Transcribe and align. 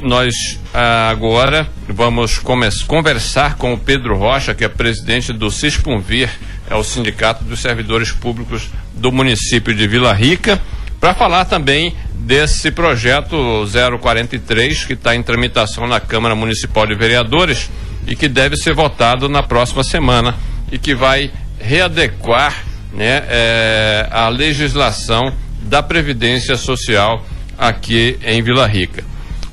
Nós 0.00 0.60
ah, 0.72 1.10
agora 1.10 1.68
vamos 1.88 2.38
conversar 2.38 3.56
com 3.56 3.72
o 3.74 3.78
Pedro 3.78 4.16
Rocha, 4.16 4.54
que 4.54 4.62
é 4.64 4.68
presidente 4.68 5.32
do 5.32 5.50
Cispunvir, 5.50 6.30
é 6.70 6.76
o 6.76 6.84
Sindicato 6.84 7.42
dos 7.42 7.58
Servidores 7.58 8.12
Públicos 8.12 8.70
do 8.94 9.10
município 9.10 9.74
de 9.74 9.88
Vila 9.88 10.12
Rica, 10.12 10.62
para 11.00 11.14
falar 11.14 11.46
também 11.46 11.96
desse 12.14 12.70
projeto 12.70 13.66
043 14.00 14.84
que 14.84 14.92
está 14.92 15.16
em 15.16 15.22
tramitação 15.24 15.88
na 15.88 15.98
Câmara 15.98 16.36
Municipal 16.36 16.86
de 16.86 16.94
Vereadores 16.94 17.68
e 18.06 18.14
que 18.14 18.28
deve 18.28 18.56
ser 18.56 18.74
votado 18.74 19.28
na 19.28 19.42
próxima 19.42 19.82
semana 19.82 20.36
e 20.70 20.78
que 20.78 20.94
vai 20.94 21.28
readequar 21.58 22.64
né, 22.92 23.24
é, 23.28 24.08
a 24.12 24.28
legislação 24.28 25.34
da 25.62 25.82
Previdência 25.82 26.56
Social 26.56 27.26
aqui 27.58 28.16
em 28.22 28.40
Vila 28.40 28.64
Rica. 28.64 29.07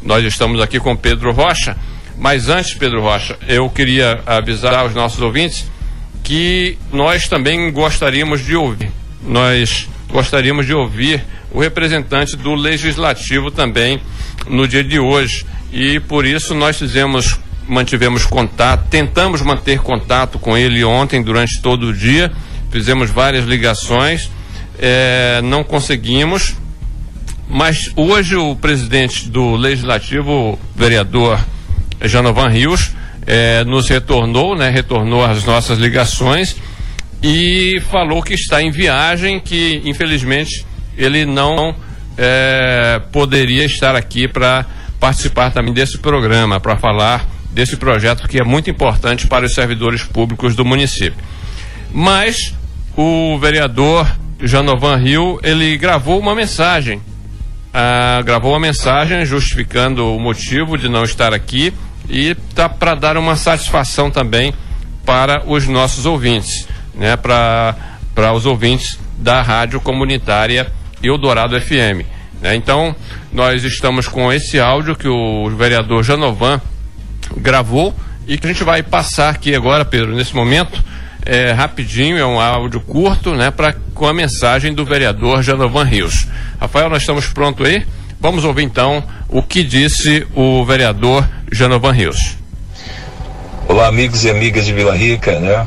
Nós 0.06 0.24
estamos 0.24 0.62
aqui 0.62 0.80
com 0.80 0.96
Pedro 0.96 1.32
Rocha, 1.32 1.76
mas 2.16 2.48
antes, 2.48 2.76
Pedro 2.76 3.02
Rocha, 3.02 3.36
eu 3.48 3.68
queria 3.72 4.22
avisar 4.23 4.76
aos 4.76 4.94
nossos 4.94 5.20
ouvintes 5.20 5.66
que 6.23 6.77
nós 6.94 7.27
também 7.27 7.72
gostaríamos 7.72 8.46
de 8.46 8.55
ouvir, 8.55 8.91
nós 9.23 9.90
gostaríamos 10.08 10.68
de 10.68 10.76
ouvir 10.76 11.26
o 11.52 11.60
representante 11.60 12.38
do 12.38 12.54
Legislativo 12.54 13.49
também 13.49 13.99
no 14.48 14.68
dia 14.68 14.84
de 14.84 14.99
hoje. 14.99 15.44
E 15.73 15.99
por 15.99 16.24
isso 16.24 16.54
nós 16.54 16.77
fizemos, 16.77 17.40
mantivemos 17.68 18.26
contato, 18.26 18.88
tentamos 18.90 19.41
manter 19.41 19.80
contato 19.80 20.38
com 20.38 20.55
ele 20.55 20.84
ontem 20.84 21.24
durante 21.24 21.60
todo 21.63 21.88
o 21.88 21.94
dia, 21.94 22.32
fizemos 22.70 23.10
várias 23.10 23.46
ligações, 23.46 24.30
é, 24.77 25.41
não 25.44 25.63
conseguimos 25.63 26.55
mas 27.48 27.91
hoje 27.95 28.35
o 28.35 28.55
presidente 28.55 29.30
do 29.30 29.55
Legislativo, 29.55 30.59
vereador 30.76 31.40
Janovan 32.02 32.49
Rios, 32.49 32.91
eh, 33.27 33.63
nos 33.66 33.88
retornou, 33.90 34.55
né, 34.55 34.70
retornou 34.70 35.24
as 35.24 35.43
nossas 35.43 35.79
ligações 35.79 36.55
e 37.21 37.82
falou 37.90 38.21
que 38.21 38.34
está 38.34 38.62
em 38.62 38.71
viagem, 38.71 39.40
que 39.40 39.82
infelizmente 39.85 40.66
ele 40.98 41.26
não 41.26 41.76
eh, 42.18 43.01
poderia 43.12 43.66
estar 43.66 43.96
aqui 43.96 44.27
para 44.27 44.66
participar 44.99 45.51
também 45.51 45.73
desse 45.73 45.98
programa, 45.98 46.60
para 46.60 46.77
falar 46.77 47.26
desse 47.51 47.77
projeto 47.77 48.27
que 48.27 48.40
é 48.40 48.43
muito 48.43 48.70
importante 48.70 49.27
para 49.27 49.46
os 49.46 49.54
servidores 49.54 50.04
públicos 50.04 50.55
do 50.55 50.66
município. 50.66 51.23
Mas 51.91 52.54
o 52.98 53.38
vereador 53.38 54.07
Janovan 54.41 54.98
Rio, 54.98 55.40
ele 55.43 55.77
gravou 55.77 56.20
uma 56.20 56.35
mensagem 56.35 57.01
ah, 57.77 58.21
gravou 58.21 58.54
uma 58.54 58.59
mensagem 58.62 59.26
justificando 59.26 60.15
o 60.15 60.18
motivo 60.18 60.77
de 60.77 60.87
não 60.87 61.04
estar 61.04 61.34
aqui 61.34 61.73
e 62.09 62.34
tá 62.55 62.70
para 62.70 62.95
dar 62.95 63.17
uma 63.17 63.35
satisfação 63.35 64.09
também 64.09 64.53
para 65.06 65.44
os 65.45 65.67
nossos 65.67 66.06
ouvintes, 66.06 66.69
né? 66.94 67.17
Para 67.17 67.75
para 68.16 68.31
os 68.31 68.45
ouvintes 68.45 68.97
da 69.17 69.41
rádio 69.41 69.81
comunitária 69.81 70.72
Eldorado 71.03 71.59
FM. 71.59 72.07
Né? 72.41 72.56
Então 72.56 72.95
nós 73.34 73.66
estamos 73.66 74.07
com 74.07 74.31
esse 74.31 74.57
áudio 74.57 74.95
que 74.95 75.09
o 75.09 75.50
vereador 75.50 76.01
Janovan 76.01 76.62
gravou 77.35 77.94
e 78.25 78.38
que 78.38 78.47
a 78.47 78.53
gente 78.53 78.63
vai 78.63 78.84
passar 78.84 79.31
aqui 79.31 79.53
agora, 79.53 79.84
Pedro, 79.84 80.16
nesse 80.16 80.34
momento 80.34 80.81
é, 81.25 81.51
rapidinho, 81.51 82.18
é 82.18 82.25
um 82.25 82.40
áudio 82.40 82.79
curto, 82.79 83.34
né, 83.34 83.50
pra, 83.50 83.73
com 83.94 84.06
a 84.06 84.13
mensagem 84.13 84.73
do 84.73 84.85
vereador 84.85 85.41
Janovan 85.41 85.84
Rios. 85.84 86.28
Rafael, 86.62 86.90
nós 86.90 87.01
estamos 87.01 87.25
prontos 87.28 87.66
aí? 87.66 87.85
Vamos 88.22 88.45
ouvir 88.45 88.63
então 88.63 89.03
o 89.28 89.41
que 89.41 89.63
disse 89.63 90.25
o 90.35 90.63
vereador 90.63 91.28
Janovan 91.51 91.91
Rios. 91.91 92.38
Olá, 93.67 93.88
amigos 93.88 94.23
e 94.23 94.29
amigas 94.29 94.66
de 94.66 94.73
Vila 94.73 94.95
Rica, 94.95 95.40
né? 95.40 95.66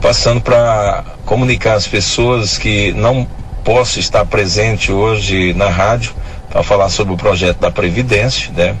Passando 0.00 0.40
para 0.40 1.04
comunicar 1.24 1.74
às 1.74 1.86
pessoas 1.86 2.56
que 2.56 2.92
não 2.92 3.26
posso 3.64 3.98
estar 3.98 4.24
presente 4.24 4.92
hoje 4.92 5.52
na 5.54 5.68
rádio 5.68 6.12
para 6.48 6.62
falar 6.62 6.88
sobre 6.88 7.14
o 7.14 7.16
projeto 7.16 7.58
da 7.58 7.70
Previdência, 7.70 8.52
né? 8.52 8.76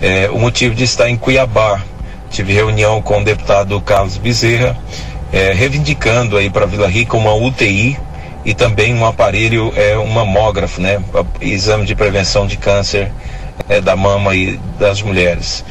É, 0.00 0.28
o 0.30 0.38
motivo 0.38 0.74
de 0.74 0.84
estar 0.84 1.08
em 1.08 1.16
Cuiabá. 1.16 1.80
Tive 2.30 2.52
reunião 2.52 3.00
com 3.00 3.20
o 3.20 3.24
deputado 3.24 3.80
Carlos 3.80 4.18
Bezerra 4.18 4.76
é, 5.32 5.52
reivindicando 5.52 6.36
aí 6.36 6.48
para 6.50 6.66
Vila 6.66 6.88
Rica 6.88 7.16
uma 7.16 7.34
UTI 7.34 7.98
e 8.44 8.54
também 8.54 8.94
um 8.94 9.04
aparelho, 9.04 9.72
é, 9.76 9.98
um 9.98 10.06
mamógrafo, 10.06 10.80
né? 10.80 11.02
Exame 11.40 11.84
de 11.84 11.94
prevenção 11.94 12.46
de 12.46 12.56
câncer 12.56 13.10
é, 13.68 13.80
da 13.80 13.96
mama 13.96 14.34
e 14.34 14.58
das 14.78 15.02
mulheres. 15.02 15.64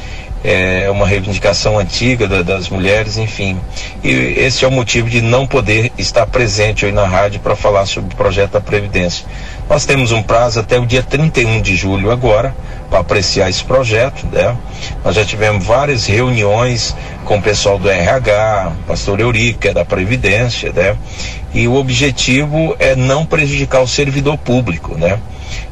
É 0.48 0.88
uma 0.88 1.08
reivindicação 1.08 1.76
antiga 1.76 2.28
da, 2.28 2.40
das 2.40 2.68
mulheres, 2.68 3.18
enfim. 3.18 3.58
E 4.04 4.10
esse 4.10 4.64
é 4.64 4.68
o 4.68 4.70
motivo 4.70 5.10
de 5.10 5.20
não 5.20 5.44
poder 5.44 5.90
estar 5.98 6.24
presente 6.26 6.86
aí 6.86 6.92
na 6.92 7.04
rádio 7.04 7.40
para 7.40 7.56
falar 7.56 7.84
sobre 7.84 8.14
o 8.14 8.16
projeto 8.16 8.52
da 8.52 8.60
Previdência. 8.60 9.26
Nós 9.68 9.84
temos 9.84 10.12
um 10.12 10.22
prazo 10.22 10.60
até 10.60 10.78
o 10.78 10.86
dia 10.86 11.02
31 11.02 11.60
de 11.60 11.74
julho 11.74 12.12
agora 12.12 12.54
para 12.88 13.00
apreciar 13.00 13.50
esse 13.50 13.64
projeto. 13.64 14.24
Né? 14.30 14.56
Nós 15.04 15.16
já 15.16 15.24
tivemos 15.24 15.64
várias 15.64 16.06
reuniões 16.06 16.94
com 17.24 17.38
o 17.38 17.42
pessoal 17.42 17.76
do 17.76 17.90
RH, 17.90 18.72
pastor 18.86 19.18
Eurico, 19.18 19.66
é 19.66 19.74
da 19.74 19.84
Previdência, 19.84 20.72
né? 20.72 20.96
E 21.52 21.66
o 21.66 21.74
objetivo 21.74 22.76
é 22.78 22.94
não 22.94 23.26
prejudicar 23.26 23.80
o 23.80 23.88
servidor 23.88 24.38
público, 24.38 24.94
né? 24.96 25.18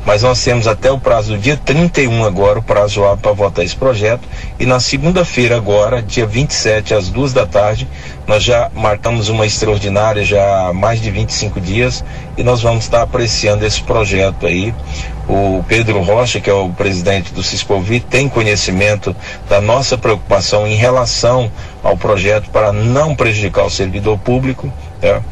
Mas 0.07 0.23
nós 0.23 0.43
temos 0.43 0.67
até 0.67 0.91
o 0.91 0.99
prazo 0.99 1.33
do 1.33 1.39
dia 1.39 1.57
31 1.57 2.25
agora, 2.25 2.59
o 2.59 2.62
prazo 2.62 3.01
para 3.21 3.33
votar 3.33 3.65
esse 3.65 3.75
projeto. 3.75 4.29
E 4.59 4.67
na 4.67 4.79
segunda-feira 4.79 5.57
agora, 5.57 6.03
dia 6.03 6.27
27, 6.27 6.95
às 6.95 7.09
duas 7.09 7.33
da 7.33 7.47
tarde, 7.47 7.89
nós 8.27 8.43
já 8.43 8.71
marcamos 8.75 9.29
uma 9.29 9.47
extraordinária 9.47 10.25
já 10.25 10.69
há 10.69 10.73
mais 10.73 11.01
de 11.01 11.11
25 11.11 11.61
dias 11.61 12.05
e 12.37 12.43
nós 12.43 12.62
vamos 12.62 12.85
estar 12.85 13.03
apreciando 13.03 13.65
esse 13.65 13.83
projeto 13.83 14.47
aí. 14.47 14.75
O 15.29 15.65
Pedro 15.67 16.03
Rocha, 16.03 16.39
que 16.39 16.51
é 16.51 16.53
o 16.53 16.69
presidente 16.69 17.33
do 17.33 17.43
Ciscovi, 17.43 18.01
tem 18.01 18.29
conhecimento 18.29 19.17
da 19.49 19.61
nossa 19.61 19.97
preocupação 19.97 20.67
em 20.67 20.75
relação 20.75 21.51
ao 21.83 21.97
projeto 21.97 22.51
para 22.51 22.73
não 22.73 23.15
prejudicar 23.15 23.65
o 23.65 23.71
servidor 23.71 24.19
público. 24.19 24.71
Né? 25.05 25.23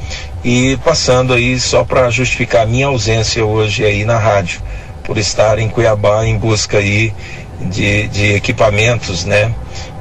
E 0.44 0.76
passando 0.84 1.32
aí 1.32 1.58
só 1.58 1.82
para 1.82 2.10
justificar 2.10 2.62
a 2.62 2.66
minha 2.66 2.88
ausência 2.88 3.44
hoje 3.44 3.84
aí 3.84 4.04
na 4.04 4.18
rádio, 4.18 4.60
por 5.02 5.16
estar 5.16 5.58
em 5.58 5.68
Cuiabá 5.68 6.26
em 6.26 6.36
busca 6.36 6.78
aí 6.78 7.12
de, 7.60 8.06
de 8.08 8.34
equipamentos, 8.34 9.24
né, 9.24 9.54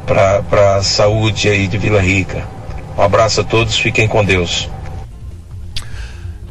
para 0.05 0.75
a 0.77 0.83
saúde 0.83 1.47
aí 1.47 1.67
de 1.67 1.77
Vila 1.77 2.01
Rica. 2.01 2.45
Um 2.97 3.01
abraço 3.01 3.41
a 3.41 3.43
todos, 3.43 3.77
fiquem 3.77 4.07
com 4.07 4.25
Deus. 4.25 4.69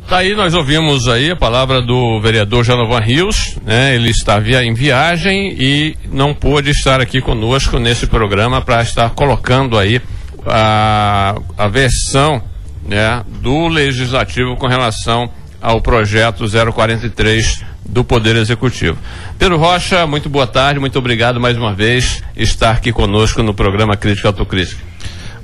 Tá 0.09 0.19
aí, 0.19 0.35
nós 0.35 0.55
ouvimos 0.55 1.07
aí 1.07 1.31
a 1.31 1.37
palavra 1.37 1.81
do 1.81 2.21
vereador 2.21 2.65
Janovan 2.65 2.99
Rios, 2.99 3.57
né? 3.65 3.95
Ele 3.95 4.11
está 4.11 4.41
via, 4.41 4.65
em 4.65 4.75
viagem 4.75 5.55
e 5.57 5.97
não 6.11 6.35
pôde 6.35 6.71
estar 6.71 7.01
aqui 7.01 7.21
conosco 7.21 7.79
nesse 7.79 8.09
programa 8.09 8.61
para 8.61 8.83
estar 8.83 9.11
colocando 9.11 9.79
aí 9.79 10.01
a, 10.45 11.37
a 11.57 11.69
versão 11.69 12.43
né, 12.91 13.23
do 13.41 13.69
Legislativo 13.69 14.57
com 14.57 14.67
relação 14.67 15.31
ao 15.63 15.81
projeto 15.81 16.45
043 16.73 17.65
do 17.89 18.03
Poder 18.03 18.35
Executivo. 18.35 18.99
Pedro 19.39 19.57
Rocha, 19.57 20.07
muito 20.09 20.29
boa 20.29 20.47
tarde, 20.47 20.81
muito 20.81 20.99
obrigado 20.99 21.41
mais 21.41 21.57
uma 21.57 21.73
vez 21.73 22.21
estar 22.37 22.73
aqui 22.73 22.93
conosco 22.93 23.45
no 23.45 23.55
programa 23.55 23.97
Crítica 23.97 24.29
Autocrítica. 24.29 24.83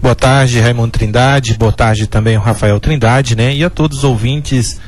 Boa 0.02 0.14
tarde, 0.14 0.58
Raimundo 0.58 0.90
Trindade, 0.90 1.54
boa 1.54 1.72
tarde 1.72 2.08
também 2.08 2.36
o 2.36 2.40
Rafael 2.40 2.80
Trindade, 2.80 3.36
né? 3.36 3.54
E 3.54 3.64
a 3.64 3.70
todos 3.70 3.98
os 3.98 4.04
ouvintes 4.04 4.80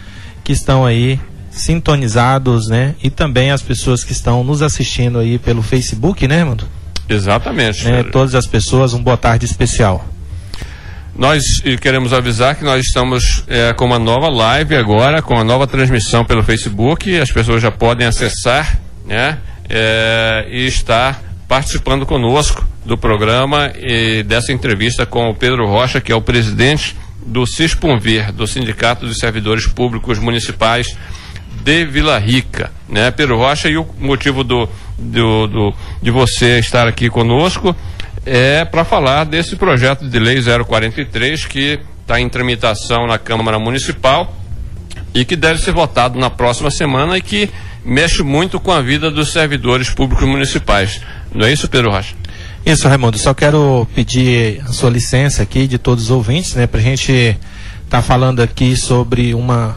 que 0.43 0.53
estão 0.53 0.85
aí 0.85 1.19
sintonizados, 1.51 2.69
né? 2.69 2.95
E 3.03 3.09
também 3.09 3.53
as 3.53 3.63
pessoas 3.63 4.03
que 4.03 4.13
estão 4.13 4.43
nos 4.43 4.63
assistindo 4.63 5.21
aí 5.21 5.39
pelo 5.39 5.63
Facebook, 5.63 6.27
né, 6.27 6.37
Raimundo? 6.37 6.65
Exatamente. 7.09 7.85
Né? 7.85 8.03
Todas 8.03 8.35
as 8.35 8.47
pessoas, 8.47 8.95
um 8.95 9.03
boa 9.03 9.17
tarde 9.17 9.47
especial. 9.47 10.05
Nós 11.19 11.61
queremos 11.81 12.13
avisar 12.13 12.55
que 12.55 12.63
nós 12.63 12.87
estamos 12.87 13.43
é, 13.49 13.73
com 13.73 13.87
uma 13.87 13.99
nova 13.99 14.29
live 14.29 14.77
agora, 14.77 15.21
com 15.21 15.35
uma 15.35 15.43
nova 15.43 15.67
transmissão 15.67 16.25
pelo 16.25 16.45
Facebook. 16.45 17.19
As 17.19 17.33
pessoas 17.33 17.61
já 17.61 17.73
podem 17.73 18.07
acessar, 18.07 18.79
né? 19.05 19.37
É, 19.69 20.47
e 20.49 20.65
estar 20.69 21.21
participando 21.49 22.07
conosco 22.07 22.65
do 22.87 22.97
programa 22.97 23.73
e 23.77 24.23
dessa 24.23 24.53
entrevista 24.53 25.05
com 25.05 25.29
o 25.29 25.35
Pedro 25.35 25.67
Rocha, 25.67 26.01
que 26.01 26.13
é 26.13 26.15
o 26.15 26.23
presidente 26.23 26.97
do 27.27 27.45
CISPUNVIR, 27.45 28.31
do 28.33 28.47
Sindicato 28.47 29.05
dos 29.05 29.19
Servidores 29.19 29.67
Públicos 29.67 30.21
Municipais 30.21 30.97
de 31.65 31.85
Vila 31.85 32.17
Rica, 32.17 32.71
né? 32.89 33.11
Pedro 33.11 33.39
Rocha, 33.39 33.69
e 33.69 33.77
o 33.77 33.85
motivo 33.99 34.45
do, 34.45 34.69
do, 34.97 35.49
do 35.49 35.75
de 36.01 36.13
você 36.13 36.61
estar 36.61 36.87
aqui 36.87 37.11
conosco 37.11 37.75
é 38.29 38.65
para 38.65 38.85
falar 38.85 39.25
desse 39.25 39.57
projeto 39.57 40.07
de 40.07 40.19
lei 40.19 40.39
043 40.43 41.47
que 41.47 41.81
está 42.03 42.21
em 42.21 42.29
tramitação 42.29 43.07
na 43.07 43.19
Câmara 43.19 43.59
Municipal 43.59 44.37
e 45.15 45.25
que 45.25 45.35
deve 45.35 45.63
ser 45.63 45.73
votado 45.73 46.19
na 46.19 46.29
próxima 46.29 46.71
semana 46.71 47.17
e 47.17 47.23
que 47.23 47.49
mexe 47.83 48.23
muito 48.23 48.61
com 48.61 48.71
a 48.71 48.83
vida 48.83 49.11
dos 49.11 49.33
servidores 49.33 49.89
públicos 49.89 50.29
municipais. 50.29 51.01
Não 51.35 51.47
é 51.47 51.53
isso, 51.53 51.69
Pedro 51.69 51.91
Rocha? 51.91 52.15
Isso, 52.67 52.87
Raimundo. 52.87 53.17
Só 53.17 53.33
quero 53.33 53.89
pedir 53.95 54.61
a 54.67 54.73
sua 54.73 54.91
licença 54.91 55.43
aqui 55.43 55.67
de 55.67 55.79
todos 55.79 56.05
os 56.05 56.11
ouvintes, 56.11 56.55
né, 56.55 56.67
para 56.67 56.81
a 56.81 56.83
gente 56.83 57.13
estar 57.13 57.39
tá 57.89 58.03
falando 58.03 58.41
aqui 58.41 58.77
sobre 58.77 59.33
uma. 59.33 59.75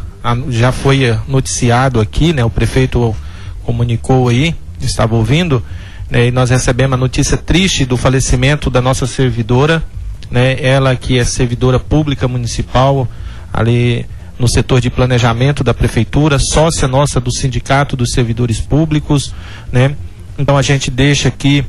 Já 0.50 0.74
foi 0.74 1.18
noticiado 1.25 2.01
aqui, 2.01 2.33
né? 2.33 2.44
O 2.44 2.50
prefeito 2.50 3.15
comunicou 3.63 4.27
aí, 4.27 4.54
estava 4.81 5.15
ouvindo, 5.15 5.63
né, 6.12 6.28
e 6.28 6.31
nós 6.31 6.50
recebemos 6.50 6.96
a 6.96 6.98
notícia 6.98 7.38
triste 7.38 7.86
do 7.86 7.96
falecimento 7.96 8.69
da 8.69 8.81
nossa 8.81 9.08
servidora, 9.08 9.81
né? 10.30 10.62
Ela 10.62 10.94
que 10.94 11.18
é 11.18 11.24
servidora 11.24 11.80
pública 11.80 12.28
municipal 12.28 13.08
ali 13.52 14.06
no 14.38 14.46
setor 14.46 14.81
de 14.81 14.90
planejamento 14.90 15.63
da 15.63 15.74
prefeitura, 15.74 16.38
sócia 16.38 16.86
nossa 16.86 17.22
do 17.22 17.31
sindicato 17.31 17.96
dos 17.96 18.12
servidores 18.12 18.60
públicos, 18.60 19.34
né? 19.72 19.96
Então 20.38 20.58
a 20.58 20.62
gente 20.62 20.92
deixa 20.92 21.30
aqui 21.30 21.63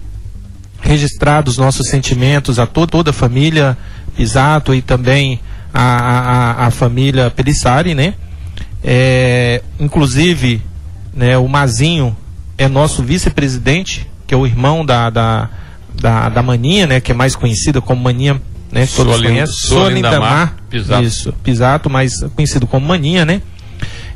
registrados 0.81 1.57
nossos 1.57 1.87
sentimentos 1.89 2.59
a 2.59 2.67
to 2.67 2.85
toda 2.85 3.11
a 3.11 3.13
família 3.13 3.79
Pisato 4.17 4.75
e 4.75 4.83
também 4.83 5.39
a, 5.73 5.83
a, 5.83 6.67
a 6.67 6.71
família 6.73 7.31
Pelissari, 7.31 7.95
né? 7.95 8.15
É, 8.83 9.63
inclusive, 9.79 10.61
né, 11.15 11.39
o 11.39 11.47
Mazinho 11.47 12.17
é 12.59 12.67
nosso 12.67 13.05
vice-presidente, 13.05 14.11
que 14.33 14.35
é 14.35 14.39
o 14.39 14.47
irmão 14.47 14.83
da, 14.83 15.11
da, 15.11 15.51
da, 16.01 16.31
da 16.31 16.43
Maninha, 16.43 16.87
né? 16.87 17.01
Que 17.03 17.13
é 17.13 17.15
mais 17.15 17.37
conhecida 17.37 17.83
como 17.83 18.03
Maninha, 18.03 18.41
né? 18.71 18.87
Que 18.87 18.95
todos 18.95 19.21
conhecem. 19.21 19.55
Solindamar 19.69 20.57
Pisato. 20.71 21.03
Isso, 21.03 21.33
Pisato, 21.45 21.91
mais 21.91 22.23
conhecido 22.35 22.67
como 22.67 22.87
Maninha, 22.87 23.27
né? 23.27 23.43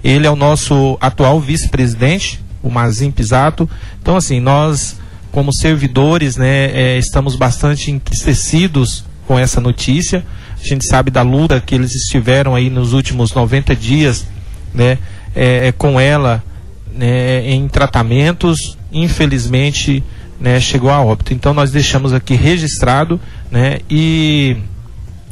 Ele 0.03 0.27
é 0.27 0.31
o 0.31 0.35
nosso 0.35 0.97
atual 1.03 1.39
vice-presidente, 1.39 2.43
o 2.63 2.71
Mazinho 2.71 3.13
Pisato. 3.13 3.69
Então, 4.01 4.17
assim, 4.17 4.41
nós 4.41 4.99
como 5.31 5.53
servidores, 5.53 6.39
né, 6.39 6.71
é, 6.73 6.97
estamos 6.97 7.37
bastante 7.37 7.91
entristecidos 7.91 9.05
com 9.27 9.39
essa 9.39 9.61
notícia. 9.61 10.25
A 10.59 10.67
gente 10.67 10.87
sabe 10.87 11.11
da 11.11 11.21
luta 11.21 11.61
que 11.61 11.75
eles 11.75 11.95
estiveram 11.95 12.55
aí 12.55 12.71
nos 12.71 12.95
últimos 12.95 13.35
90 13.35 13.77
dias, 13.77 14.27
né, 14.73 14.97
é, 15.35 15.69
é, 15.69 15.73
com 15.73 16.01
ela 16.01 16.43
né, 16.91 17.47
em 17.51 17.69
tratamentos. 17.69 18.76
Infelizmente, 18.93 20.03
né, 20.41 20.61
chegou 20.61 20.91
a 20.91 21.01
óbito. 21.01 21.33
Então 21.33 21.53
nós 21.53 21.71
deixamos 21.71 22.13
aqui 22.13 22.35
registrado, 22.35 23.21
né, 23.51 23.79
e 23.91 24.57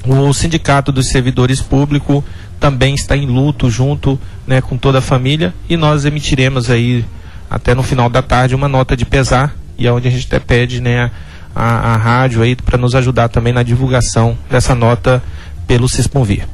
o 0.06 0.32
sindicato 0.32 0.92
dos 0.92 1.08
servidores 1.08 1.60
públicos 1.60 2.22
também 2.60 2.94
está 2.94 3.16
em 3.16 3.26
luto 3.26 3.70
junto, 3.70 4.18
né, 4.46 4.60
com 4.60 4.76
toda 4.76 4.98
a 4.98 5.02
família 5.02 5.54
e 5.68 5.76
nós 5.76 6.04
emitiremos 6.04 6.70
aí 6.70 7.04
até 7.50 7.74
no 7.74 7.82
final 7.82 8.08
da 8.08 8.22
tarde 8.22 8.54
uma 8.54 8.68
nota 8.68 8.96
de 8.96 9.04
pesar 9.04 9.54
e 9.78 9.86
é 9.86 9.92
onde 9.92 10.08
a 10.08 10.10
gente 10.10 10.26
até 10.26 10.38
pede 10.38 10.80
né, 10.80 11.10
a, 11.54 11.94
a 11.94 11.96
rádio 11.96 12.42
aí 12.42 12.56
para 12.56 12.78
nos 12.78 12.94
ajudar 12.94 13.28
também 13.28 13.52
na 13.52 13.62
divulgação 13.62 14.36
dessa 14.50 14.74
nota 14.74 15.22
pelo 15.66 15.88
Cisponvir. 15.88 16.46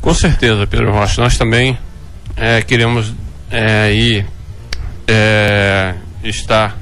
Com 0.00 0.14
certeza, 0.14 0.66
Pedro 0.66 0.92
Rocha. 0.92 1.20
Nós 1.20 1.36
também 1.36 1.76
é, 2.36 2.62
queremos 2.62 3.12
é, 3.50 3.92
ir 3.92 4.26
é, 5.08 5.94
estar 6.22 6.78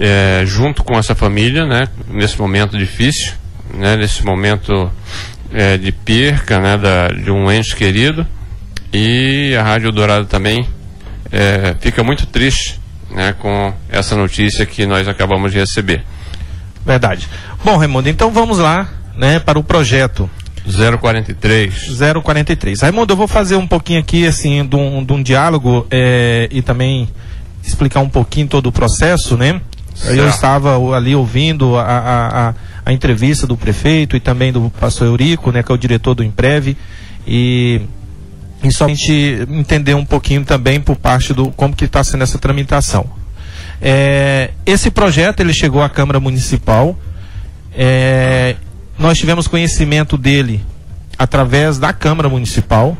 é, 0.00 0.42
junto 0.46 0.82
com 0.82 0.98
essa 0.98 1.14
família, 1.14 1.66
né, 1.66 1.86
nesse 2.08 2.38
momento 2.40 2.78
difícil, 2.78 3.34
né, 3.74 3.96
nesse 3.96 4.24
momento 4.24 4.90
é, 5.52 5.76
de 5.76 5.92
perca, 5.92 6.58
né, 6.58 6.78
da, 6.78 7.08
de 7.08 7.30
um 7.30 7.52
ente 7.52 7.76
querido. 7.76 8.26
E 8.92 9.54
a 9.54 9.62
Rádio 9.62 9.92
Dourado 9.92 10.26
também 10.26 10.66
é, 11.30 11.74
fica 11.80 12.02
muito 12.02 12.26
triste 12.26 12.80
né, 13.10 13.34
com 13.38 13.72
essa 13.88 14.16
notícia 14.16 14.66
que 14.66 14.86
nós 14.86 15.06
acabamos 15.06 15.52
de 15.52 15.58
receber. 15.58 16.02
Verdade. 16.84 17.28
Bom, 17.64 17.76
Raimundo, 17.76 18.08
então 18.08 18.30
vamos 18.30 18.58
lá 18.58 18.88
né, 19.16 19.38
para 19.38 19.58
o 19.58 19.64
projeto. 19.64 20.28
043. 21.00 21.98
043. 22.22 22.80
Raimundo, 22.80 23.12
eu 23.12 23.16
vou 23.16 23.26
fazer 23.26 23.56
um 23.56 23.66
pouquinho 23.66 24.00
aqui 24.00 24.26
assim 24.26 24.64
de 24.64 24.76
um, 24.76 25.04
de 25.04 25.12
um 25.12 25.22
diálogo 25.22 25.86
é, 25.90 26.48
e 26.52 26.62
também 26.62 27.08
explicar 27.62 28.00
um 28.00 28.08
pouquinho 28.08 28.48
todo 28.48 28.66
o 28.66 28.72
processo, 28.72 29.36
né? 29.36 29.60
Certo. 29.94 30.16
Eu 30.16 30.28
estava 30.28 30.76
ali 30.96 31.14
ouvindo 31.14 31.76
a, 31.76 31.82
a, 31.82 32.48
a, 32.48 32.54
a, 32.86 32.92
entrevista 32.92 33.46
do 33.46 33.56
prefeito 33.56 34.16
e 34.16 34.20
também 34.20 34.52
do 34.52 34.72
pastor 34.80 35.06
Eurico, 35.06 35.52
né, 35.52 35.62
que 35.62 35.70
é 35.70 35.74
o 35.74 35.78
diretor 35.78 36.14
do 36.14 36.24
Imprev, 36.24 36.76
e 37.26 37.82
e 38.62 38.70
só 38.70 38.84
a 38.84 38.88
gente 38.88 39.12
entender 39.50 39.94
um 39.94 40.04
pouquinho 40.04 40.44
também 40.44 40.80
por 40.80 40.96
parte 40.96 41.34
do 41.34 41.50
como 41.50 41.74
que 41.74 41.84
está 41.84 42.04
sendo 42.04 42.22
essa 42.22 42.38
tramitação. 42.38 43.06
É, 43.80 44.50
esse 44.64 44.90
projeto 44.90 45.40
ele 45.40 45.52
chegou 45.52 45.82
à 45.82 45.88
Câmara 45.88 46.20
Municipal. 46.20 46.96
É, 47.74 48.54
nós 48.96 49.18
tivemos 49.18 49.48
conhecimento 49.48 50.16
dele 50.16 50.64
através 51.18 51.78
da 51.78 51.92
Câmara 51.92 52.28
Municipal, 52.28 52.96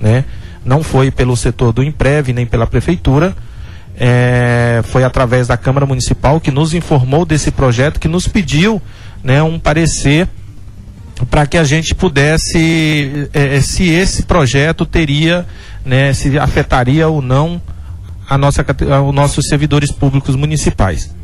né? 0.00 0.24
Não 0.64 0.82
foi 0.82 1.12
pelo 1.12 1.36
setor 1.36 1.72
do 1.72 1.84
Imprev 1.84 2.32
nem 2.32 2.44
pela 2.44 2.66
prefeitura. 2.66 3.36
É, 3.98 4.82
foi 4.84 5.04
através 5.04 5.48
da 5.48 5.56
Câmara 5.56 5.86
Municipal 5.86 6.38
que 6.38 6.50
nos 6.50 6.74
informou 6.74 7.24
desse 7.24 7.50
projeto, 7.50 7.98
que 7.98 8.08
nos 8.08 8.28
pediu 8.28 8.80
né, 9.24 9.42
um 9.42 9.58
parecer 9.58 10.28
para 11.30 11.46
que 11.46 11.56
a 11.56 11.64
gente 11.64 11.94
pudesse, 11.94 13.28
é, 13.32 13.56
é, 13.56 13.60
se 13.60 13.88
esse 13.88 14.24
projeto 14.24 14.84
teria, 14.84 15.46
né, 15.84 16.12
se 16.12 16.38
afetaria 16.38 17.08
ou 17.08 17.22
não 17.22 17.60
a 18.28 18.36
nossa, 18.36 18.64
os 19.06 19.14
nossos 19.14 19.48
servidores 19.48 19.90
públicos 19.90 20.36
municipais. 20.36 21.14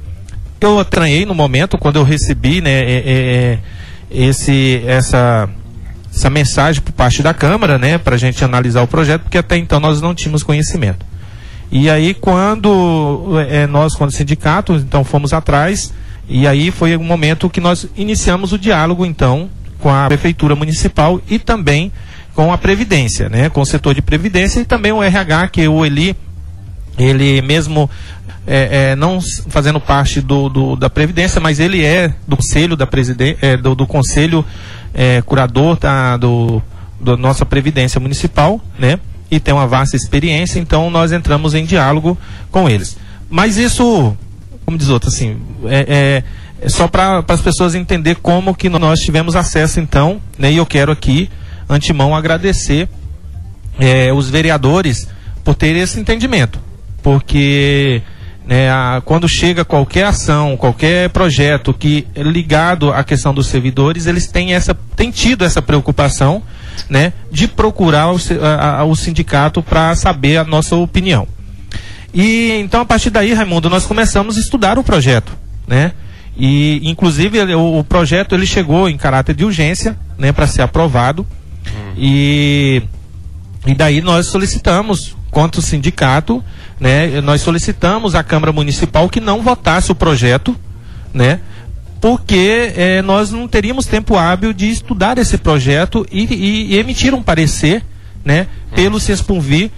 Eu 0.60 0.80
estranhei 0.80 1.26
no 1.26 1.34
momento 1.34 1.76
quando 1.76 1.96
eu 1.96 2.04
recebi 2.04 2.60
né, 2.60 2.70
é, 2.70 2.92
é, 2.94 3.52
é 3.52 3.58
esse, 4.10 4.82
essa, 4.86 5.48
essa 6.14 6.30
mensagem 6.30 6.80
por 6.80 6.92
parte 6.92 7.22
da 7.22 7.34
Câmara, 7.34 7.78
né, 7.78 7.98
para 7.98 8.14
a 8.14 8.19
gente 8.19 8.42
analisar 8.44 8.82
o 8.82 8.86
projeto, 8.86 9.22
porque 9.22 9.38
até 9.38 9.56
então 9.56 9.80
nós 9.80 10.00
não 10.00 10.14
tínhamos 10.14 10.42
conhecimento. 10.42 11.04
E 11.72 11.88
aí 11.88 12.12
quando 12.12 13.40
é, 13.48 13.66
nós, 13.66 13.94
quando 13.94 14.12
sindicato, 14.12 14.74
então 14.74 15.02
fomos 15.02 15.32
atrás, 15.32 15.92
e 16.28 16.46
aí 16.46 16.70
foi 16.70 16.94
o 16.96 17.02
momento 17.02 17.48
que 17.48 17.62
nós 17.62 17.88
iniciamos 17.96 18.52
o 18.52 18.58
diálogo, 18.58 19.06
então, 19.06 19.48
com 19.78 19.88
a 19.88 20.06
prefeitura 20.06 20.54
municipal 20.54 21.19
e 21.30 21.38
também 21.38 21.90
com 22.34 22.52
a 22.52 22.58
previdência, 22.58 23.30
né, 23.30 23.48
com 23.48 23.62
o 23.62 23.66
setor 23.66 23.94
de 23.94 24.02
previdência 24.02 24.60
e 24.60 24.64
também 24.66 24.92
o 24.92 25.02
RH 25.02 25.48
que 25.48 25.66
o 25.66 25.84
Eli 25.84 26.14
ele 26.98 27.40
mesmo 27.40 27.88
é, 28.46 28.90
é, 28.90 28.96
não 28.96 29.19
fazendo 29.48 29.80
parte 29.80 30.20
do, 30.20 30.50
do, 30.50 30.76
da 30.76 30.90
previdência, 30.90 31.40
mas 31.40 31.58
ele 31.58 31.82
é 31.82 32.12
do 32.29 32.36
conselho 32.36 32.76
da 32.76 32.88
é, 33.41 33.56
do, 33.56 33.74
do, 33.74 33.86
conselho 33.86 34.44
é, 34.93 35.22
curador 35.22 35.79
da 35.79 36.19
do, 36.19 36.62
do 37.00 37.17
nossa 37.17 37.46
previdência 37.46 37.98
municipal, 37.98 38.60
né? 38.79 38.98
E 39.32 39.41
tem 39.41 39.53
uma 39.53 39.67
vasta 39.67 39.96
experiência, 39.96 40.60
então 40.60 40.91
nós 40.91 41.10
entramos 41.10 41.55
em 41.55 41.65
diálogo 41.65 42.17
com 42.53 42.69
eles. 42.69 42.96
Mas 43.29 43.56
isso, 43.56 44.17
como 44.65 44.79
diz 44.79 44.89
outro, 44.89 45.08
assim, 45.08 45.39
é, 45.65 45.86
é 45.89 46.24
é 46.65 46.69
só 46.69 46.86
para 46.86 47.24
as 47.27 47.41
pessoas 47.41 47.74
entender 47.74 48.15
como 48.22 48.55
que 48.55 48.69
nós 48.69 49.01
tivemos 49.01 49.34
acesso 49.34 49.81
então, 49.81 50.20
né? 50.39 50.53
E 50.53 50.58
eu 50.58 50.65
quero 50.65 50.93
aqui, 50.93 51.29
antemão, 51.69 52.15
agradecer 52.15 52.89
é, 53.81 54.12
os 54.12 54.31
vereadores 54.31 55.08
por 55.43 55.56
terem 55.56 55.82
esse 55.82 55.98
entendimento, 55.98 56.60
porque 57.03 58.01
né, 58.46 58.70
a, 58.70 59.03
quando 59.05 59.29
chega 59.29 59.65
qualquer 59.65 60.05
ação, 60.05 60.56
qualquer 60.56 61.10
projeto 61.10 61.74
que 61.74 62.06
é 62.15 62.22
ligado 62.22 62.93
à 62.93 63.03
questão 63.03 63.34
dos 63.34 63.48
servidores, 63.48 64.06
eles 64.06 64.29
têm 64.29 64.55
essa, 64.55 64.72
têm 64.94 65.10
tido 65.10 65.44
essa 65.44 65.60
preocupação, 65.60 66.44
né, 66.88 67.12
de 67.31 67.48
procurar 67.48 68.12
o, 68.12 68.17
a, 68.60 68.84
o 68.84 68.94
sindicato 68.94 69.62
para 69.62 69.94
saber 69.94 70.36
a 70.38 70.44
nossa 70.44 70.76
opinião. 70.76 71.26
E 72.14 72.52
então 72.60 72.81
a 72.81 72.84
partir 72.84 73.10
daí, 73.10 73.32
Raimundo, 73.32 73.70
nós 73.70 73.86
começamos 73.86 74.36
a 74.36 74.41
estudar 74.41 74.79
o 74.79 74.84
projeto, 74.84 75.32
né? 75.67 75.93
E, 76.36 76.81
inclusive, 76.88 77.38
ele, 77.38 77.55
o, 77.55 77.79
o, 77.79 77.84
projeto 77.84 78.34
ele 78.34 78.46
chegou 78.46 78.88
em 78.88 78.96
caráter 78.96 79.34
de 79.34 79.44
urgência, 79.44 79.96
né, 80.17 80.32
para 80.32 80.46
ser 80.46 80.62
aprovado. 80.62 81.26
Hum. 81.67 81.93
E, 81.96 82.82
e 83.67 83.74
daí 83.74 84.00
nós 84.00 84.26
solicitamos, 84.26 85.14
quanto 85.31 85.60
sindicato, 85.60 86.43
né, 86.81 87.20
nós 87.20 87.43
solicitamos 87.43 88.14
à 88.14 88.22
Câmara 88.22 88.52
Municipal 88.52 89.08
que 89.08 89.20
não 89.20 89.43
votasse 89.43 89.93
o 89.93 89.94
projeto, 89.94 90.56
né, 91.12 91.41
porque 92.02 92.72
é, 92.74 93.00
nós 93.00 93.30
não 93.30 93.46
teríamos 93.46 93.86
tempo 93.86 94.16
hábil 94.16 94.52
de 94.52 94.68
estudar 94.68 95.18
esse 95.18 95.38
projeto 95.38 96.04
e, 96.10 96.24
e, 96.24 96.74
e 96.74 96.78
emitir 96.78 97.14
um 97.14 97.22
parecer, 97.22 97.84
né, 98.24 98.48
pelo 98.74 98.98
CESPUNVI 98.98 99.70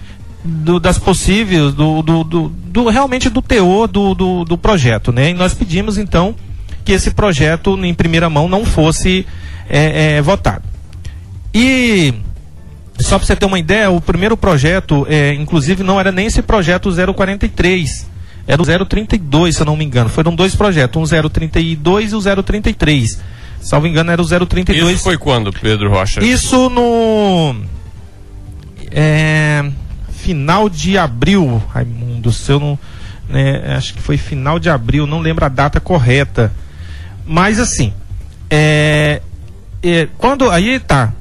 do, 0.43 0.79
das 0.79 0.97
possíveis, 0.97 1.71
do, 1.75 2.01
do, 2.01 2.23
do, 2.23 2.89
realmente 2.89 3.29
do 3.29 3.43
teor 3.43 3.87
do, 3.87 4.57
projeto, 4.57 5.11
né? 5.11 5.29
E 5.29 5.33
nós 5.35 5.53
pedimos 5.53 5.99
então 5.99 6.35
que 6.83 6.93
esse 6.93 7.11
projeto 7.11 7.77
em 7.85 7.93
primeira 7.93 8.27
mão 8.27 8.49
não 8.49 8.65
fosse 8.65 9.25
é, 9.69 10.15
é, 10.17 10.21
votado. 10.21 10.63
E 11.53 12.11
Só 12.99 13.19
para 13.19 13.27
você 13.27 13.35
ter 13.35 13.45
uma 13.45 13.59
ideia, 13.59 13.91
o 13.91 14.01
primeiro 14.01 14.35
projeto, 14.35 15.05
inclusive, 15.39 15.83
não 15.83 15.99
era 15.99 16.11
nem 16.11 16.25
esse 16.25 16.41
projeto 16.41 16.89
043. 17.13 18.14
Era 18.47 18.61
o 18.61 18.65
032, 18.65 19.55
se 19.55 19.61
eu 19.61 19.65
não 19.65 19.75
me 19.75 19.83
engano. 19.83 20.09
Foram 20.09 20.35
dois 20.35 20.55
projetos, 20.55 21.01
um 21.01 21.29
032 21.29 22.11
e 22.11 22.15
o 22.15 22.43
033. 22.43 23.19
Salvo 23.59 23.87
engano, 23.87 24.11
era 24.11 24.21
o 24.21 24.25
032. 24.25 24.95
Isso 24.95 25.03
foi 25.03 25.17
quando, 25.17 25.51
Pedro 25.51 25.89
Rocha? 25.89 26.23
Isso 26.23 26.69
no. 26.69 27.55
É, 28.91 29.65
final 30.11 30.69
de 30.69 30.97
abril, 30.97 31.61
Raimundo, 31.73 32.31
se 32.31 32.51
eu 32.51 32.59
não. 32.59 32.79
Né, 33.27 33.75
acho 33.75 33.95
que 33.95 34.01
foi 34.01 34.17
final 34.17 34.59
de 34.59 34.69
abril, 34.69 35.07
não 35.07 35.19
lembro 35.19 35.43
a 35.43 35.49
data 35.49 35.79
correta. 35.79 36.53
Mas 37.25 37.59
assim, 37.59 37.91
é, 38.49 39.21
é, 39.81 40.07
quando. 40.17 40.51
Aí 40.51 40.79
tá. 40.79 41.11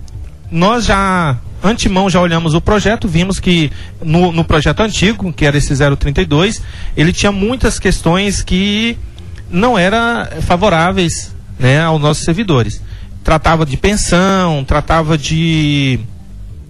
Nós 0.50 0.84
já 0.84 1.38
antemão 1.64 2.10
já 2.10 2.20
olhamos 2.20 2.54
o 2.54 2.60
projeto, 2.60 3.08
vimos 3.08 3.40
que 3.40 3.72
no, 4.02 4.30
no 4.30 4.44
projeto 4.44 4.80
antigo, 4.80 5.32
que 5.32 5.46
era 5.46 5.56
esse 5.56 5.74
032, 5.74 6.62
ele 6.96 7.12
tinha 7.12 7.32
muitas 7.32 7.78
questões 7.78 8.42
que 8.42 8.98
não 9.50 9.78
eram 9.78 9.98
favoráveis 10.42 11.34
né, 11.58 11.80
aos 11.80 12.00
nossos 12.00 12.24
servidores. 12.24 12.82
Tratava 13.22 13.64
de 13.64 13.76
pensão, 13.76 14.62
tratava 14.64 15.16
de 15.16 15.98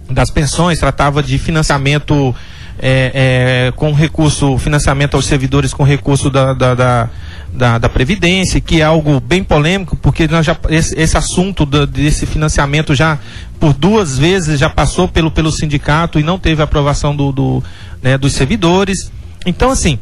das 0.09 0.29
pensões, 0.29 0.79
tratava 0.79 1.21
de 1.21 1.37
financiamento 1.37 2.33
é, 2.79 3.67
é, 3.67 3.71
com 3.75 3.91
recurso, 3.91 4.57
financiamento 4.57 5.15
aos 5.15 5.25
servidores 5.25 5.73
com 5.73 5.83
recurso 5.83 6.29
da, 6.29 6.53
da, 6.53 6.75
da 6.75 7.09
da, 7.55 7.77
da, 7.77 7.89
Previdência, 7.89 8.59
que 8.59 8.81
é 8.81 8.83
algo 8.83 9.19
bem 9.19 9.43
polêmico, 9.43 9.95
porque 9.95 10.27
nós 10.27 10.45
já, 10.45 10.57
esse, 10.69 10.97
esse 10.99 11.17
assunto 11.17 11.65
do, 11.65 11.87
desse 11.87 12.25
financiamento 12.25 12.93
já 12.93 13.17
por 13.59 13.73
duas 13.73 14.17
vezes 14.17 14.59
já 14.59 14.69
passou 14.69 15.07
pelo, 15.07 15.31
pelo 15.31 15.51
sindicato 15.51 16.19
e 16.19 16.23
não 16.23 16.37
teve 16.37 16.61
aprovação 16.61 17.15
do, 17.15 17.31
do 17.31 17.63
né, 18.01 18.17
dos 18.17 18.33
servidores. 18.33 19.11
Então, 19.45 19.71
assim, 19.71 19.97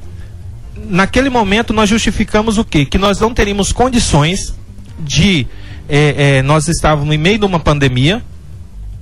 naquele 0.89 1.29
momento 1.29 1.73
nós 1.73 1.89
justificamos 1.89 2.57
o 2.57 2.65
quê? 2.65 2.85
Que 2.85 2.97
nós 2.97 3.19
não 3.19 3.33
teríamos 3.33 3.71
condições 3.71 4.53
de. 4.99 5.47
É, 5.87 6.37
é, 6.37 6.41
nós 6.41 6.67
estávamos 6.67 7.13
em 7.13 7.17
meio 7.17 7.37
de 7.37 7.45
uma 7.45 7.59
pandemia, 7.59 8.23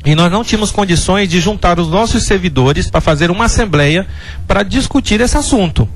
e 0.04 0.16
nós 0.16 0.32
não 0.32 0.44
tínhamos 0.44 0.72
condições 0.72 1.30
de 1.30 1.40
juntar 1.40 1.80
os 1.80 1.88
nossos 1.88 2.24
servidores 2.24 2.90
para 2.90 3.00
fazer 3.02 3.30
uma 3.30 3.46
assembleia 3.46 4.08
para 4.48 4.64
discutir 4.64 5.22
esse 5.22 5.38
assunto. 5.38 5.88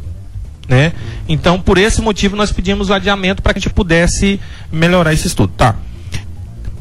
Né? 0.68 0.94
Então, 1.28 1.60
por 1.60 1.78
esse 1.78 2.02
motivo, 2.02 2.36
nós 2.36 2.52
pedimos 2.52 2.90
o 2.90 2.94
adiamento 2.94 3.42
para 3.42 3.54
que 3.54 3.60
a 3.60 3.62
gente 3.62 3.74
pudesse 3.74 4.40
melhorar 4.72 5.14
esse 5.14 5.28
estudo. 5.28 5.54
Tá. 5.56 5.76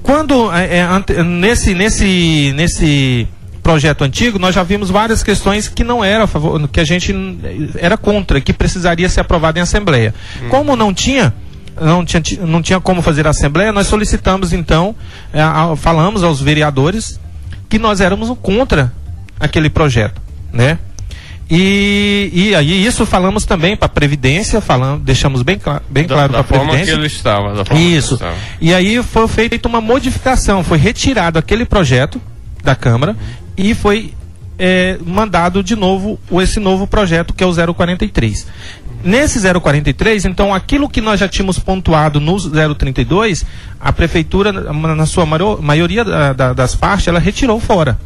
Quando, 0.03 0.53
é, 0.53 0.79
é, 0.79 1.23
nesse, 1.23 1.75
nesse, 1.75 2.53
nesse 2.55 3.29
projeto 3.63 4.05
antigo, 4.05 4.39
nós 4.39 4.55
já 4.55 4.63
vimos 4.63 4.91
várias 4.91 5.23
questões 5.23 5.69
que 5.69 5.83
não 5.83 6.05
era 6.05 6.27
favor, 6.27 6.69
que 6.69 6.79
a 6.79 6.85
gente 6.85 7.15
era 7.79 7.97
contra, 7.97 8.41
que 8.41 8.53
precisaria 8.53 9.09
ser 9.09 9.21
aprovado 9.21 9.59
em 9.59 9.63
Assembleia. 9.63 10.15
Hum. 10.43 10.49
Como 10.51 10.77
não 10.77 10.93
tinha, 10.93 11.33
não 11.81 12.05
tinha, 12.05 12.23
não 12.47 12.61
tinha 12.61 12.79
como 12.79 13.01
fazer 13.01 13.27
a 13.27 13.31
Assembleia, 13.31 13.73
nós 13.73 13.87
solicitamos 13.87 14.53
então, 14.53 14.95
é, 15.33 15.41
a, 15.41 15.75
falamos 15.77 16.23
aos 16.23 16.41
vereadores 16.41 17.19
que 17.69 17.79
nós 17.79 18.03
éramos 18.03 18.31
contra 18.43 18.93
aquele 19.41 19.71
projeto, 19.71 20.21
né? 20.53 20.79
E, 21.49 22.31
e 22.33 22.55
aí 22.55 22.87
isso 22.87 23.05
falamos 23.05 23.45
também 23.45 23.77
para 23.77 23.87
a 23.87 23.89
Previdência, 23.89 24.61
falamos, 24.61 25.03
deixamos 25.03 25.43
bem, 25.43 25.61
bem 25.91 26.07
claro 26.07 26.31
para 26.33 26.41
a 26.41 26.45
Previdência. 26.45 26.87
Que 26.87 26.91
ele 26.93 27.07
estava, 27.07 27.63
isso. 27.75 28.15
Estava. 28.15 28.35
E 28.61 28.73
aí 28.73 29.03
foi 29.03 29.29
feita 29.29 29.69
uma 29.69 29.81
modificação, 29.81 30.65
foi 30.65 30.79
retirado 30.79 31.39
aquele 31.39 31.65
projeto 31.65 32.21
da 32.63 32.75
Câmara 32.75 33.13
uhum. 33.13 33.19
e 33.59 33.75
foi 33.75 34.15
é, 34.59 34.99
mandado 35.05 35.63
de 35.63 35.77
novo 35.77 36.19
esse 36.41 36.59
novo 36.59 36.87
projeto 36.87 37.35
que 37.35 37.45
é 37.45 37.47
o 37.47 37.75
043. 37.75 38.47
Nesse 39.05 39.39
043, 39.39 40.25
então, 40.25 40.55
aquilo 40.55 40.89
que 40.89 41.03
nós 41.03 41.21
já 41.21 41.29
tínhamos 41.29 41.59
pontuado 41.59 42.19
no 42.21 42.39
032, 42.75 43.45
a 43.79 43.93
prefeitura, 43.93 44.51
na 44.51 45.05
sua 45.05 45.27
maioria 45.61 46.03
das 46.57 46.75
partes, 46.75 47.07
ela 47.07 47.19
retirou 47.19 47.61
fora. 47.61 47.99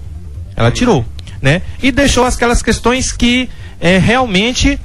Ela 0.56 0.72
tirou 0.72 1.06
né? 1.40 1.62
E 1.82 1.90
deixou 1.90 2.24
aquelas 2.24 2.62
questões 2.62 3.12
que 3.12 3.48
é, 3.80 3.98
realmente 3.98 4.78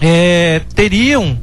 é, 0.00 0.62
teriam 0.74 1.38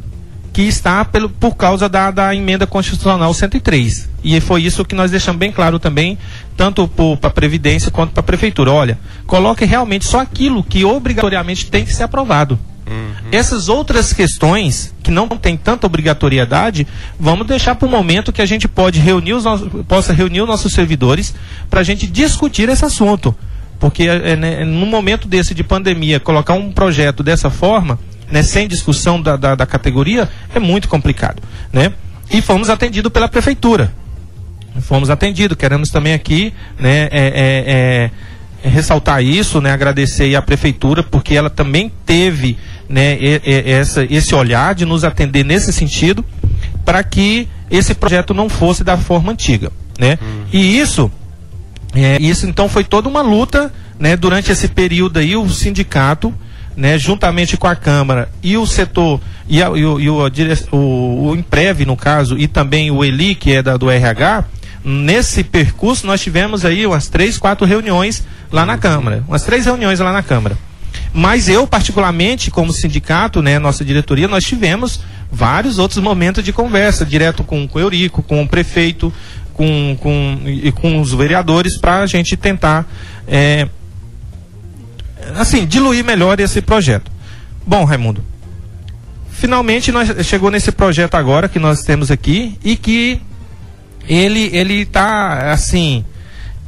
que 0.58 0.64
estar 0.64 1.06
pelo, 1.06 1.30
por 1.30 1.56
causa 1.56 1.88
da, 1.88 2.10
da 2.10 2.34
emenda 2.34 2.66
constitucional 2.66 3.32
103. 3.32 4.10
E 4.24 4.42
foi 4.42 4.64
isso 4.64 4.84
que 4.84 4.96
nós 4.96 5.12
deixamos 5.12 5.40
bem 5.40 5.52
claro 5.52 5.78
também, 5.78 6.18
tanto 6.56 6.88
para 6.88 7.30
a 7.30 7.32
Previdência 7.32 7.92
quanto 7.92 8.12
para 8.12 8.22
a 8.22 8.24
Prefeitura. 8.24 8.72
Olha, 8.72 8.98
coloque 9.28 9.66
realmente 9.66 10.08
só 10.08 10.20
aquilo 10.20 10.64
que 10.64 10.84
obrigatoriamente 10.84 11.70
tem 11.70 11.86
que 11.86 11.94
ser 11.94 12.04
aprovado. 12.04 12.58
Uhum. 12.88 13.30
Essas 13.32 13.70
outras 13.70 14.14
questões, 14.14 14.94
que 15.04 15.12
não 15.12 15.28
tem 15.28 15.56
tanta 15.56 15.86
obrigatoriedade, 15.86 16.88
vamos 17.20 17.46
deixar 17.46 17.76
para 17.76 17.88
o 17.88 17.92
momento 17.92 18.34
que 18.34 18.42
a 18.42 18.46
gente 18.46 18.68
pode 18.68 19.00
reunir 19.00 19.34
os 19.34 19.44
possa 19.88 20.12
reunir 20.12 20.42
os 20.42 20.48
nossos 20.48 20.74
servidores 20.74 21.36
para 21.70 21.82
a 21.82 21.84
gente 21.84 22.08
discutir 22.08 22.68
esse 22.68 22.84
assunto. 22.84 23.36
Porque 23.80 24.04
é, 24.04 24.36
né, 24.36 24.66
no 24.66 24.86
momento 24.86 25.28
desse 25.28 25.54
de 25.54 25.64
pandemia, 25.64 26.20
colocar 26.20 26.54
um 26.54 26.72
projeto 26.72 27.22
dessa 27.22 27.50
forma, 27.50 28.00
né, 28.32 28.42
sem 28.42 28.68
discussão 28.68 29.22
da, 29.22 29.36
da, 29.36 29.56
da 29.56 29.66
categoria, 29.66 30.28
é 30.54 30.60
muito 30.60 30.88
complicado. 30.88 31.42
Né? 31.72 31.94
E 32.32 32.42
fomos 32.42 32.70
atendidos 32.70 33.12
pela 33.12 33.28
prefeitura. 33.28 33.94
Fomos 34.82 35.10
atendidos, 35.10 35.58
queremos 35.58 35.90
também 35.90 36.14
aqui 36.14 36.54
né, 36.78 37.08
é, 37.12 37.12
é, 37.12 38.12
é, 38.64 38.70
ressaltar 38.70 39.24
isso, 39.24 39.60
né, 39.62 39.72
agradecer 39.72 40.36
à 40.36 40.42
prefeitura, 40.42 41.02
porque 41.04 41.36
ela 41.36 41.50
também 41.50 41.92
teve 42.06 42.58
né, 42.88 43.18
essa, 43.66 44.04
esse 44.04 44.36
olhar 44.36 44.76
de 44.76 44.86
nos 44.86 45.04
atender 45.04 45.44
nesse 45.44 45.74
sentido, 45.74 46.24
para 46.86 47.04
que 47.04 47.48
esse 47.70 47.94
projeto 47.94 48.34
não 48.34 48.50
fosse 48.50 48.84
da 48.84 48.98
forma 48.98 49.32
antiga. 49.32 49.72
Né? 50.00 50.18
Uhum. 50.22 50.46
E 50.54 50.80
isso 50.80 51.12
é, 51.94 52.22
isso 52.22 52.46
então 52.46 52.68
foi 52.68 52.84
toda 52.84 53.08
uma 53.08 53.22
luta, 53.22 53.74
né? 54.00 54.16
Durante 54.16 54.52
esse 54.52 54.68
período 54.68 55.18
aí, 55.18 55.36
o 55.36 55.50
sindicato, 55.50 56.34
né, 56.76 56.98
juntamente 56.98 57.58
com 57.58 57.66
a 57.66 57.76
Câmara 57.76 58.30
e 58.44 58.56
o 58.56 58.68
setor, 58.68 59.20
e, 59.50 59.64
a, 59.64 59.70
e, 59.70 59.84
o, 59.84 60.00
e 60.00 60.10
o, 60.10 60.20
o, 60.72 61.32
o 61.32 61.86
no 61.86 61.98
caso, 61.98 62.38
e 62.38 62.48
também 62.48 62.92
o 62.92 63.04
Eli, 63.04 63.34
que 63.34 63.54
é 63.54 63.64
da, 63.64 63.78
do 63.78 63.90
RH, 63.90 64.46
nesse 64.84 65.44
percurso 65.44 66.06
nós 66.06 66.22
tivemos 66.22 66.64
aí 66.64 66.86
umas 66.86 67.08
três, 67.08 67.38
quatro 67.38 67.66
reuniões 67.66 68.24
lá 68.52 68.64
na 68.64 68.78
Câmara. 68.78 69.24
Umas 69.28 69.44
três 69.44 69.66
reuniões 69.66 70.00
lá 70.00 70.14
na 70.14 70.22
Câmara. 70.22 70.56
Mas 71.12 71.50
eu, 71.50 71.66
particularmente, 71.66 72.52
como 72.52 72.72
sindicato, 72.72 73.42
né, 73.42 73.58
nossa 73.58 73.84
diretoria, 73.84 74.28
nós 74.28 74.44
tivemos 74.44 75.00
vários 75.32 75.80
outros 75.80 76.02
momentos 76.02 76.44
de 76.44 76.54
conversa, 76.54 77.06
direto 77.06 77.44
com, 77.44 77.68
com 77.68 77.80
o 77.80 77.82
Eurico, 77.82 78.22
com 78.22 78.42
o 78.44 78.48
prefeito, 78.48 79.12
com, 79.58 79.98
com, 80.00 80.40
e 80.46 80.72
com 80.72 81.02
os 81.02 81.12
vereadores 81.12 81.78
para 81.78 82.02
a 82.02 82.06
gente 82.06 82.38
tentar 82.38 82.88
é, 83.28 83.68
assim, 85.36 85.66
diluir 85.66 86.06
melhor 86.06 86.40
esse 86.40 86.62
projeto. 86.62 87.12
Bom, 87.66 87.84
Raimundo, 87.84 88.24
finalmente 89.32 89.92
nós 89.92 90.10
chegou 90.26 90.52
nesse 90.52 90.72
projeto 90.72 91.16
agora 91.16 91.50
que 91.50 91.58
nós 91.58 91.82
temos 91.82 92.12
aqui 92.12 92.58
e 92.64 92.78
que 92.78 93.20
ele 94.08 94.56
ele 94.56 94.82
está 94.84 95.52
assim 95.52 96.06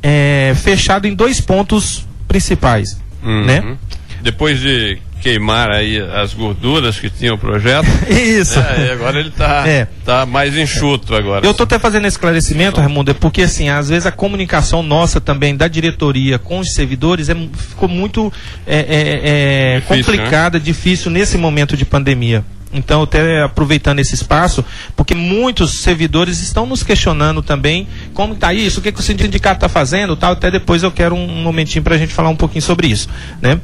é, 0.02 0.54
fechado 0.56 1.08
em 1.08 1.14
dois 1.14 1.40
pontos 1.40 2.06
principais, 2.28 3.00
uhum. 3.24 3.46
né? 3.46 3.78
Depois 4.22 4.60
de 4.60 5.00
queimar 5.22 5.70
aí 5.70 6.00
as 6.00 6.34
gorduras 6.34 7.00
que 7.00 7.10
tinha 7.10 7.34
o 7.34 7.38
projeto. 7.38 7.88
Isso. 8.10 8.60
É, 8.60 8.92
agora 8.94 9.20
ele 9.20 9.30
está 9.30 9.68
é. 9.68 9.88
tá 10.06 10.26
mais 10.26 10.56
enxuto 10.56 11.14
agora. 11.16 11.46
Eu 11.46 11.52
estou 11.52 11.64
até 11.64 11.78
fazendo 11.78 12.06
esse 12.06 12.16
esclarecimento, 12.16 12.80
Raimundo, 12.80 13.12
é 13.12 13.14
porque 13.14 13.44
assim, 13.44 13.70
às 13.70 13.90
vezes 13.90 14.06
a 14.06 14.12
comunicação 14.12 14.82
nossa 14.82 15.20
também 15.22 15.56
da 15.56 15.68
diretoria 15.68 16.40
com 16.40 16.60
os 16.60 16.74
servidores 16.74 17.30
é, 17.30 17.36
ficou 17.70 17.90
muito 17.90 18.32
é, 18.66 18.78
é, 18.78 19.76
é 19.76 19.80
difícil, 19.80 20.06
complicada, 20.06 20.58
né? 20.58 20.64
difícil 20.64 21.12
nesse 21.12 21.38
momento 21.38 21.76
de 21.76 21.86
pandemia. 21.86 22.44
Então, 22.72 23.02
até 23.02 23.42
aproveitando 23.42 24.00
esse 24.00 24.14
espaço, 24.14 24.64
porque 24.96 25.16
muitos 25.16 25.82
servidores 25.82 26.40
estão 26.40 26.68
nos 26.68 26.84
questionando 26.84 27.42
também 27.42 27.88
como 28.14 28.34
está 28.34 28.54
isso, 28.54 28.80
o 28.80 28.84
que, 28.84 28.92
que 28.92 29.00
o 29.00 29.04
sindicato 29.04 29.56
está 29.56 29.70
fazendo, 29.70 30.16
tal. 30.16 30.34
Até 30.34 30.52
depois 30.52 30.84
eu 30.84 30.92
quero 30.92 31.16
um 31.16 31.28
momentinho 31.28 31.84
para 31.84 31.96
a 31.96 31.98
gente 31.98 32.14
falar 32.14 32.30
um 32.30 32.36
pouquinho 32.36 32.62
sobre 32.62 32.88
isso, 32.88 33.10
né? 33.42 33.60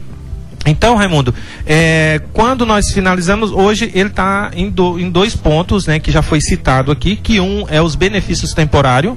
Então, 0.66 0.96
Raimundo, 0.96 1.34
é, 1.66 2.20
quando 2.34 2.66
nós 2.66 2.92
finalizamos, 2.92 3.52
hoje 3.52 3.92
ele 3.94 4.10
está 4.10 4.50
em, 4.56 4.70
do, 4.70 5.00
em, 5.00 5.12
dois 5.12 5.36
pontos, 5.36 5.86
né, 5.86 6.00
que 6.00 6.12
já 6.12 6.24
foi 6.24 6.42
citado 6.42 6.92
aqui, 6.92 7.16
que 7.16 7.40
um 7.40 7.66
é 7.70 7.80
os 7.80 7.96
benefícios 7.96 8.52
temporários, 8.52 9.16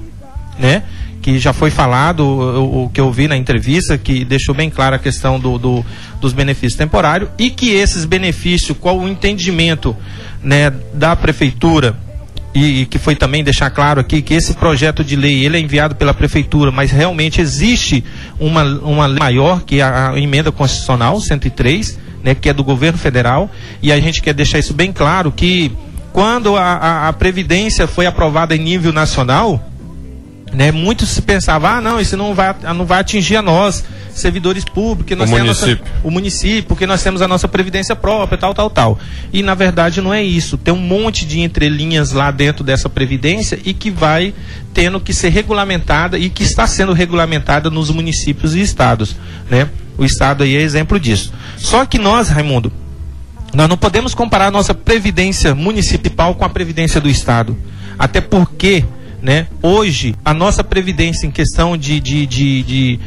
né, 0.58 0.82
que 1.22 1.38
já 1.38 1.54
foi 1.54 1.70
falado, 1.70 2.20
o, 2.22 2.90
que 2.92 3.00
eu 3.00 3.10
vi 3.10 3.26
na 3.28 3.36
entrevista, 3.36 3.96
que 3.96 4.24
deixou 4.24 4.54
bem 4.54 4.68
clara 4.68 4.96
a 4.96 4.98
questão 4.98 5.40
do, 5.40 5.58
do, 5.58 5.84
dos 6.20 6.34
benefícios 6.34 6.76
temporários, 6.76 7.30
e 7.38 7.48
que 7.48 7.70
esses 7.70 8.04
benefícios, 8.04 8.76
qual 8.78 8.98
o 8.98 9.08
entendimento, 9.08 9.96
né, 10.42 10.70
da 10.92 11.16
prefeitura 11.16 11.96
e, 12.54 12.82
e, 12.82 12.86
que 12.86 12.98
foi 12.98 13.14
também 13.14 13.44
deixar 13.44 13.70
claro 13.70 14.00
aqui 14.00 14.22
que 14.22 14.34
esse 14.34 14.54
projeto 14.54 15.04
de 15.04 15.16
lei 15.16 15.44
ele 15.44 15.56
é 15.56 15.60
enviado 15.60 15.94
pela 15.94 16.14
prefeitura, 16.14 16.70
mas 16.70 16.90
realmente 16.90 17.40
existe 17.40 18.02
uma, 18.40 18.62
uma 18.62 19.06
lei 19.06 19.18
maior 19.18 19.62
que 19.62 19.80
a, 19.80 20.10
a 20.10 20.18
emenda 20.18 20.50
constitucional 20.50 21.20
103, 21.20 21.98
né, 22.22 22.34
que 22.34 22.48
é 22.48 22.52
do 22.52 22.64
governo 22.64 22.98
federal, 22.98 23.50
e 23.82 23.92
a 23.92 24.00
gente 24.00 24.22
quer 24.22 24.34
deixar 24.34 24.58
isso 24.58 24.72
bem 24.72 24.92
claro 24.92 25.30
que 25.30 25.72
quando 26.12 26.56
a, 26.56 26.62
a, 26.62 27.08
a 27.08 27.12
previdência 27.12 27.86
foi 27.86 28.06
aprovada 28.06 28.56
em 28.56 28.58
nível 28.58 28.92
nacional, 28.92 29.62
né, 30.52 30.72
muito 30.72 31.04
se 31.04 31.20
pensava, 31.20 31.76
ah, 31.76 31.80
não, 31.80 32.00
isso 32.00 32.16
não 32.16 32.34
vai, 32.34 32.54
não 32.74 32.86
vai 32.86 33.00
atingir 33.00 33.36
a 33.36 33.42
nós 33.42 33.84
servidores 34.20 34.64
públicos, 34.64 35.16
nós 35.16 35.30
o 35.30 35.36
município. 35.36 35.84
Nossa, 35.84 36.00
o 36.04 36.10
município, 36.10 36.64
porque 36.64 36.86
nós 36.86 37.02
temos 37.02 37.22
a 37.22 37.28
nossa 37.28 37.48
previdência 37.48 37.94
própria, 37.96 38.38
tal, 38.38 38.54
tal, 38.54 38.70
tal. 38.70 38.98
E 39.32 39.42
na 39.42 39.54
verdade 39.54 40.00
não 40.00 40.12
é 40.12 40.22
isso. 40.22 40.56
Tem 40.56 40.72
um 40.72 40.78
monte 40.78 41.26
de 41.26 41.40
entrelinhas 41.40 42.12
lá 42.12 42.30
dentro 42.30 42.64
dessa 42.64 42.88
previdência 42.88 43.58
e 43.64 43.72
que 43.72 43.90
vai 43.90 44.34
tendo 44.74 45.00
que 45.00 45.12
ser 45.12 45.30
regulamentada 45.30 46.18
e 46.18 46.30
que 46.30 46.42
está 46.42 46.66
sendo 46.66 46.92
regulamentada 46.92 47.70
nos 47.70 47.90
municípios 47.90 48.54
e 48.54 48.60
estados, 48.60 49.16
né? 49.50 49.68
O 49.96 50.04
estado 50.04 50.44
aí 50.44 50.56
é 50.56 50.60
exemplo 50.60 50.98
disso. 51.00 51.32
Só 51.56 51.84
que 51.84 51.98
nós, 51.98 52.28
Raimundo, 52.28 52.72
nós 53.52 53.68
não 53.68 53.76
podemos 53.76 54.14
comparar 54.14 54.46
a 54.46 54.50
nossa 54.50 54.72
previdência 54.74 55.54
municipal 55.54 56.34
com 56.34 56.44
a 56.44 56.48
previdência 56.48 57.00
do 57.00 57.08
estado. 57.08 57.56
Até 57.98 58.20
porque 58.20 58.84
né? 59.20 59.48
Hoje, 59.60 60.14
a 60.24 60.32
nossa 60.32 60.62
previdência 60.62 61.26
em 61.26 61.30
questão 61.30 61.76
de, 61.76 62.00
de, 62.00 62.26
de, 62.26 62.62
de, 62.62 63.00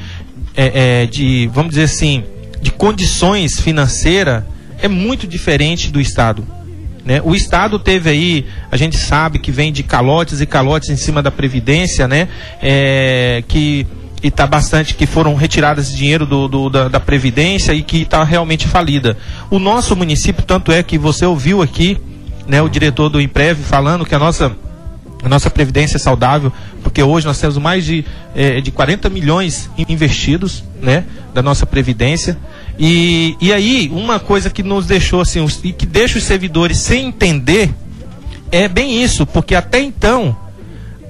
é, 0.56 1.04
é, 1.04 1.06
de, 1.06 1.50
vamos 1.54 1.72
dizer 1.72 1.84
assim, 1.84 2.24
de 2.62 2.72
condições 2.72 3.60
financeiras 3.60 4.44
é 4.82 4.88
muito 4.88 5.28
diferente 5.28 5.92
do 5.92 6.00
Estado. 6.00 6.46
Né? 7.06 7.22
O 7.24 7.36
Estado 7.36 7.80
teve 7.80 8.10
aí, 8.10 8.46
a 8.72 8.78
gente 8.78 8.98
sabe 8.98 9.40
que 9.40 9.52
vem 9.52 9.72
de 9.72 9.84
calotes 9.84 10.42
e 10.42 10.46
calotes 10.46 10.90
em 10.90 10.96
cima 10.96 11.22
da 11.22 11.32
Previdência, 11.32 12.08
né? 12.08 12.28
É, 12.62 13.44
que 13.48 13.88
e 14.24 14.28
está 14.28 14.46
bastante 14.46 14.94
que 14.94 15.08
foram 15.08 15.34
retiradas 15.34 15.92
dinheiro 15.92 16.28
do, 16.28 16.48
do 16.48 16.70
da, 16.70 16.88
da, 16.88 17.00
Previdência 17.00 17.74
e 17.74 17.82
que 17.82 18.04
está 18.04 18.24
realmente 18.24 18.68
falida. 18.68 19.18
O 19.50 19.58
nosso 19.58 19.96
município, 19.96 20.44
tanto 20.44 20.72
é 20.72 20.84
que 20.84 20.96
você 20.96 21.26
ouviu 21.26 21.60
aqui 21.60 21.98
né, 22.48 22.62
o 22.62 22.70
diretor 22.70 23.10
do 23.10 23.20
Imprev 23.20 23.58
falando 23.64 24.06
que 24.06 24.14
a 24.14 24.20
nossa 24.20 24.56
a 25.24 25.30
nossa 25.30 25.50
previdência 25.50 25.98
é 25.98 26.00
saudável, 26.00 26.52
porque 26.82 27.02
hoje 27.04 27.28
nós 27.28 27.40
temos 27.40 27.58
mais 27.58 27.86
de, 27.86 28.04
é, 28.36 28.60
de 28.60 28.72
40 28.72 29.10
milhões 29.10 29.70
investidos 29.78 30.64
né, 30.82 31.06
da 31.34 31.44
nossa 31.44 31.66
previdência. 31.66 32.38
E, 32.78 33.36
e 33.40 33.54
aí, 33.54 33.90
uma 33.94 34.20
coisa 34.20 34.50
que 34.50 34.64
nos 34.64 34.88
deixou 34.88 35.22
assim, 35.22 35.46
e 35.64 35.72
que 35.72 35.86
deixa 35.86 36.18
os 36.18 36.24
servidores 36.24 36.78
sem 36.78 37.08
entender, 37.08 37.72
é 38.52 38.68
bem 38.68 39.04
isso, 39.04 39.26
porque 39.26 39.54
até 39.54 39.80
então, 39.80 40.36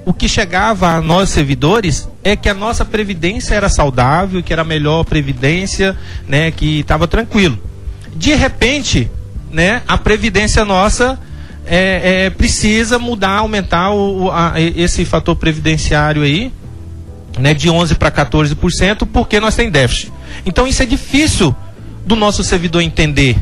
o 0.05 0.13
que 0.13 0.27
chegava 0.27 0.89
a 0.89 1.01
nós 1.01 1.29
servidores 1.29 2.09
é 2.23 2.35
que 2.35 2.49
a 2.49 2.53
nossa 2.53 2.83
previdência 2.83 3.55
era 3.55 3.69
saudável, 3.69 4.43
que 4.43 4.51
era 4.51 4.63
a 4.63 4.65
melhor 4.65 5.05
previdência, 5.05 5.97
né, 6.27 6.51
que 6.51 6.81
estava 6.81 7.07
tranquilo. 7.07 7.57
De 8.13 8.35
repente, 8.35 9.09
né, 9.49 9.81
a 9.87 9.97
previdência 9.97 10.65
nossa 10.65 11.17
é, 11.65 12.25
é, 12.25 12.29
precisa 12.29 12.97
mudar, 12.97 13.37
aumentar 13.37 13.91
o, 13.91 14.31
a, 14.31 14.53
esse 14.59 15.05
fator 15.05 15.35
previdenciário 15.35 16.23
aí, 16.23 16.51
né, 17.39 17.53
de 17.53 17.69
11% 17.69 17.95
para 17.95 18.11
14%, 18.11 19.07
porque 19.11 19.39
nós 19.39 19.55
temos 19.55 19.71
déficit. 19.71 20.11
Então 20.45 20.67
isso 20.67 20.81
é 20.83 20.85
difícil 20.85 21.55
do 22.05 22.15
nosso 22.15 22.43
servidor 22.43 22.81
entender. 22.81 23.37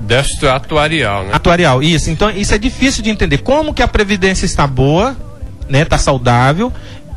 Déficit 0.00 0.46
atuarial, 0.46 1.24
né? 1.24 1.30
Atuarial, 1.32 1.82
isso. 1.82 2.10
Então 2.10 2.30
isso 2.30 2.54
é 2.54 2.58
difícil 2.58 3.02
de 3.02 3.10
entender. 3.10 3.38
Como 3.38 3.74
que 3.74 3.82
a 3.82 3.88
previdência 3.88 4.46
está 4.46 4.66
boa, 4.66 5.16
né, 5.68 5.82
está 5.82 5.98
saudável, 5.98 6.72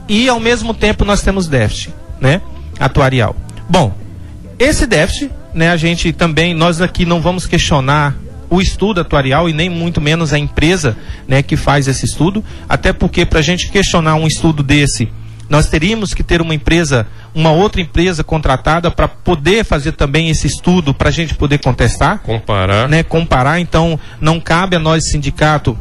e 0.08 0.28
ao 0.28 0.40
mesmo 0.40 0.74
tempo 0.74 1.06
nós 1.06 1.22
temos 1.22 1.48
déficit, 1.48 1.94
né, 2.20 2.42
atuarial. 2.80 3.36
Bom, 3.70 3.94
esse 4.60 4.86
déficit, 4.86 5.32
né, 5.54 5.70
a 5.70 5.78
gente 5.78 6.12
também, 6.12 6.54
nós 6.54 6.82
aqui 6.82 7.06
não 7.06 7.22
vamos 7.22 7.46
questionar 7.48 8.16
o 8.51 8.62
estudo 8.62 9.00
atuarial 9.00 9.48
e 9.48 9.53
nem 9.53 9.70
muito 9.70 10.01
menos 10.01 10.34
a 10.34 10.38
empresa 10.38 10.98
né, 11.25 11.41
que 11.41 11.55
faz 11.55 11.88
esse 11.88 12.05
estudo, 12.05 12.43
até 12.67 12.91
porque 12.91 13.25
para 13.25 13.39
a 13.39 13.41
gente 13.41 13.72
questionar 13.72 14.15
um 14.15 14.27
estudo 14.27 14.61
desse, 14.61 15.09
nós 15.50 15.70
teríamos 15.70 16.14
que 16.14 16.22
ter 16.22 16.42
uma 16.42 16.53
empresa, 16.53 17.07
uma 17.33 17.51
outra 17.51 17.79
empresa 17.79 18.25
contratada 18.25 18.92
para 18.92 19.07
poder 19.07 19.64
fazer 19.64 19.94
também 19.94 20.29
esse 20.29 20.48
estudo 20.48 20.94
para 20.94 21.07
a 21.07 21.11
gente 21.11 21.33
poder 21.33 21.59
contestar. 21.59 22.20
Comparar. 22.20 22.90
Né, 22.90 23.03
comparar, 23.03 23.61
então 23.61 23.98
não 24.20 24.37
cabe 24.37 24.75
a 24.75 24.79
nós, 24.79 25.09
sindicato, 25.09 25.77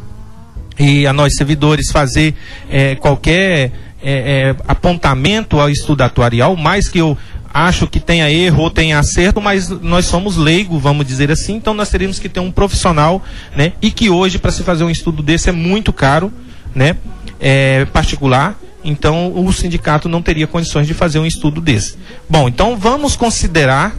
e 0.79 1.05
a 1.05 1.11
nós 1.11 1.35
servidores 1.35 1.91
fazer 1.91 2.33
é, 2.69 2.95
qualquer 2.95 3.71
é, 4.01 4.53
é, 4.53 4.55
apontamento 4.65 5.59
ao 5.59 5.69
estudo 5.69 6.01
atuarial, 6.01 6.55
mais 6.55 6.87
que 6.87 6.99
eu 6.99 7.17
acho 7.53 7.87
que 7.87 7.99
tenha 7.99 8.29
erro 8.31 8.63
ou 8.63 8.69
tenha 8.69 8.99
acerto, 8.99 9.41
mas 9.41 9.69
nós 9.69 10.05
somos 10.05 10.37
leigos, 10.37 10.81
vamos 10.81 11.05
dizer 11.05 11.31
assim, 11.31 11.55
então 11.55 11.73
nós 11.73 11.89
teríamos 11.89 12.19
que 12.19 12.29
ter 12.29 12.39
um 12.39 12.51
profissional, 12.51 13.23
né? 13.55 13.73
E 13.81 13.91
que 13.91 14.09
hoje, 14.09 14.39
para 14.39 14.51
se 14.51 14.63
fazer 14.63 14.83
um 14.83 14.89
estudo 14.89 15.21
desse, 15.21 15.49
é 15.49 15.51
muito 15.51 15.91
caro, 15.91 16.31
né? 16.73 16.95
É, 17.39 17.85
particular. 17.85 18.57
Então 18.83 19.31
o 19.35 19.51
sindicato 19.53 20.09
não 20.09 20.21
teria 20.21 20.47
condições 20.47 20.87
de 20.87 20.93
fazer 20.93 21.19
um 21.19 21.25
estudo 21.25 21.61
desse. 21.61 21.97
Bom, 22.29 22.47
então 22.47 22.75
vamos 22.75 23.15
considerar 23.15 23.95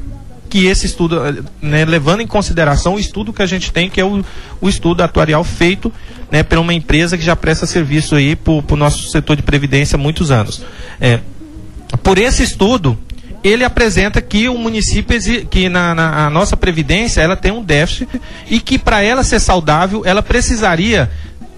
que 0.52 0.66
esse 0.66 0.84
estudo, 0.84 1.18
né, 1.62 1.84
levando 1.84 2.20
em 2.20 2.26
consideração 2.26 2.96
o 2.96 2.98
estudo 2.98 3.32
que 3.32 3.40
a 3.40 3.46
gente 3.46 3.72
tem, 3.72 3.88
que 3.88 3.98
é 3.98 4.04
o, 4.04 4.22
o 4.60 4.68
estudo 4.68 5.02
atuarial 5.02 5.42
feito 5.42 5.90
né, 6.30 6.42
por 6.42 6.58
uma 6.58 6.74
empresa 6.74 7.16
que 7.16 7.24
já 7.24 7.34
presta 7.34 7.64
serviço 7.64 8.14
aí 8.14 8.36
para 8.36 8.52
o 8.52 8.76
nosso 8.76 9.08
setor 9.10 9.34
de 9.36 9.42
previdência 9.42 9.96
há 9.96 9.98
muitos 9.98 10.30
anos. 10.30 10.62
É, 11.00 11.20
por 12.02 12.18
esse 12.18 12.42
estudo, 12.42 12.98
ele 13.42 13.64
apresenta 13.64 14.20
que 14.20 14.48
o 14.48 14.56
município, 14.56 15.18
que 15.46 15.68
na, 15.68 15.94
na 15.94 16.30
nossa 16.30 16.56
previdência, 16.56 17.20
ela 17.20 17.36
tem 17.36 17.50
um 17.50 17.62
déficit 17.62 18.08
e 18.48 18.60
que 18.60 18.78
para 18.78 19.02
ela 19.02 19.24
ser 19.24 19.40
saudável, 19.40 20.02
ela 20.04 20.22
precisaria 20.22 21.10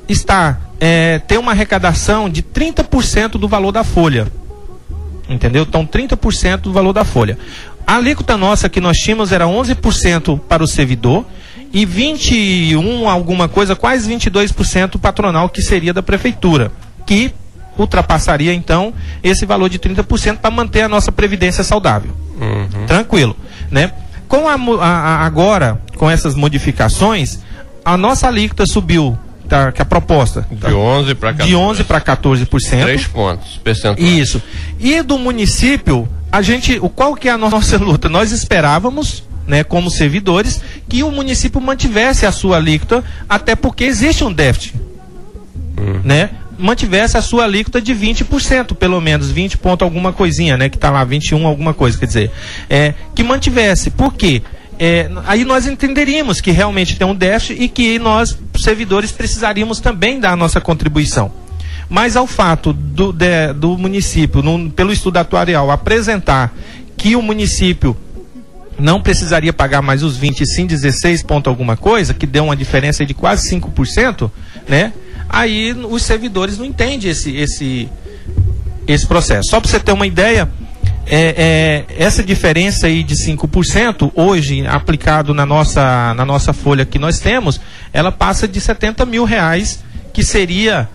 estar, 0.09 0.61
é, 0.81 1.19
ter 1.19 1.39
uma 1.39 1.53
arrecadação 1.53 2.29
de 2.29 2.43
30% 2.43 3.33
do 3.33 3.47
valor 3.47 3.73
da 3.73 3.85
folha. 3.85 4.27
Entendeu? 5.29 5.63
Então, 5.63 5.87
30% 5.87 6.63
do 6.63 6.73
valor 6.73 6.93
da 6.93 7.05
folha. 7.05 7.39
A 7.87 7.97
alíquota 7.97 8.37
nossa 8.37 8.69
que 8.69 8.81
nós 8.81 8.97
tínhamos 8.97 9.31
era 9.31 9.45
11% 9.45 10.41
para 10.41 10.65
o 10.65 10.67
servidor 10.67 11.27
e 11.73 11.85
21 11.85 13.09
alguma 13.09 13.49
coisa, 13.49 13.77
quase 13.77 14.11
22% 14.11 14.99
patronal 14.99 15.49
que 15.49 15.61
seria 15.61 15.93
da 15.93 16.03
prefeitura, 16.03 16.73
que 17.05 17.35
ultrapassaria 17.79 18.53
então 18.53 18.93
esse 19.23 19.45
valor 19.47 19.69
de 19.69 19.79
30% 19.79 20.39
para 20.39 20.51
manter 20.51 20.83
a 20.83 20.89
nossa 20.89 21.11
previdência 21.13 21.65
saudável. 21.65 22.11
Uhum. 22.41 22.87
Tranquilo, 22.87 23.37
né? 23.71 23.93
Com 24.29 24.49
a, 24.49 24.55
a, 24.55 25.25
agora, 25.25 25.81
com 25.97 26.11
essas 26.11 26.35
modificações, 26.35 27.39
a 27.85 27.97
nossa 27.97 28.27
alíquota 28.27 28.67
subiu, 28.67 29.17
tá, 29.49 29.71
que 29.71 29.83
a 29.83 29.85
proposta 29.85 30.47
de 30.51 30.75
11 30.75 31.15
para 31.15 31.33
14. 31.33 31.49
De 31.49 31.57
11 31.57 31.85
para 31.85 32.01
14%. 32.01 32.83
3 32.83 33.07
pontos 33.09 33.61
percentuais. 33.63 34.19
Isso. 34.19 34.43
E 34.81 35.03
do 35.03 35.19
município, 35.19 36.09
a 36.33 36.43
gente, 36.43 36.79
o 36.81 36.89
qual 36.89 37.15
que 37.15 37.29
é 37.29 37.33
a 37.33 37.39
nossa 37.39 37.77
luta? 37.77 38.09
Nós 38.09 38.33
esperávamos 38.33 39.23
né, 39.47 39.63
como 39.63 39.91
servidores, 39.91 40.61
que 40.89 41.03
o 41.03 41.11
município 41.11 41.61
mantivesse 41.61 42.27
a 42.27 42.33
sua 42.33 42.57
alíquota, 42.57 43.05
até 43.29 43.55
porque 43.55 43.85
existe 43.85 44.25
um 44.25 44.33
déficit. 44.33 44.75
Uhum. 45.79 46.01
Né? 46.05 46.31
Mantivesse 46.59 47.17
a 47.17 47.23
sua 47.23 47.45
alíquota 47.45 47.81
de 47.81 47.95
20%, 47.95 48.75
pelo 48.75 49.01
menos, 49.01 49.31
20 49.31 49.59
ponto 49.59 49.85
alguma 49.85 50.13
coisinha, 50.13 50.57
né? 50.57 50.69
Que 50.69 50.77
está 50.77 50.91
lá, 50.91 51.05
21 51.05 51.47
alguma 51.47 51.75
coisa, 51.75 51.99
quer 51.99 52.07
dizer. 52.07 52.31
É, 52.69 52.95
que 53.15 53.23
mantivesse. 53.23 53.91
Por 53.91 54.15
quê? 54.15 54.43
É, 54.79 55.09
aí 55.27 55.45
nós 55.45 55.67
entenderíamos 55.67 56.41
que 56.41 56.51
realmente 56.51 56.97
tem 56.97 57.07
um 57.07 57.15
déficit 57.15 57.63
e 57.63 57.69
que 57.69 57.99
nós, 57.99 58.37
servidores, 58.57 59.13
precisaríamos 59.13 59.81
também 59.81 60.19
dar 60.19 60.33
a 60.33 60.37
nossa 60.37 60.61
contribuição. 60.61 61.31
Mas 61.89 62.17
ao 62.17 62.27
fato 62.27 62.73
do, 62.73 63.13
de, 63.13 63.53
do 63.53 63.77
município, 63.79 64.43
no, 64.43 64.71
pelo 64.71 64.93
estudo 64.93 65.19
atuarial, 65.19 65.71
apresentar 65.71 66.55
que 66.97 67.15
o 67.15 67.23
município 67.23 67.97
não 68.79 69.01
precisaria 69.01 69.53
pagar 69.53 69.83
mais 69.83 70.03
os 70.03 70.17
20 70.17 70.41
e 70.41 70.47
sim 70.47 70.67
16 70.67 71.23
ponto 71.23 71.49
alguma 71.49 71.77
coisa, 71.77 72.13
que 72.13 72.27
deu 72.27 72.45
uma 72.45 72.57
diferença 72.57 73.05
de 73.05 73.15
quase 73.15 73.49
5%, 73.55 74.31
né? 74.69 74.93
Aí 75.29 75.73
os 75.73 76.03
servidores 76.03 76.59
não 76.59 76.65
entendem 76.65 77.11
esse, 77.11 77.35
esse, 77.37 77.89
esse 78.87 79.07
processo. 79.07 79.51
Só 79.51 79.61
para 79.61 79.71
você 79.71 79.81
ter 79.81 79.93
uma 79.93 80.07
ideia, 80.07 80.49
é, 81.07 81.85
é, 81.89 82.03
essa 82.03 82.23
diferença 82.23 82.87
aí 82.87 83.03
de 83.03 83.15
5%, 83.15 84.13
hoje, 84.15 84.67
aplicado 84.67 85.35
na 85.35 85.45
nossa, 85.45 86.15
na 86.15 86.25
nossa 86.25 86.53
folha 86.53 86.85
que 86.85 86.99
nós 86.99 87.19
temos, 87.19 87.61
ela 87.93 88.11
passa 88.11 88.49
de 88.49 88.61
70 88.61 89.05
mil 89.07 89.25
reais, 89.25 89.83
que 90.13 90.23
seria 90.23 90.89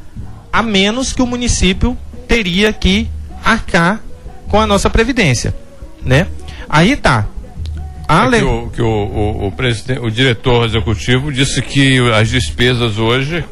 a 0.52 0.64
menos 0.64 1.14
que 1.14 1.22
o 1.22 1.28
município 1.28 1.98
teria 2.28 2.74
que 2.74 3.08
arcar 3.44 4.02
com 4.48 4.60
a 4.60 4.68
nossa 4.68 4.90
previdência, 4.90 5.56
né? 6.04 6.28
Aí 6.68 6.96
tá. 6.96 7.28
Ale... 8.08 8.38
É 8.38 8.40
que, 8.40 8.46
o, 8.46 8.70
que 8.70 8.82
o, 8.82 8.88
o, 8.88 9.48
o, 9.48 9.52
presidente, 9.52 10.00
o 10.00 10.10
diretor 10.10 10.66
executivo 10.66 11.32
disse 11.32 11.62
que 11.62 12.00
as 12.14 12.30
despesas 12.30 12.98
hoje 12.98 13.44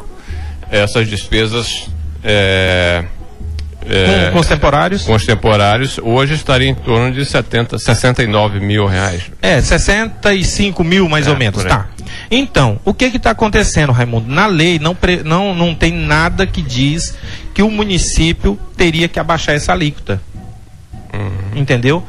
essas 0.72 1.08
despesas 1.08 1.90
é, 2.24 3.06
é, 3.90 4.32
com, 4.32 4.40
os 4.40 4.48
temporários? 4.48 5.04
Com 5.04 5.14
os 5.14 5.26
temporários, 5.26 5.98
hoje 6.02 6.34
estaria 6.34 6.68
em 6.68 6.76
torno 6.76 7.14
de 7.14 7.26
70, 7.26 7.80
69 7.80 8.60
mil 8.60 8.86
reais. 8.86 9.24
É, 9.42 9.62
65 9.62 10.84
mil 10.84 11.08
mais 11.08 11.28
é, 11.28 11.30
ou 11.30 11.38
menos, 11.38 11.64
tá. 11.64 11.88
Então, 12.30 12.80
o 12.84 12.94
que 12.94 13.06
está 13.06 13.32
acontecendo, 13.32 13.92
Raimundo? 13.92 14.30
Na 14.30 14.48
lei 14.48 14.80
não, 14.80 14.94
pre, 14.94 15.24
não, 15.24 15.56
não 15.56 15.74
tem 15.74 15.94
nada 15.94 16.46
que 16.46 16.62
diz 16.62 17.16
que 17.54 17.62
o 17.62 17.72
município 17.72 18.60
teria 18.76 19.08
que 19.08 19.20
abaixar 19.20 19.56
essa 19.56 19.72
alíquota. 19.72 20.22
Uhum. 21.14 21.62
Entendeu? 21.62 22.04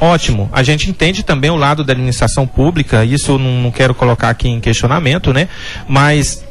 Ótimo. 0.00 0.48
A 0.52 0.62
gente 0.62 0.90
entende 0.90 1.22
também 1.22 1.50
o 1.50 1.56
lado 1.56 1.84
da 1.84 1.92
administração 1.92 2.46
pública, 2.46 3.04
isso 3.04 3.38
não, 3.38 3.62
não 3.62 3.70
quero 3.70 3.94
colocar 3.94 4.30
aqui 4.30 4.48
em 4.48 4.60
questionamento, 4.60 5.32
né? 5.32 5.48
Mas 5.86 6.44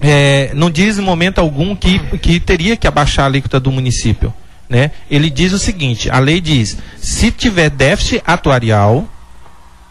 é, 0.00 0.52
não 0.54 0.70
diz 0.70 0.98
em 0.98 1.02
momento 1.02 1.38
algum 1.38 1.74
que, 1.74 1.98
que 2.18 2.38
teria 2.38 2.76
que 2.76 2.86
abaixar 2.86 3.24
a 3.24 3.28
alíquota 3.28 3.58
do 3.58 3.72
município. 3.72 4.32
Né? 4.68 4.90
Ele 5.10 5.30
diz 5.30 5.52
o 5.52 5.58
seguinte: 5.58 6.10
a 6.10 6.18
lei 6.18 6.40
diz, 6.40 6.78
se 6.98 7.30
tiver 7.30 7.70
déficit 7.70 8.22
atuarial, 8.26 9.08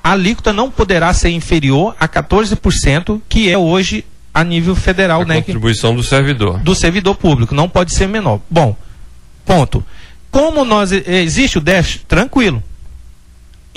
a 0.04 0.12
alíquota 0.12 0.54
não 0.54 0.70
poderá 0.70 1.14
ser 1.14 1.30
inferior 1.30 1.96
a 2.00 2.08
14%, 2.08 3.22
que 3.28 3.50
é 3.50 3.58
hoje 3.58 4.06
a 4.34 4.44
nível 4.44 4.76
federal, 4.76 5.24
a 5.24 5.26
né? 5.26 5.36
Contribuição 5.38 5.96
do 5.96 6.04
servidor. 6.04 6.60
Do 6.60 6.76
servidor 6.76 7.16
público, 7.16 7.56
não 7.56 7.68
pode 7.68 7.94
ser 7.94 8.08
menor. 8.08 8.40
Bom, 8.50 8.76
ponto. 9.44 9.84
Como 10.30 10.64
nós 10.64 10.92
existe 10.92 11.58
o 11.58 11.62
déficit, 11.62 12.06
tranquilo. 12.06 12.62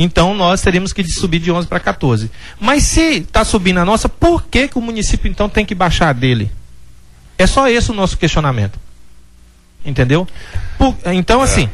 Então 0.02 0.34
nós 0.34 0.62
teríamos 0.62 0.94
que 0.94 1.04
subir 1.04 1.40
de 1.40 1.52
11 1.52 1.68
para 1.68 1.78
14. 1.78 2.30
Mas 2.58 2.84
se 2.84 3.18
está 3.18 3.44
subindo 3.44 3.80
a 3.80 3.84
nossa, 3.84 4.08
por 4.08 4.44
que, 4.44 4.66
que 4.66 4.78
o 4.78 4.80
município 4.80 5.30
então 5.30 5.46
tem 5.46 5.66
que 5.66 5.74
baixar 5.74 6.14
dele? 6.14 6.50
É 7.36 7.46
só 7.46 7.68
esse 7.68 7.90
o 7.90 7.94
nosso 7.94 8.16
questionamento. 8.16 8.80
Entendeu? 9.84 10.26
Por, 10.78 10.96
então, 11.04 11.42
assim, 11.42 11.68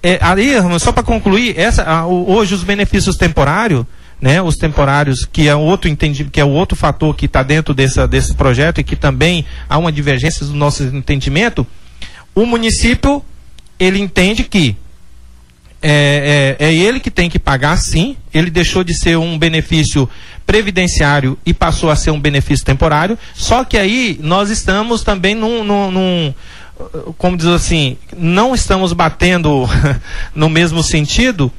é, 0.00 0.20
aí, 0.20 0.52
só 0.78 0.92
para 0.92 1.02
concluir, 1.02 1.58
essa, 1.58 1.82
a, 1.82 2.06
o, 2.06 2.30
hoje 2.30 2.54
os 2.54 2.62
benefícios 2.62 3.16
temporários, 3.16 3.84
né, 4.20 4.40
os 4.40 4.54
temporários, 4.54 5.24
que 5.24 5.48
é 5.48 5.56
outro 5.56 5.90
que 6.30 6.40
é 6.40 6.44
outro 6.44 6.76
fator 6.76 7.12
que 7.16 7.26
está 7.26 7.42
dentro 7.42 7.74
dessa, 7.74 8.06
desse 8.06 8.36
projeto 8.36 8.80
e 8.80 8.84
que 8.84 8.94
também 8.94 9.44
há 9.68 9.76
uma 9.78 9.90
divergência 9.90 10.46
do 10.46 10.54
nosso 10.54 10.84
entendimento, 10.84 11.66
o 12.36 12.46
município 12.46 13.20
ele 13.80 13.98
entende 13.98 14.44
que 14.44 14.76
é, 15.86 16.56
é, 16.58 16.66
é, 16.66 16.74
ele 16.74 16.98
que 16.98 17.10
tem 17.10 17.28
que 17.28 17.38
pagar, 17.38 17.76
sim. 17.76 18.16
Ele 18.32 18.50
deixou 18.50 18.82
de 18.82 18.94
ser 18.94 19.18
um 19.18 19.38
benefício 19.38 20.08
previdenciário 20.46 21.38
e 21.44 21.52
passou 21.52 21.90
a 21.90 21.96
ser 21.96 22.10
um 22.10 22.18
benefício 22.18 22.64
temporário. 22.64 23.18
Só 23.34 23.64
que 23.64 23.76
aí 23.76 24.18
nós 24.22 24.48
estamos 24.48 25.02
também 25.02 25.34
num, 25.34 25.62
num, 25.62 25.90
num 25.90 26.34
como 27.18 27.36
diz 27.36 27.46
assim, 27.46 27.98
não 28.16 28.54
estamos 28.54 28.94
batendo 28.94 29.68
no 30.34 30.48
mesmo 30.48 30.82
sentido 30.82 31.52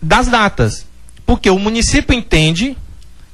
das 0.00 0.28
datas. 0.28 0.86
Porque 1.26 1.50
o 1.50 1.58
município 1.58 2.14
entende 2.14 2.76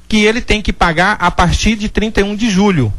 que 0.07 0.25
ele 0.25 0.41
tem 0.41 0.59
que 0.59 0.73
pagar 0.73 1.17
a 1.19 1.29
partir 1.29 1.75
de 1.75 1.87
31 1.87 2.35
de 2.35 2.49
julho. 2.49 2.91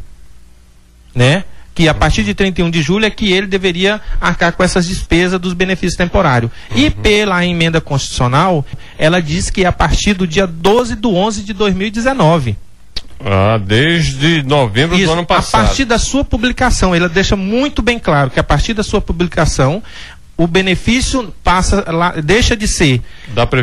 Né? 1.13 1.43
Que 1.73 1.89
a 1.89 1.93
partir 1.93 2.23
de 2.23 2.33
31 2.33 2.69
de 2.69 2.81
julho 2.81 3.05
é 3.05 3.09
que 3.09 3.31
ele 3.31 3.47
deveria 3.47 3.99
arcar 4.21 4.53
com 4.53 4.63
essas 4.63 4.87
despesas 4.87 5.39
dos 5.39 5.53
benefícios 5.53 5.95
temporários. 5.95 6.51
Uhum. 6.71 6.77
E 6.77 6.89
pela 6.89 7.45
emenda 7.45 7.81
constitucional, 7.81 8.65
ela 8.97 9.21
diz 9.21 9.49
que 9.49 9.63
é 9.63 9.67
a 9.67 9.71
partir 9.71 10.13
do 10.13 10.27
dia 10.27 10.45
12 10.45 10.95
de 10.95 11.07
11 11.07 11.43
de 11.43 11.53
2019. 11.53 12.57
Ah, 13.25 13.57
desde 13.57 14.43
novembro 14.43 14.97
Isso, 14.97 15.05
do 15.05 15.13
ano 15.13 15.25
passado. 15.25 15.61
A 15.61 15.67
partir 15.67 15.85
da 15.85 15.97
sua 15.97 16.23
publicação, 16.25 16.93
ela 16.93 17.07
deixa 17.07 17.35
muito 17.35 17.81
bem 17.81 17.97
claro 17.97 18.29
que 18.29 18.39
a 18.39 18.43
partir 18.43 18.73
da 18.73 18.83
sua 18.83 19.01
publicação, 19.01 19.81
o 20.35 20.45
benefício 20.45 21.33
passa 21.43 21.89
lá, 21.89 22.11
deixa 22.21 22.55
de 22.55 22.67
ser 22.67 23.01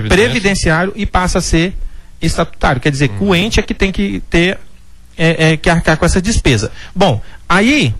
previdenciário 0.08 0.92
e 0.96 1.04
passa 1.04 1.38
a 1.38 1.42
ser 1.42 1.74
estatutário. 2.22 2.80
Quer 2.80 2.90
dizer, 2.90 3.10
uhum. 3.20 3.28
o 3.28 3.34
ente 3.34 3.60
é 3.60 3.62
que 3.62 3.74
tem 3.74 3.92
que 3.92 4.20
ter 4.30 4.58
é, 5.20 5.52
é, 5.52 5.56
que 5.58 5.68
arcar 5.68 5.98
com 5.98 6.06
essa 6.06 6.20
despesa. 6.20 6.72
Bom, 6.96 7.20
aí 7.46 7.94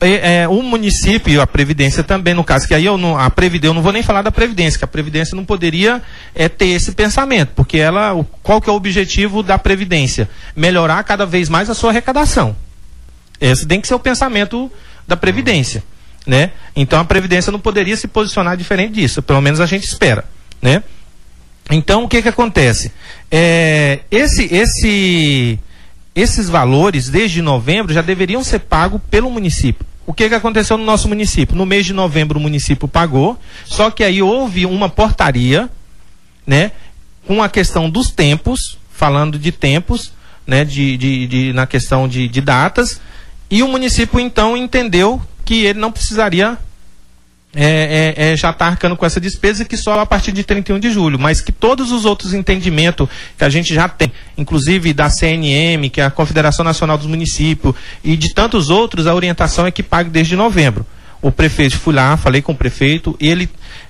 é, 0.00 0.40
é, 0.40 0.48
o 0.48 0.62
município, 0.62 1.42
a 1.42 1.46
Previdência 1.46 2.02
também, 2.02 2.32
no 2.32 2.42
caso, 2.42 2.66
que 2.66 2.74
aí 2.74 2.86
eu 2.86 2.96
não, 2.96 3.18
a 3.18 3.28
Previdência, 3.28 3.68
eu 3.68 3.74
não 3.74 3.82
vou 3.82 3.92
nem 3.92 4.02
falar 4.02 4.22
da 4.22 4.32
Previdência, 4.32 4.78
que 4.78 4.84
a 4.84 4.88
Previdência 4.88 5.36
não 5.36 5.44
poderia 5.44 6.00
é, 6.34 6.48
ter 6.48 6.68
esse 6.68 6.92
pensamento, 6.92 7.52
porque 7.54 7.76
ela, 7.76 8.14
qual 8.42 8.62
que 8.62 8.70
é 8.70 8.72
o 8.72 8.76
objetivo 8.76 9.42
da 9.42 9.58
Previdência? 9.58 10.26
Melhorar 10.56 11.04
cada 11.04 11.26
vez 11.26 11.50
mais 11.50 11.68
a 11.68 11.74
sua 11.74 11.90
arrecadação. 11.90 12.56
Esse 13.38 13.66
tem 13.66 13.78
que 13.78 13.86
ser 13.86 13.94
o 13.94 14.00
pensamento 14.00 14.72
da 15.06 15.18
Previdência, 15.18 15.84
né? 16.26 16.52
Então 16.74 16.98
a 16.98 17.04
Previdência 17.04 17.52
não 17.52 17.60
poderia 17.60 17.96
se 17.96 18.08
posicionar 18.08 18.56
diferente 18.56 18.94
disso, 18.94 19.20
pelo 19.20 19.42
menos 19.42 19.60
a 19.60 19.66
gente 19.66 19.84
espera, 19.84 20.24
né? 20.62 20.82
Então 21.70 22.04
o 22.04 22.08
que 22.08 22.22
que 22.22 22.28
acontece? 22.28 22.90
É, 23.30 24.00
esse, 24.10 24.44
esse, 24.52 25.58
esses 26.14 26.48
valores, 26.48 27.08
desde 27.08 27.40
novembro, 27.40 27.92
já 27.92 28.02
deveriam 28.02 28.44
ser 28.44 28.60
pagos 28.60 29.00
pelo 29.10 29.30
município. 29.30 29.86
O 30.06 30.12
que, 30.12 30.28
que 30.28 30.34
aconteceu 30.34 30.76
no 30.76 30.84
nosso 30.84 31.08
município? 31.08 31.56
No 31.56 31.64
mês 31.64 31.86
de 31.86 31.92
novembro 31.92 32.38
o 32.38 32.42
município 32.42 32.88
pagou, 32.88 33.38
só 33.64 33.90
que 33.90 34.02
aí 34.02 34.20
houve 34.20 34.66
uma 34.66 34.88
portaria, 34.88 35.70
né, 36.46 36.72
com 37.26 37.42
a 37.42 37.48
questão 37.48 37.88
dos 37.88 38.10
tempos, 38.10 38.78
falando 38.90 39.38
de 39.38 39.52
tempos, 39.52 40.12
né, 40.46 40.64
de, 40.64 40.96
de, 40.96 41.26
de 41.26 41.52
na 41.52 41.66
questão 41.66 42.08
de, 42.08 42.26
de 42.26 42.40
datas, 42.40 43.00
e 43.48 43.62
o 43.62 43.68
município 43.68 44.18
então 44.18 44.56
entendeu 44.56 45.22
que 45.44 45.64
ele 45.64 45.78
não 45.78 45.92
precisaria 45.92 46.58
é, 47.54 48.14
é, 48.16 48.32
é, 48.32 48.36
já 48.36 48.50
está 48.50 48.66
arcando 48.66 48.96
com 48.96 49.04
essa 49.04 49.20
despesa 49.20 49.64
que 49.64 49.76
só 49.76 50.00
a 50.00 50.06
partir 50.06 50.32
de 50.32 50.42
31 50.42 50.78
de 50.78 50.90
julho, 50.90 51.18
mas 51.18 51.40
que 51.40 51.52
todos 51.52 51.92
os 51.92 52.06
outros 52.06 52.32
entendimentos 52.32 53.06
que 53.36 53.44
a 53.44 53.50
gente 53.50 53.74
já 53.74 53.88
tem, 53.88 54.10
inclusive 54.38 54.94
da 54.94 55.10
CNM, 55.10 55.90
que 55.90 56.00
é 56.00 56.04
a 56.04 56.10
Confederação 56.10 56.64
Nacional 56.64 56.96
dos 56.96 57.06
Municípios, 57.06 57.74
e 58.02 58.16
de 58.16 58.32
tantos 58.32 58.70
outros, 58.70 59.06
a 59.06 59.14
orientação 59.14 59.66
é 59.66 59.70
que 59.70 59.82
pague 59.82 60.08
desde 60.08 60.34
novembro. 60.34 60.86
O 61.20 61.30
prefeito, 61.30 61.78
fui 61.78 61.94
lá, 61.94 62.16
falei 62.16 62.40
com 62.40 62.52
o 62.52 62.56
prefeito, 62.56 63.14
e 63.20 63.28
ele 63.28 63.48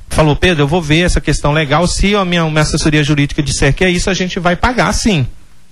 falou, 0.08 0.34
Pedro, 0.34 0.64
eu 0.64 0.68
vou 0.68 0.82
ver 0.82 1.06
essa 1.06 1.20
questão 1.20 1.52
legal, 1.52 1.86
se 1.86 2.16
a 2.16 2.24
minha, 2.24 2.44
minha 2.44 2.62
assessoria 2.62 3.02
jurídica 3.04 3.42
disser 3.42 3.72
que 3.72 3.84
é 3.84 3.90
isso, 3.90 4.10
a 4.10 4.14
gente 4.14 4.40
vai 4.40 4.56
pagar 4.56 4.92
sim. 4.92 5.26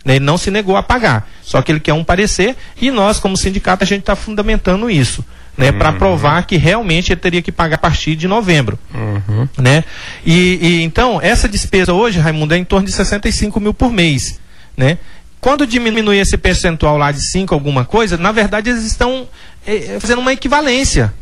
Ele 0.06 0.20
não 0.20 0.38
se 0.38 0.50
negou 0.50 0.76
a 0.76 0.82
pagar, 0.82 1.28
só 1.42 1.60
que 1.60 1.72
ele 1.72 1.80
quer 1.80 1.92
um 1.92 2.04
parecer, 2.04 2.56
e 2.80 2.90
nós, 2.90 3.18
como 3.18 3.36
sindicato, 3.36 3.82
a 3.82 3.86
gente 3.86 4.00
está 4.00 4.14
fundamentando 4.14 4.88
isso 4.88 5.24
né, 5.56 5.70
uhum. 5.70 5.78
para 5.78 5.92
provar 5.92 6.46
que 6.46 6.56
realmente 6.56 7.12
ele 7.12 7.20
teria 7.20 7.42
que 7.42 7.52
pagar 7.52 7.76
a 7.76 7.78
partir 7.78 8.16
de 8.16 8.26
novembro, 8.26 8.78
uhum. 8.94 9.48
né? 9.58 9.84
E, 10.24 10.58
e, 10.60 10.82
então 10.82 11.20
essa 11.20 11.48
despesa 11.48 11.92
hoje, 11.92 12.18
Raimundo, 12.18 12.54
é 12.54 12.58
em 12.58 12.64
torno 12.64 12.86
de 12.86 12.92
65 12.92 13.60
mil 13.60 13.74
por 13.74 13.92
mês, 13.92 14.40
né? 14.76 14.98
Quando 15.40 15.66
diminui 15.66 16.18
esse 16.18 16.36
percentual 16.36 16.98
lá 16.98 17.12
de 17.12 17.20
5 17.20 17.54
alguma 17.54 17.84
coisa, 17.84 18.16
na 18.16 18.32
verdade 18.32 18.70
eles 18.70 18.84
estão 18.84 19.26
é, 19.66 19.98
fazendo 19.98 20.20
uma 20.20 20.32
equivalência 20.32 21.12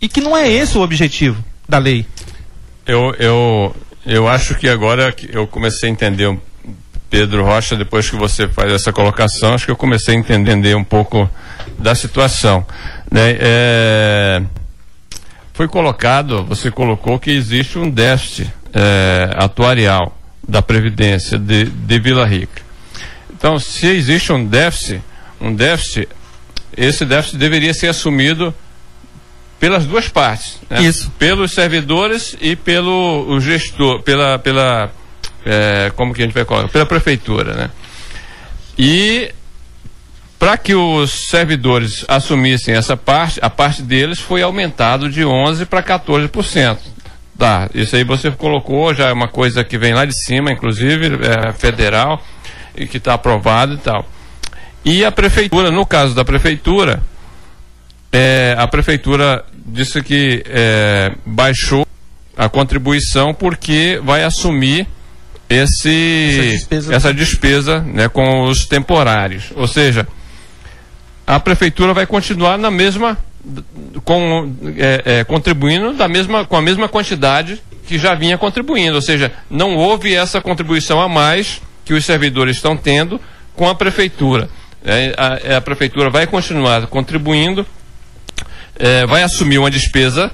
e 0.00 0.08
que 0.08 0.20
não 0.20 0.36
é 0.36 0.50
esse 0.50 0.76
o 0.76 0.82
objetivo 0.82 1.42
da 1.68 1.78
lei. 1.78 2.06
Eu, 2.86 3.14
eu, 3.18 3.76
eu 4.04 4.28
acho 4.28 4.54
que 4.56 4.68
agora 4.68 5.14
eu 5.30 5.46
comecei 5.46 5.88
a 5.88 5.92
entender 5.92 6.36
Pedro 7.08 7.44
Rocha, 7.44 7.76
depois 7.76 8.10
que 8.10 8.16
você 8.16 8.48
faz 8.48 8.72
essa 8.72 8.92
colocação, 8.92 9.54
acho 9.54 9.66
que 9.66 9.70
eu 9.70 9.76
comecei 9.76 10.16
a 10.16 10.18
entender 10.18 10.74
um 10.74 10.82
pouco 10.82 11.30
da 11.84 11.94
situação. 11.94 12.66
Né? 13.12 13.36
É, 13.38 14.42
foi 15.52 15.68
colocado, 15.68 16.42
você 16.42 16.70
colocou 16.70 17.18
que 17.18 17.30
existe 17.30 17.78
um 17.78 17.90
déficit 17.90 18.50
é, 18.72 19.30
atuarial 19.36 20.18
da 20.48 20.62
Previdência 20.62 21.38
de, 21.38 21.66
de 21.66 22.00
Vila 22.00 22.26
Rica. 22.26 22.62
Então, 23.30 23.58
se 23.58 23.86
existe 23.86 24.32
um 24.32 24.46
déficit, 24.46 25.02
um 25.38 25.54
déficit, 25.54 26.08
esse 26.74 27.04
déficit 27.04 27.36
deveria 27.36 27.74
ser 27.74 27.88
assumido 27.88 28.54
pelas 29.60 29.84
duas 29.84 30.08
partes. 30.08 30.58
Né? 30.70 30.84
Isso. 30.84 31.12
Pelos 31.18 31.52
servidores 31.52 32.34
e 32.40 32.56
pelo 32.56 33.26
o 33.28 33.38
gestor, 33.40 34.02
pela, 34.02 34.38
pela 34.38 34.90
é, 35.44 35.92
como 35.94 36.14
que 36.14 36.22
a 36.22 36.24
gente 36.24 36.34
vai 36.34 36.46
colocar? 36.46 36.68
Pela 36.68 36.86
prefeitura, 36.86 37.52
né? 37.52 37.70
E 38.78 39.30
para 40.38 40.56
que 40.58 40.74
os 40.74 41.28
servidores 41.28 42.04
assumissem 42.08 42.74
essa 42.74 42.96
parte, 42.96 43.38
a 43.42 43.48
parte 43.48 43.82
deles 43.82 44.18
foi 44.18 44.42
aumentado 44.42 45.08
de 45.08 45.22
11% 45.22 45.66
para 45.66 45.82
14%. 45.82 46.78
Tá, 47.36 47.68
isso 47.74 47.96
aí 47.96 48.04
você 48.04 48.30
colocou, 48.30 48.94
já 48.94 49.08
é 49.08 49.12
uma 49.12 49.26
coisa 49.26 49.64
que 49.64 49.76
vem 49.76 49.92
lá 49.92 50.04
de 50.04 50.14
cima, 50.14 50.52
inclusive, 50.52 51.18
é, 51.24 51.52
federal, 51.52 52.22
e 52.76 52.86
que 52.86 52.98
está 52.98 53.14
aprovado 53.14 53.74
e 53.74 53.78
tal. 53.78 54.08
E 54.84 55.04
a 55.04 55.10
prefeitura, 55.10 55.70
no 55.70 55.84
caso 55.84 56.14
da 56.14 56.24
prefeitura, 56.24 57.02
é, 58.12 58.54
a 58.56 58.68
prefeitura 58.68 59.44
disse 59.66 60.00
que 60.02 60.44
é, 60.46 61.12
baixou 61.26 61.84
a 62.36 62.48
contribuição 62.48 63.34
porque 63.34 64.00
vai 64.04 64.22
assumir 64.22 64.86
esse, 65.48 66.30
essa 66.38 66.52
despesa, 66.52 66.94
essa 66.94 67.14
despesa 67.14 67.80
né, 67.80 68.08
com 68.08 68.44
os 68.44 68.66
temporários. 68.66 69.52
Ou 69.56 69.66
seja, 69.66 70.06
a 71.26 71.40
prefeitura 71.40 71.94
vai 71.94 72.06
continuar 72.06 72.58
na 72.58 72.70
mesma 72.70 73.18
com, 74.04 74.54
é, 74.76 75.18
é, 75.20 75.24
contribuindo 75.24 75.92
da 75.92 76.08
mesma, 76.08 76.44
com 76.44 76.56
a 76.56 76.62
mesma 76.62 76.88
quantidade 76.88 77.62
que 77.86 77.98
já 77.98 78.14
vinha 78.14 78.38
contribuindo, 78.38 78.94
ou 78.94 79.02
seja, 79.02 79.30
não 79.50 79.76
houve 79.76 80.14
essa 80.14 80.40
contribuição 80.40 81.00
a 81.00 81.08
mais 81.08 81.60
que 81.84 81.92
os 81.92 82.04
servidores 82.04 82.56
estão 82.56 82.76
tendo 82.76 83.20
com 83.54 83.68
a 83.68 83.74
prefeitura. 83.74 84.48
É, 84.82 85.14
a, 85.16 85.52
é, 85.52 85.56
a, 85.56 85.60
prefeitura 85.60 86.10
vai 86.10 86.26
continuar 86.26 86.86
contribuindo, 86.86 87.66
é, 88.78 89.06
vai 89.06 89.22
assumir 89.22 89.58
uma 89.58 89.70
despesa 89.70 90.30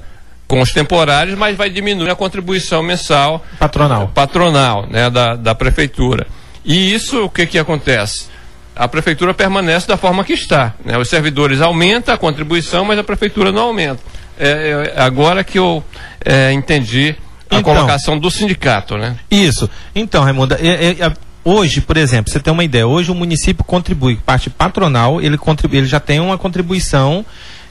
com 0.47 0.61
os 0.61 0.71
temporários, 0.71 1.37
mas 1.37 1.57
vai 1.57 1.69
diminuir 1.69 2.09
a 2.09 2.15
contribuição 2.15 2.81
mensal 2.83 3.45
patronal, 3.59 4.11
patronal 4.13 4.87
né, 4.89 5.09
da, 5.09 5.35
da 5.35 5.55
prefeitura. 5.55 6.27
E 6.63 6.93
isso, 6.93 7.25
o 7.25 7.29
que, 7.29 7.45
que 7.45 7.57
acontece? 7.57 8.30
A 8.75 8.87
prefeitura 8.87 9.33
permanece 9.33 9.87
da 9.87 9.97
forma 9.97 10.23
que 10.23 10.33
está. 10.33 10.73
Né? 10.83 10.97
Os 10.97 11.09
servidores 11.09 11.61
aumentam 11.61 12.13
a 12.13 12.17
contribuição, 12.17 12.85
mas 12.85 12.97
a 12.97 13.03
prefeitura 13.03 13.51
não 13.51 13.63
aumenta. 13.63 14.01
É, 14.39 14.93
é 14.95 15.01
agora 15.01 15.43
que 15.43 15.59
eu 15.59 15.83
é, 16.23 16.51
entendi 16.51 17.15
a 17.49 17.59
então, 17.59 17.63
colocação 17.63 18.17
do 18.17 18.31
sindicato, 18.31 18.97
né? 18.97 19.17
Isso. 19.29 19.69
Então, 19.93 20.23
Raimundo, 20.23 20.55
é, 20.55 20.91
é, 20.91 21.13
hoje, 21.43 21.81
por 21.81 21.97
exemplo, 21.97 22.31
você 22.31 22.39
tem 22.39 22.51
uma 22.51 22.63
ideia, 22.63 22.87
hoje 22.87 23.11
o 23.11 23.15
município 23.15 23.63
contribui, 23.63 24.15
parte 24.25 24.49
patronal, 24.49 25.21
ele, 25.21 25.37
contribui, 25.37 25.79
ele 25.79 25.87
já 25.87 25.99
tem 25.99 26.19
uma 26.19 26.37
contribuição 26.37 27.25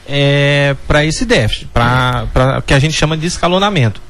é, 0.07 0.75
para 0.87 1.03
esse 1.03 1.25
déficit, 1.25 1.67
para 1.73 2.61
que 2.65 2.73
a 2.73 2.79
gente 2.79 2.93
chama 2.93 3.17
de 3.17 3.25
escalonamento. 3.25 4.01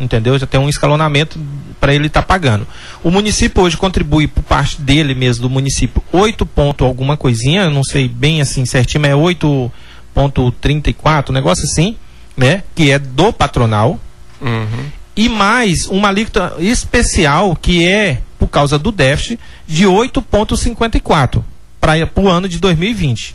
Entendeu? 0.00 0.38
Já 0.38 0.46
tem 0.46 0.58
um 0.58 0.68
escalonamento 0.68 1.38
para 1.78 1.94
ele 1.94 2.06
estar 2.06 2.22
tá 2.22 2.26
pagando. 2.26 2.66
O 3.04 3.10
município 3.10 3.62
hoje 3.62 3.76
contribui 3.76 4.26
por 4.26 4.42
parte 4.42 4.80
dele 4.80 5.14
mesmo, 5.14 5.42
do 5.42 5.50
município, 5.50 6.02
8 6.10 6.46
ponto 6.46 6.84
alguma 6.84 7.18
coisinha, 7.18 7.64
eu 7.64 7.70
não 7.70 7.84
sei 7.84 8.08
bem 8.08 8.40
assim 8.40 8.64
certinho, 8.64 9.02
mas 9.02 9.10
é 9.10 9.14
8,34, 9.14 11.28
um 11.28 11.32
negócio 11.32 11.64
assim, 11.64 11.96
né? 12.34 12.62
Que 12.74 12.90
é 12.90 12.98
do 12.98 13.30
patronal. 13.30 14.00
Uhum. 14.40 14.86
E 15.14 15.28
mais 15.28 15.86
uma 15.86 16.08
alíquota 16.08 16.54
especial 16.58 17.54
que 17.54 17.86
é 17.86 18.22
por 18.38 18.48
causa 18.48 18.78
do 18.78 18.90
déficit 18.90 19.38
de 19.66 19.84
8,54 19.84 21.44
para 21.78 22.08
o 22.16 22.28
ano 22.28 22.48
de 22.48 22.58
2020. 22.58 23.34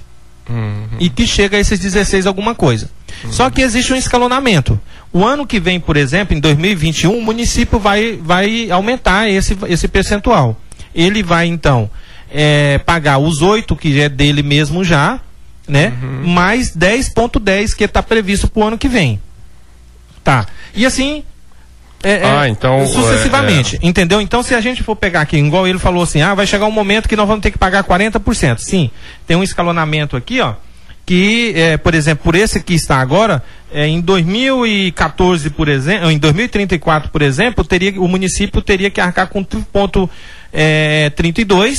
Uhum. 0.49 0.87
E 0.99 1.09
que 1.09 1.27
chega 1.27 1.57
a 1.57 1.59
esses 1.59 1.79
16 1.79 2.25
alguma 2.25 2.55
coisa. 2.55 2.89
Uhum. 3.23 3.31
Só 3.31 3.49
que 3.49 3.61
existe 3.61 3.93
um 3.93 3.95
escalonamento. 3.95 4.79
O 5.13 5.23
ano 5.23 5.47
que 5.47 5.59
vem, 5.59 5.79
por 5.79 5.95
exemplo, 5.95 6.35
em 6.35 6.39
2021, 6.39 7.17
o 7.17 7.21
município 7.21 7.79
vai, 7.79 8.19
vai 8.21 8.69
aumentar 8.69 9.29
esse, 9.29 9.57
esse 9.67 9.87
percentual. 9.87 10.59
Ele 10.93 11.23
vai, 11.23 11.47
então, 11.47 11.89
é, 12.29 12.77
pagar 12.79 13.17
os 13.17 13.41
8 13.41 13.75
que 13.75 13.99
é 13.99 14.09
dele 14.09 14.43
mesmo 14.43 14.83
já, 14.83 15.19
né? 15.67 15.93
Uhum. 16.01 16.27
Mais 16.27 16.75
10,10 16.75 17.75
que 17.75 17.83
está 17.85 18.03
previsto 18.03 18.47
para 18.47 18.63
o 18.63 18.67
ano 18.67 18.77
que 18.77 18.87
vem. 18.87 19.19
Tá. 20.23 20.45
E 20.73 20.85
assim, 20.85 21.23
é, 22.03 22.17
é, 22.17 22.25
ah, 22.25 22.47
então, 22.47 22.85
sucessivamente, 22.85 23.77
é, 23.77 23.79
é, 23.81 23.87
entendeu? 23.87 24.21
Então, 24.21 24.43
se 24.43 24.53
a 24.53 24.61
gente 24.61 24.83
for 24.83 24.95
pegar 24.95 25.21
aqui, 25.21 25.37
igual 25.37 25.67
ele 25.67 25.79
falou 25.79 26.03
assim, 26.03 26.21
ah, 26.21 26.33
vai 26.33 26.45
chegar 26.45 26.65
um 26.65 26.71
momento 26.71 27.09
que 27.09 27.15
nós 27.15 27.27
vamos 27.27 27.41
ter 27.41 27.51
que 27.51 27.57
pagar 27.57 27.83
40%. 27.83 28.59
Sim, 28.59 28.91
tem 29.25 29.35
um 29.35 29.43
escalonamento 29.43 30.15
aqui, 30.15 30.39
ó, 30.39 30.53
que, 31.05 31.53
é, 31.55 31.77
por 31.77 31.93
exemplo, 31.93 32.23
por 32.23 32.35
esse 32.35 32.61
que 32.61 32.73
está 32.73 32.99
agora, 32.99 33.43
é, 33.71 33.87
em 33.87 34.01
2014, 34.01 35.49
por 35.51 35.67
exemplo, 35.67 36.09
em 36.09 36.17
2034, 36.17 37.11
por 37.11 37.21
exemplo, 37.21 37.63
teria, 37.63 37.99
o 38.01 38.07
município 38.07 38.61
teria 38.61 38.89
que 38.89 38.99
arcar 38.99 39.27
com 39.27 39.43
ponto 39.43 40.09
é, 40.51 41.09
32 41.11 41.77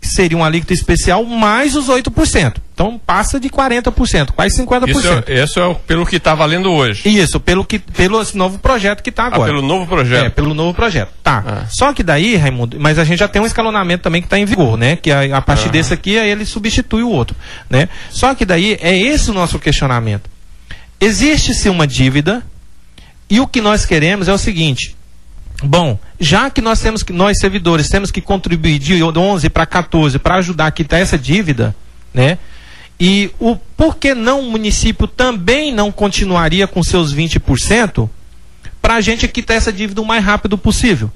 seria 0.00 0.36
um 0.36 0.44
alíquota 0.44 0.72
especial 0.72 1.24
mais 1.24 1.76
os 1.76 1.88
8%. 1.88 2.56
Então 2.80 2.98
passa 2.98 3.38
de 3.38 3.50
40%, 3.50 4.30
quase 4.30 4.56
50%. 4.56 4.88
Isso 4.88 5.24
é, 5.26 5.44
isso 5.44 5.60
é 5.60 5.74
pelo 5.86 6.06
que 6.06 6.16
está 6.16 6.34
valendo 6.34 6.72
hoje. 6.72 7.06
Isso, 7.06 7.38
pelo, 7.38 7.62
que, 7.62 7.78
pelo 7.78 8.24
novo 8.32 8.58
projeto 8.58 9.02
que 9.02 9.10
está 9.10 9.24
ah, 9.24 9.26
agora. 9.26 9.42
Ah, 9.42 9.54
pelo 9.54 9.60
novo 9.60 9.86
projeto. 9.86 10.24
É, 10.24 10.30
pelo 10.30 10.54
novo 10.54 10.72
projeto. 10.72 11.12
Tá. 11.22 11.44
Ah. 11.46 11.66
Só 11.68 11.92
que 11.92 12.02
daí, 12.02 12.36
Raimundo, 12.36 12.78
mas 12.80 12.98
a 12.98 13.04
gente 13.04 13.18
já 13.18 13.28
tem 13.28 13.42
um 13.42 13.44
escalonamento 13.44 14.02
também 14.02 14.22
que 14.22 14.26
está 14.26 14.38
em 14.38 14.46
vigor, 14.46 14.78
né? 14.78 14.96
Que 14.96 15.10
a, 15.10 15.36
a 15.36 15.42
partir 15.42 15.68
ah. 15.68 15.72
desse 15.72 15.92
aqui, 15.92 16.12
ele 16.12 16.46
substitui 16.46 17.02
o 17.02 17.10
outro, 17.10 17.36
né? 17.68 17.86
Só 18.08 18.34
que 18.34 18.46
daí 18.46 18.78
é 18.80 18.96
esse 18.96 19.30
o 19.30 19.34
nosso 19.34 19.58
questionamento. 19.58 20.30
Existe-se 20.98 21.68
uma 21.68 21.86
dívida 21.86 22.42
e 23.28 23.40
o 23.40 23.46
que 23.46 23.60
nós 23.60 23.84
queremos 23.84 24.26
é 24.26 24.32
o 24.32 24.38
seguinte, 24.38 24.96
Bom, 25.62 25.98
já 26.18 26.48
que 26.48 26.62
nós 26.62 26.80
temos 26.80 27.02
que 27.02 27.12
nós 27.12 27.38
servidores 27.38 27.86
temos 27.86 28.10
que 28.10 28.22
contribuir 28.22 28.78
de 28.78 29.02
11 29.04 29.50
para 29.50 29.66
14 29.66 30.18
para 30.18 30.36
ajudar 30.36 30.68
a 30.68 30.70
quitar 30.70 30.98
essa 30.98 31.18
dívida, 31.18 31.76
né? 32.14 32.38
E 33.00 33.30
o 33.40 33.56
por 33.56 33.96
que 33.96 34.14
não 34.14 34.40
o 34.40 34.50
município 34.50 35.06
também 35.06 35.72
não 35.72 35.90
continuaria 35.90 36.66
com 36.66 36.82
seus 36.82 37.14
20% 37.14 38.06
para 38.82 38.96
a 38.96 39.00
gente 39.00 39.26
quitar 39.26 39.56
essa 39.56 39.72
dívida 39.72 40.02
o 40.02 40.04
mais 40.04 40.22
rápido 40.22 40.58
possível? 40.58 41.10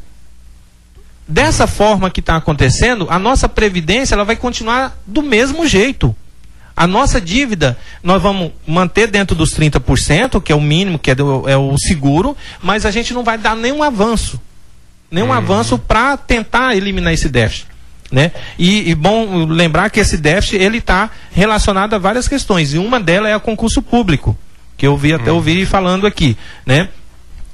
Dessa 1.29 1.67
forma 1.67 2.11
que 2.11 2.21
está 2.21 2.37
acontecendo, 2.37 3.07
a 3.11 3.19
nossa 3.19 3.49
previdência 3.49 4.15
ela 4.15 4.25
vai 4.25 4.37
continuar 4.37 4.99
do 5.07 5.23
mesmo 5.23 5.67
jeito. 5.67 6.17
A 6.75 6.87
nossa 6.87 7.21
dívida, 7.21 7.79
nós 8.03 8.21
vamos 8.21 8.51
manter 8.67 9.07
dentro 9.07 9.37
dos 9.37 9.51
30%, 9.51 10.43
que 10.43 10.53
é 10.53 10.55
o 10.55 10.61
mínimo, 10.61 10.99
que 10.99 11.11
é, 11.11 11.15
do, 11.15 11.49
é 11.49 11.57
o 11.57 11.79
seguro, 11.79 12.37
mas 12.63 12.85
a 12.87 12.91
gente 12.91 13.13
não 13.13 13.23
vai 13.23 13.37
dar 13.39 13.55
nenhum 13.55 13.83
avanço. 13.83 14.41
Nenhum 15.11 15.29
uhum. 15.29 15.33
avanço 15.35 15.79
para 15.79 16.17
tentar 16.17 16.75
eliminar 16.75 17.13
esse 17.13 17.29
déficit. 17.29 17.74
Né? 18.15 18.31
E, 18.57 18.91
e 18.91 18.95
bom 18.95 19.45
lembrar 19.45 19.91
que 19.91 19.99
esse 19.99 20.17
déficit 20.17 20.63
ele 20.63 20.79
está 20.79 21.11
relacionado 21.33 21.95
a 21.95 21.99
várias 21.99 22.29
questões, 22.29 22.73
e 22.73 22.79
uma 22.79 23.01
delas 23.01 23.33
é 23.33 23.37
o 23.37 23.41
concurso 23.41 23.83
público, 23.83 24.39
que 24.77 24.87
eu 24.87 24.97
vi 24.97 25.13
até 25.13 25.33
uhum. 25.33 25.39
ouvir 25.39 25.67
falando 25.67 26.07
aqui. 26.07 26.37
Né? 26.65 26.91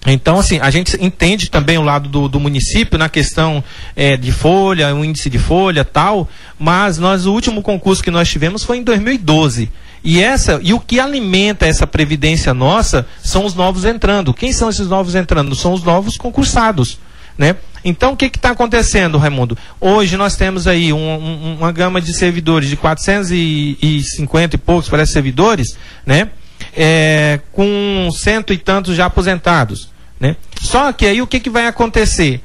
Então, 0.06 0.38
assim, 0.38 0.58
a 0.58 0.70
gente 0.70 1.02
entende 1.02 1.50
também 1.50 1.78
o 1.78 1.82
lado 1.82 2.10
do, 2.10 2.28
do 2.28 2.38
município 2.38 2.98
na 2.98 3.08
questão 3.08 3.64
é, 3.96 4.18
de 4.18 4.30
folha, 4.32 4.94
o 4.94 5.02
índice 5.02 5.30
de 5.30 5.38
folha 5.38 5.82
tal, 5.82 6.28
mas 6.58 6.98
nós, 6.98 7.24
o 7.24 7.32
último 7.32 7.62
concurso 7.62 8.02
que 8.02 8.10
nós 8.10 8.28
tivemos 8.28 8.62
foi 8.62 8.76
em 8.76 8.82
2012. 8.82 9.70
E, 10.04 10.22
essa, 10.22 10.60
e 10.62 10.74
o 10.74 10.80
que 10.80 11.00
alimenta 11.00 11.66
essa 11.66 11.86
previdência 11.86 12.52
nossa 12.52 13.06
são 13.22 13.46
os 13.46 13.54
novos 13.54 13.86
entrando. 13.86 14.34
Quem 14.34 14.52
são 14.52 14.68
esses 14.68 14.88
novos 14.88 15.14
entrando? 15.14 15.54
São 15.54 15.72
os 15.72 15.82
novos 15.82 16.18
concursados. 16.18 16.98
Né? 17.40 17.56
Então, 17.82 18.12
o 18.12 18.16
que 18.18 18.26
está 18.26 18.50
acontecendo, 18.50 19.16
Raimundo? 19.16 19.56
Hoje 19.80 20.14
nós 20.14 20.36
temos 20.36 20.66
aí 20.66 20.92
um, 20.92 20.98
um, 20.98 21.54
uma 21.54 21.72
gama 21.72 21.98
de 21.98 22.12
servidores 22.12 22.68
de 22.68 22.76
450 22.76 24.56
e 24.56 24.58
poucos, 24.58 24.90
parece, 24.90 25.14
servidores, 25.14 25.74
né? 26.04 26.28
é, 26.76 27.40
com 27.50 28.10
cento 28.12 28.52
e 28.52 28.58
tantos 28.58 28.94
já 28.94 29.06
aposentados. 29.06 29.88
Né? 30.20 30.36
Só 30.60 30.92
que 30.92 31.06
aí 31.06 31.22
o 31.22 31.26
que, 31.26 31.40
que 31.40 31.48
vai 31.48 31.66
acontecer? 31.66 32.42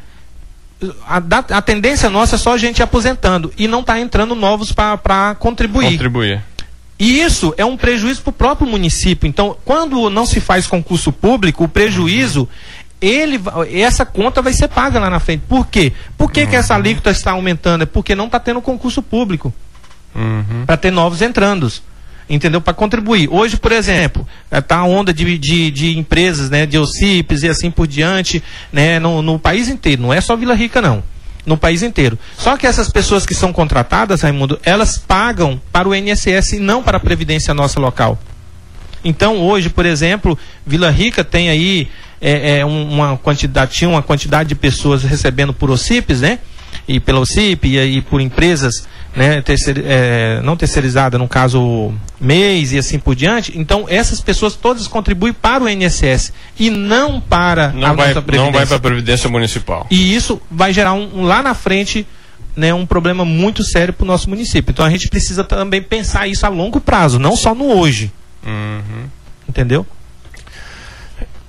A, 1.06 1.22
a 1.58 1.62
tendência 1.62 2.10
nossa 2.10 2.36
é 2.36 2.40
só 2.40 2.54
a 2.54 2.58
gente 2.58 2.82
aposentando 2.82 3.52
e 3.58 3.68
não 3.68 3.82
está 3.82 4.00
entrando 4.00 4.34
novos 4.34 4.72
para 4.72 5.36
contribuir. 5.36 5.92
Contribuir. 5.92 6.42
E 6.98 7.20
isso 7.20 7.54
é 7.58 7.66
um 7.66 7.76
prejuízo 7.76 8.22
para 8.22 8.30
o 8.30 8.34
próprio 8.34 8.70
município. 8.70 9.28
Então, 9.28 9.58
quando 9.66 10.10
não 10.10 10.26
se 10.26 10.40
faz 10.40 10.66
concurso 10.66 11.12
público, 11.12 11.66
o 11.66 11.68
prejuízo, 11.68 12.48
ele, 13.08 13.42
essa 13.72 14.06
conta 14.06 14.42
vai 14.42 14.54
ser 14.54 14.68
paga 14.68 15.00
lá 15.00 15.10
na 15.10 15.20
frente. 15.20 15.44
Por 15.48 15.68
quê? 15.68 15.94
Por 16.18 16.32
que, 16.32 16.44
uhum. 16.44 16.50
que 16.50 16.56
essa 16.56 16.76
alíquota 16.76 17.12
está 17.12 17.32
aumentando? 17.32 17.84
É 17.84 17.86
porque 17.86 18.16
não 18.16 18.26
está 18.26 18.40
tendo 18.40 18.62
concurso 18.62 19.02
público. 19.02 19.54
Uhum. 20.16 20.66
Para 20.66 20.78
ter 20.78 20.92
novos 20.92 21.22
entrandos 21.22 21.84
entendeu? 22.30 22.60
Para 22.60 22.74
contribuir. 22.74 23.30
Hoje, 23.32 23.58
por 23.58 23.72
exemplo, 23.72 24.28
está 24.52 24.78
a 24.78 24.84
onda 24.84 25.14
de, 25.14 25.38
de, 25.38 25.72
de, 25.72 25.98
empresas, 25.98 26.50
né, 26.50 26.66
de 26.66 26.78
OCIPs 26.78 27.44
e 27.44 27.50
assim 27.50 27.70
por 27.70 27.88
diante, 27.88 28.44
né, 28.72 29.00
no, 29.00 29.22
no 29.22 29.40
país 29.40 29.70
inteiro. 29.70 30.02
Não 30.02 30.14
é 30.14 30.20
só 30.20 30.36
Vila 30.36 30.56
Rica, 30.56 30.82
não. 30.82 31.04
No 31.46 31.56
país 31.56 31.84
inteiro. 31.84 32.18
Só 32.36 32.58
que 32.58 32.66
essas 32.66 32.90
pessoas 32.90 33.26
que 33.26 33.36
são 33.36 33.54
contratadas, 33.54 34.22
Raimundo, 34.22 34.60
elas 34.64 34.98
pagam 34.98 35.62
para 35.72 35.88
o 35.88 35.94
INSS 35.94 36.54
e 36.54 36.60
não 36.60 36.82
para 36.82 36.98
a 36.98 37.00
Previdência 37.00 37.54
nossa 37.54 37.80
local. 37.80 38.20
Então, 39.06 39.38
hoje, 39.38 39.70
por 39.70 39.86
exemplo, 39.86 40.38
Vila 40.66 40.90
Rica 40.90 41.24
tem 41.24 41.48
aí 41.50 41.88
é, 42.20 42.60
é, 42.60 42.66
uma 42.66 43.16
quantidade, 43.18 43.72
tinha 43.72 43.90
uma 43.90 44.02
quantidade 44.02 44.50
de 44.50 44.56
pessoas 44.56 45.04
recebendo 45.04 45.54
por 45.54 45.70
OCIPs, 45.70 46.22
né? 46.22 46.40
E 46.88 47.00
pela 47.00 47.20
OCIP 47.20 47.68
e 47.68 47.80
aí 47.80 48.02
por 48.02 48.20
empresas 48.20 48.88
né, 49.16 49.42
terceir, 49.42 49.82
é, 49.86 50.42
não 50.44 50.58
terceirizada, 50.58 51.18
no 51.18 51.28
caso 51.28 51.94
mês 52.20 52.74
e 52.74 52.80
assim 52.80 53.00
por 53.00 53.16
diante. 53.16 53.54
Então, 53.56 53.86
essas 53.88 54.20
pessoas 54.20 54.56
todas 54.56 54.88
contribuem 54.88 55.34
para 55.34 55.64
o 55.64 55.70
INSS 55.70 56.34
e 56.60 56.70
não 56.70 57.22
para 57.22 57.70
não 57.70 57.88
a 57.88 57.94
vai, 57.94 58.08
nossa 58.08 58.22
Previdência. 58.22 58.46
Não 58.46 58.52
vai 58.52 58.66
para 58.66 58.76
a 58.76 58.80
Previdência 58.80 59.30
Municipal. 59.30 59.88
E 59.90 60.16
isso 60.16 60.42
vai 60.50 60.74
gerar 60.74 60.94
um, 60.94 61.20
um 61.20 61.24
lá 61.24 61.42
na 61.42 61.54
frente 61.54 62.06
né, 62.56 62.74
um 62.74 62.86
problema 62.86 63.24
muito 63.24 63.64
sério 63.64 63.94
para 63.94 64.04
o 64.04 64.08
nosso 64.08 64.30
município. 64.30 64.72
Então, 64.72 64.86
a 64.86 64.90
gente 64.90 65.08
precisa 65.10 65.44
também 65.44 65.82
pensar 65.82 66.28
isso 66.28 66.46
a 66.46 66.50
longo 66.50 66.80
prazo, 66.80 67.20
não 67.20 67.36
só 67.36 67.54
no 67.54 67.66
hoje. 67.66 68.12
Uhum. 68.46 69.10
Entendeu? 69.48 69.86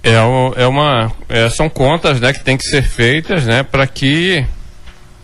É, 0.02 0.14
é 0.62 0.66
uma, 0.66 1.12
é, 1.28 1.48
são 1.48 1.68
contas 1.68 2.20
né, 2.20 2.32
que 2.32 2.44
tem 2.44 2.56
que 2.56 2.64
ser 2.64 2.82
feitas 2.82 3.44
né, 3.44 3.62
para 3.62 3.86
que 3.86 4.46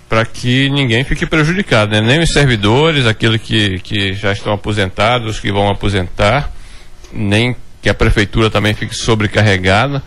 para 0.08 0.26
que 0.26 0.68
ninguém 0.68 1.04
fique 1.04 1.24
prejudicado, 1.24 1.92
né? 1.92 2.02
nem 2.02 2.20
os 2.20 2.30
servidores, 2.30 3.06
aqueles 3.06 3.40
que, 3.40 3.78
que 3.78 4.12
já 4.12 4.30
estão 4.30 4.52
aposentados, 4.52 5.40
que 5.40 5.50
vão 5.50 5.70
aposentar, 5.70 6.52
nem 7.10 7.56
que 7.80 7.88
a 7.88 7.94
prefeitura 7.94 8.50
também 8.50 8.74
fique 8.74 8.94
sobrecarregada, 8.94 10.02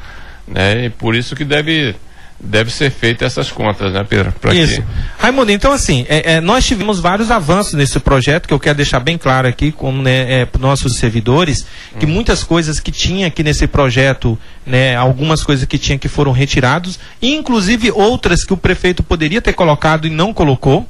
né? 0.48 0.86
E 0.86 0.90
por 0.92 1.16
isso 1.16 1.36
que 1.36 1.44
deve 1.44 1.96
deve 2.40 2.72
ser 2.72 2.92
feita 2.92 3.26
essas 3.26 3.52
contas, 3.52 3.94
né, 3.94 4.06
Pedro? 4.08 4.32
Pra 4.34 4.54
Isso. 4.54 4.82
Que... 4.82 4.88
Raimundo, 5.18 5.52
então 5.52 5.72
assim, 5.72 6.06
é, 6.10 6.34
é, 6.34 6.42
nós 6.42 6.66
tivemos 6.66 7.00
vários 7.00 7.32
avanços 7.32 7.74
nesse 7.74 8.00
projeto 8.00 8.48
que 8.48 8.54
eu 8.54 8.60
quero 8.60 8.76
deixar 8.76 9.00
bem 9.00 9.18
claro 9.18 9.48
aqui, 9.48 9.72
como 9.72 10.02
né, 10.02 10.42
é, 10.42 10.46
para 10.46 10.62
nossos 10.62 10.98
servidores, 10.98 11.66
que 12.00 12.06
hum. 12.06 12.10
muitas 12.10 12.44
coisas 12.44 12.80
que 12.80 12.92
tinha 12.92 13.28
aqui 13.28 13.44
nesse 13.44 13.68
projeto, 13.68 14.38
né, 14.66 14.96
algumas 14.96 15.44
coisas 15.44 15.66
que 15.66 15.78
tinha 15.78 15.98
que 15.98 16.08
foram 16.08 16.32
retirados, 16.32 17.00
inclusive 17.22 17.92
outras 17.92 18.44
que 18.44 18.54
o 18.54 18.58
prefeito 18.58 19.02
poderia 19.02 19.42
ter 19.42 19.54
colocado 19.54 20.06
e 20.06 20.10
não 20.10 20.34
colocou, 20.34 20.88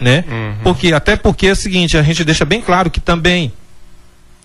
né? 0.00 0.24
Uhum. 0.28 0.54
Porque 0.62 0.92
até 0.92 1.16
porque 1.16 1.48
é 1.48 1.52
o 1.52 1.56
seguinte, 1.56 1.96
a 1.96 2.02
gente 2.02 2.24
deixa 2.24 2.44
bem 2.44 2.60
claro 2.60 2.90
que 2.90 3.00
também 3.00 3.52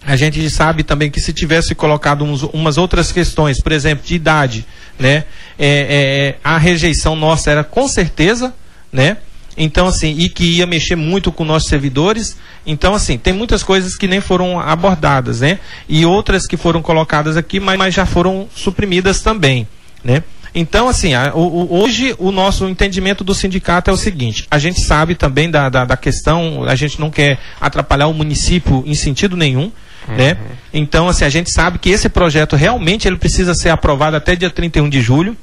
a 0.05 0.15
gente 0.15 0.49
sabe 0.49 0.83
também 0.83 1.09
que 1.09 1.19
se 1.19 1.31
tivesse 1.31 1.73
colocado 1.73 2.23
uns, 2.23 2.43
umas 2.43 2.77
outras 2.77 3.11
questões, 3.11 3.61
por 3.61 3.71
exemplo, 3.71 4.05
de 4.05 4.15
idade, 4.15 4.65
né? 4.99 5.25
É, 5.57 6.35
é, 6.35 6.35
a 6.43 6.57
rejeição 6.57 7.15
nossa 7.15 7.51
era 7.51 7.63
com 7.63 7.87
certeza, 7.87 8.53
né? 8.91 9.17
Então, 9.55 9.87
assim, 9.87 10.15
e 10.17 10.29
que 10.29 10.57
ia 10.57 10.65
mexer 10.65 10.95
muito 10.95 11.31
com 11.31 11.45
nossos 11.45 11.69
servidores. 11.69 12.37
Então, 12.65 12.93
assim, 12.93 13.17
tem 13.17 13.33
muitas 13.33 13.63
coisas 13.63 13.95
que 13.95 14.07
nem 14.07 14.19
foram 14.19 14.59
abordadas, 14.59 15.41
né? 15.41 15.59
E 15.87 16.05
outras 16.05 16.47
que 16.47 16.57
foram 16.57 16.81
colocadas 16.81 17.37
aqui, 17.37 17.59
mas, 17.59 17.77
mas 17.77 17.93
já 17.93 18.05
foram 18.05 18.47
suprimidas 18.55 19.21
também, 19.21 19.67
né? 20.03 20.23
Então, 20.55 20.87
assim, 20.87 21.13
a, 21.13 21.33
o, 21.33 21.81
hoje 21.81 22.15
o 22.19 22.31
nosso 22.31 22.67
entendimento 22.67 23.23
do 23.23 23.33
sindicato 23.33 23.89
é 23.89 23.93
o 23.93 23.97
seguinte: 23.97 24.45
a 24.49 24.59
gente 24.59 24.81
sabe 24.81 25.15
também 25.15 25.49
da, 25.49 25.69
da, 25.69 25.85
da 25.85 25.97
questão, 25.97 26.63
a 26.63 26.75
gente 26.75 26.99
não 26.99 27.09
quer 27.09 27.39
atrapalhar 27.59 28.07
o 28.07 28.13
município 28.13 28.83
em 28.85 28.93
sentido 28.93 29.35
nenhum. 29.35 29.71
Uhum. 30.07 30.15
Né? 30.15 30.37
Então, 30.73 31.07
assim, 31.07 31.23
a 31.25 31.29
gente 31.29 31.51
sabe 31.51 31.77
que 31.79 31.89
esse 31.89 32.09
projeto 32.09 32.55
realmente 32.55 33.07
ele 33.07 33.17
precisa 33.17 33.53
ser 33.53 33.69
aprovado 33.69 34.15
até 34.15 34.35
dia 34.35 34.49
31 34.49 34.89
de 34.89 35.01
julho, 35.01 35.37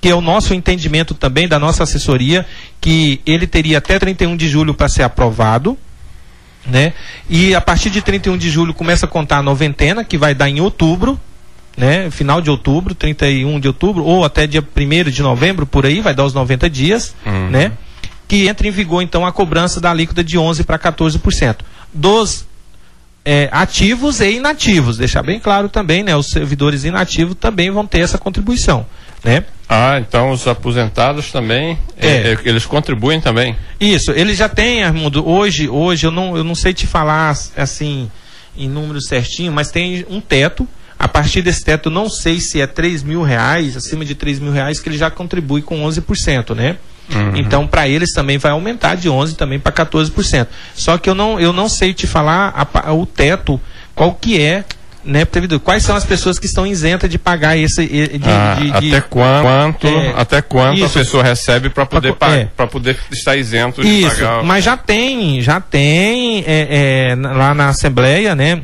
que 0.00 0.08
é 0.08 0.14
o 0.14 0.20
nosso 0.20 0.54
entendimento 0.54 1.14
também 1.14 1.48
da 1.48 1.58
nossa 1.58 1.82
assessoria, 1.82 2.46
que 2.80 3.20
ele 3.26 3.46
teria 3.46 3.78
até 3.78 3.98
31 3.98 4.36
de 4.36 4.48
julho 4.48 4.74
para 4.74 4.88
ser 4.88 5.02
aprovado. 5.02 5.76
Né? 6.66 6.92
E 7.30 7.54
a 7.54 7.60
partir 7.60 7.88
de 7.88 8.02
31 8.02 8.36
de 8.36 8.50
julho 8.50 8.74
começa 8.74 9.06
a 9.06 9.08
contar 9.08 9.38
a 9.38 9.42
noventena, 9.42 10.04
que 10.04 10.18
vai 10.18 10.34
dar 10.34 10.50
em 10.50 10.60
outubro, 10.60 11.18
né? 11.78 12.10
Final 12.10 12.40
de 12.40 12.50
outubro, 12.50 12.94
31 12.94 13.60
de 13.60 13.68
outubro, 13.68 14.04
ou 14.04 14.24
até 14.24 14.46
dia 14.46 14.60
1 14.76 15.10
de 15.10 15.22
novembro, 15.22 15.64
por 15.64 15.86
aí, 15.86 16.00
vai 16.00 16.12
dar 16.12 16.24
os 16.24 16.34
90 16.34 16.68
dias, 16.68 17.14
uhum. 17.24 17.50
né? 17.50 17.72
Que 18.26 18.48
entra 18.48 18.66
em 18.66 18.70
vigor, 18.72 19.00
então, 19.00 19.24
a 19.24 19.32
cobrança 19.32 19.80
da 19.80 19.90
alíquota 19.90 20.22
de 20.24 20.36
11% 20.36 20.64
para 20.64 20.76
14%. 20.76 21.58
Dos 21.94 22.47
é, 23.30 23.46
ativos 23.52 24.20
e 24.20 24.36
inativos. 24.36 24.96
Deixar 24.96 25.22
bem 25.22 25.38
claro 25.38 25.68
também, 25.68 26.02
né? 26.02 26.16
Os 26.16 26.28
servidores 26.28 26.84
inativos 26.84 27.36
também 27.38 27.70
vão 27.70 27.86
ter 27.86 27.98
essa 27.98 28.16
contribuição, 28.16 28.86
né? 29.22 29.44
Ah, 29.68 29.98
então 30.00 30.30
os 30.30 30.48
aposentados 30.48 31.30
também, 31.30 31.78
é. 31.98 32.06
É, 32.08 32.32
é 32.32 32.38
eles 32.46 32.64
contribuem 32.64 33.20
também? 33.20 33.54
Isso, 33.78 34.12
eles 34.12 34.38
já 34.38 34.48
têm, 34.48 34.82
Armando, 34.82 35.28
hoje, 35.28 35.68
hoje 35.68 36.06
eu 36.06 36.10
não, 36.10 36.38
eu 36.38 36.42
não 36.42 36.54
sei 36.54 36.72
te 36.72 36.86
falar 36.86 37.36
assim 37.54 38.10
em 38.56 38.66
números 38.66 39.06
certinho, 39.06 39.52
mas 39.52 39.70
tem 39.70 40.06
um 40.08 40.22
teto. 40.22 40.66
A 40.98 41.06
partir 41.06 41.42
desse 41.42 41.62
teto, 41.62 41.90
não 41.90 42.08
sei 42.08 42.40
se 42.40 42.62
é 42.62 42.66
3 42.66 43.02
mil 43.02 43.22
reais, 43.22 43.76
acima 43.76 44.06
de 44.06 44.14
3 44.14 44.40
mil 44.40 44.52
reais, 44.52 44.80
que 44.80 44.88
ele 44.88 44.96
já 44.96 45.10
contribui 45.10 45.60
com 45.60 45.86
11%, 45.86 46.56
né? 46.56 46.78
Uhum. 47.14 47.36
Então, 47.36 47.66
para 47.66 47.88
eles 47.88 48.12
também 48.12 48.38
vai 48.38 48.52
aumentar 48.52 48.94
de 48.94 49.08
11% 49.08 49.36
também 49.36 49.58
para 49.58 49.72
14%. 49.72 50.46
Só 50.74 50.98
que 50.98 51.08
eu 51.08 51.14
não, 51.14 51.40
eu 51.40 51.52
não 51.52 51.68
sei 51.68 51.94
te 51.94 52.06
falar 52.06 52.52
a, 52.54 52.90
a, 52.90 52.92
o 52.92 53.06
teto, 53.06 53.60
qual 53.94 54.14
que 54.14 54.40
é 54.40 54.64
né, 55.04 55.26
quais 55.64 55.82
são 55.82 55.96
as 55.96 56.04
pessoas 56.04 56.38
que 56.38 56.44
estão 56.46 56.66
isentas 56.66 57.08
de 57.08 57.18
pagar 57.18 57.56
esse 57.56 57.86
de, 57.86 58.20
ah, 58.24 58.56
de, 58.58 58.80
de, 58.80 58.94
até 58.94 59.00
quanto 59.00 59.86
é, 59.86 60.12
até 60.16 60.42
quanto 60.42 60.76
isso, 60.76 60.98
a 60.98 61.02
pessoa 61.02 61.22
recebe 61.22 61.70
para 61.70 61.86
poder 61.86 62.12
para 62.14 62.36
é, 62.36 62.66
poder 62.66 62.98
estar 63.10 63.34
isento 63.36 63.80
de 63.80 63.88
isso, 63.88 64.16
pagar 64.16 64.42
mas 64.42 64.64
já 64.64 64.76
tem 64.76 65.40
já 65.40 65.60
tem 65.60 66.44
é, 66.46 67.12
é 67.12 67.14
lá 67.14 67.54
na 67.54 67.68
assembleia 67.68 68.34
né 68.34 68.60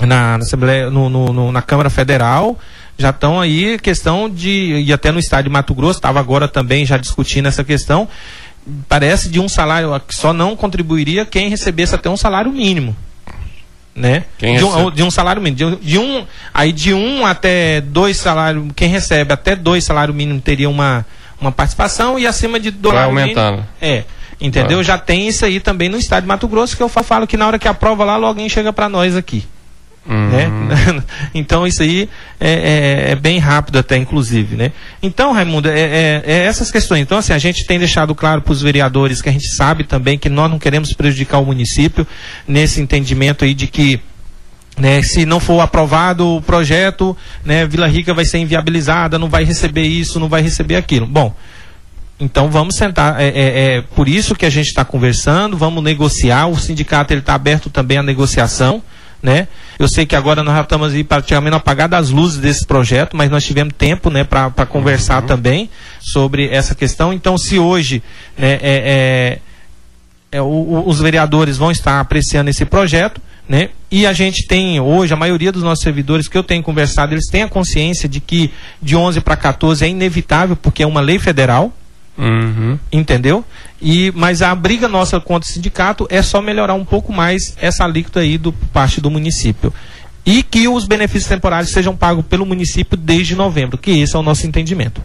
na, 0.00 0.38
na 0.38 0.44
assembleia 0.44 0.90
no, 0.90 1.08
no, 1.08 1.32
no, 1.32 1.52
na 1.52 1.62
câmara 1.62 1.90
federal 1.90 2.58
já 2.98 3.10
estão 3.10 3.40
aí 3.40 3.78
questão 3.78 4.28
de 4.28 4.82
e 4.84 4.92
até 4.92 5.12
no 5.12 5.20
estado 5.20 5.44
de 5.44 5.50
Mato 5.50 5.72
Grosso 5.74 5.98
estava 5.98 6.18
agora 6.18 6.48
também 6.48 6.84
já 6.84 6.96
discutindo 6.96 7.46
essa 7.46 7.62
questão. 7.62 8.08
Parece 8.88 9.30
de 9.30 9.40
um 9.40 9.48
salário 9.48 9.98
que 10.06 10.14
só 10.14 10.32
não 10.32 10.54
contribuiria 10.54 11.24
quem 11.24 11.48
recebesse 11.48 11.94
até 11.94 12.10
um 12.10 12.16
salário 12.16 12.52
mínimo 12.52 12.94
né? 13.98 14.24
De 14.38 14.64
um, 14.64 14.90
de, 14.90 15.02
um, 15.02 15.10
salário 15.10 15.42
mínimo. 15.42 15.76
De, 15.76 15.84
de, 15.84 15.98
um 15.98 16.24
aí 16.54 16.72
de 16.72 16.94
um 16.94 17.26
até 17.26 17.80
dois 17.80 18.16
salários 18.16 18.64
quem 18.74 18.88
recebe 18.88 19.32
até 19.32 19.56
dois 19.56 19.84
salários 19.84 20.16
mínimos 20.16 20.42
teria 20.42 20.70
uma 20.70 21.04
uma 21.40 21.52
participação 21.52 22.18
e 22.18 22.26
acima 22.26 22.58
de 22.58 22.70
dois 22.70 22.96
aumentando 22.96 23.56
mínimo, 23.56 23.68
é 23.80 24.04
entendeu? 24.40 24.82
Já 24.84 24.96
tem 24.96 25.26
isso 25.26 25.44
aí 25.44 25.58
também 25.58 25.88
no 25.88 25.98
estado 25.98 26.22
de 26.22 26.28
Mato 26.28 26.46
Grosso 26.46 26.76
que 26.76 26.82
eu 26.82 26.88
falo 26.88 27.26
que 27.26 27.36
na 27.36 27.46
hora 27.46 27.58
que 27.58 27.68
aprova 27.68 28.04
lá 28.04 28.16
logo 28.16 28.28
alguém 28.28 28.48
chega 28.48 28.72
para 28.72 28.88
nós 28.88 29.16
aqui 29.16 29.44
Uhum. 30.08 30.28
Né? 30.30 30.50
então 31.34 31.66
isso 31.66 31.82
aí 31.82 32.08
é, 32.40 32.50
é, 32.50 33.10
é, 33.12 33.14
bem 33.14 33.38
rápido 33.38 33.78
até, 33.78 33.96
inclusive. 33.96 34.56
Né? 34.56 34.72
Então, 35.02 35.32
Raimundo, 35.32 35.68
é, 35.68 35.78
é, 35.78 36.22
é 36.24 36.44
essas 36.44 36.70
questões. 36.70 37.02
Então, 37.02 37.18
assim, 37.18 37.34
a 37.34 37.38
gente 37.38 37.66
tem 37.66 37.78
deixado 37.78 38.14
claro 38.14 38.40
para 38.40 38.52
os 38.52 38.62
vereadores 38.62 39.20
que 39.20 39.28
a 39.28 39.32
gente 39.32 39.48
sabe 39.48 39.84
também 39.84 40.18
que 40.18 40.30
nós 40.30 40.50
não 40.50 40.58
queremos 40.58 40.94
prejudicar 40.94 41.38
o 41.38 41.44
município 41.44 42.06
nesse 42.46 42.80
entendimento 42.80 43.44
aí 43.44 43.52
de 43.52 43.66
que 43.66 44.00
né, 44.78 45.02
se 45.02 45.26
não 45.26 45.40
for 45.40 45.60
aprovado 45.60 46.36
o 46.36 46.40
projeto, 46.40 47.16
né, 47.44 47.66
Vila 47.66 47.88
Rica 47.88 48.14
vai 48.14 48.24
ser 48.24 48.38
inviabilizada, 48.38 49.18
não 49.18 49.28
vai 49.28 49.44
receber 49.44 49.82
isso, 49.82 50.18
não 50.18 50.28
vai 50.28 50.40
receber 50.40 50.76
aquilo. 50.76 51.04
Bom, 51.04 51.34
então 52.18 52.48
vamos 52.48 52.76
sentar. 52.76 53.20
É, 53.20 53.26
é, 53.26 53.76
é 53.76 53.82
por 53.82 54.08
isso 54.08 54.34
que 54.34 54.46
a 54.46 54.50
gente 54.50 54.68
está 54.68 54.84
conversando, 54.84 55.56
vamos 55.56 55.82
negociar. 55.82 56.46
O 56.46 56.56
sindicato 56.56 57.12
está 57.12 57.34
aberto 57.34 57.68
também 57.68 57.98
à 57.98 58.02
negociação 58.02 58.82
né? 59.22 59.48
Eu 59.78 59.88
sei 59.88 60.06
que 60.06 60.16
agora 60.16 60.42
nós 60.42 60.54
já 60.54 60.62
estamos 60.62 60.92
aí 60.92 61.04
praticamente 61.04 61.56
apagado 61.56 61.96
as 61.96 62.10
luzes 62.10 62.38
desse 62.38 62.66
projeto, 62.66 63.16
mas 63.16 63.30
nós 63.30 63.44
tivemos 63.44 63.74
tempo, 63.76 64.10
né, 64.10 64.24
para 64.24 64.66
conversar 64.66 65.22
uhum. 65.22 65.26
também 65.28 65.70
sobre 66.00 66.48
essa 66.48 66.74
questão. 66.74 67.12
Então, 67.12 67.36
se 67.36 67.58
hoje 67.58 68.02
né, 68.36 68.52
é, 68.54 68.58
é, 68.62 70.38
é, 70.38 70.42
o, 70.42 70.84
os 70.86 71.00
vereadores 71.00 71.56
vão 71.56 71.70
estar 71.70 72.00
apreciando 72.00 72.50
esse 72.50 72.64
projeto, 72.64 73.20
né? 73.48 73.70
E 73.90 74.06
a 74.06 74.12
gente 74.12 74.46
tem 74.46 74.78
hoje, 74.78 75.14
a 75.14 75.16
maioria 75.16 75.50
dos 75.50 75.62
nossos 75.62 75.82
servidores 75.82 76.28
que 76.28 76.36
eu 76.36 76.44
tenho 76.44 76.62
conversado, 76.62 77.14
eles 77.14 77.26
têm 77.28 77.44
a 77.44 77.48
consciência 77.48 78.06
de 78.06 78.20
que 78.20 78.52
de 78.82 78.94
11 78.94 79.22
para 79.22 79.36
14 79.36 79.84
é 79.84 79.88
inevitável, 79.88 80.54
porque 80.54 80.82
é 80.82 80.86
uma 80.86 81.00
lei 81.00 81.18
federal, 81.18 81.72
Uhum. 82.18 82.78
Entendeu? 82.90 83.44
E, 83.80 84.12
mas 84.16 84.42
a 84.42 84.52
briga 84.54 84.88
nossa 84.88 85.20
contra 85.20 85.48
o 85.48 85.52
sindicato 85.52 86.06
é 86.10 86.20
só 86.20 86.42
melhorar 86.42 86.74
um 86.74 86.84
pouco 86.84 87.12
mais 87.12 87.56
essa 87.60 87.84
alíquota 87.84 88.20
aí 88.20 88.36
do 88.36 88.52
parte 88.52 89.00
do 89.00 89.10
município. 89.10 89.72
E 90.26 90.42
que 90.42 90.68
os 90.68 90.84
benefícios 90.84 91.28
temporários 91.28 91.70
sejam 91.70 91.96
pagos 91.96 92.24
pelo 92.26 92.44
município 92.44 92.98
desde 92.98 93.34
novembro, 93.34 93.78
que 93.78 93.92
esse 93.92 94.14
é 94.14 94.18
o 94.18 94.22
nosso 94.22 94.46
entendimento. 94.46 95.00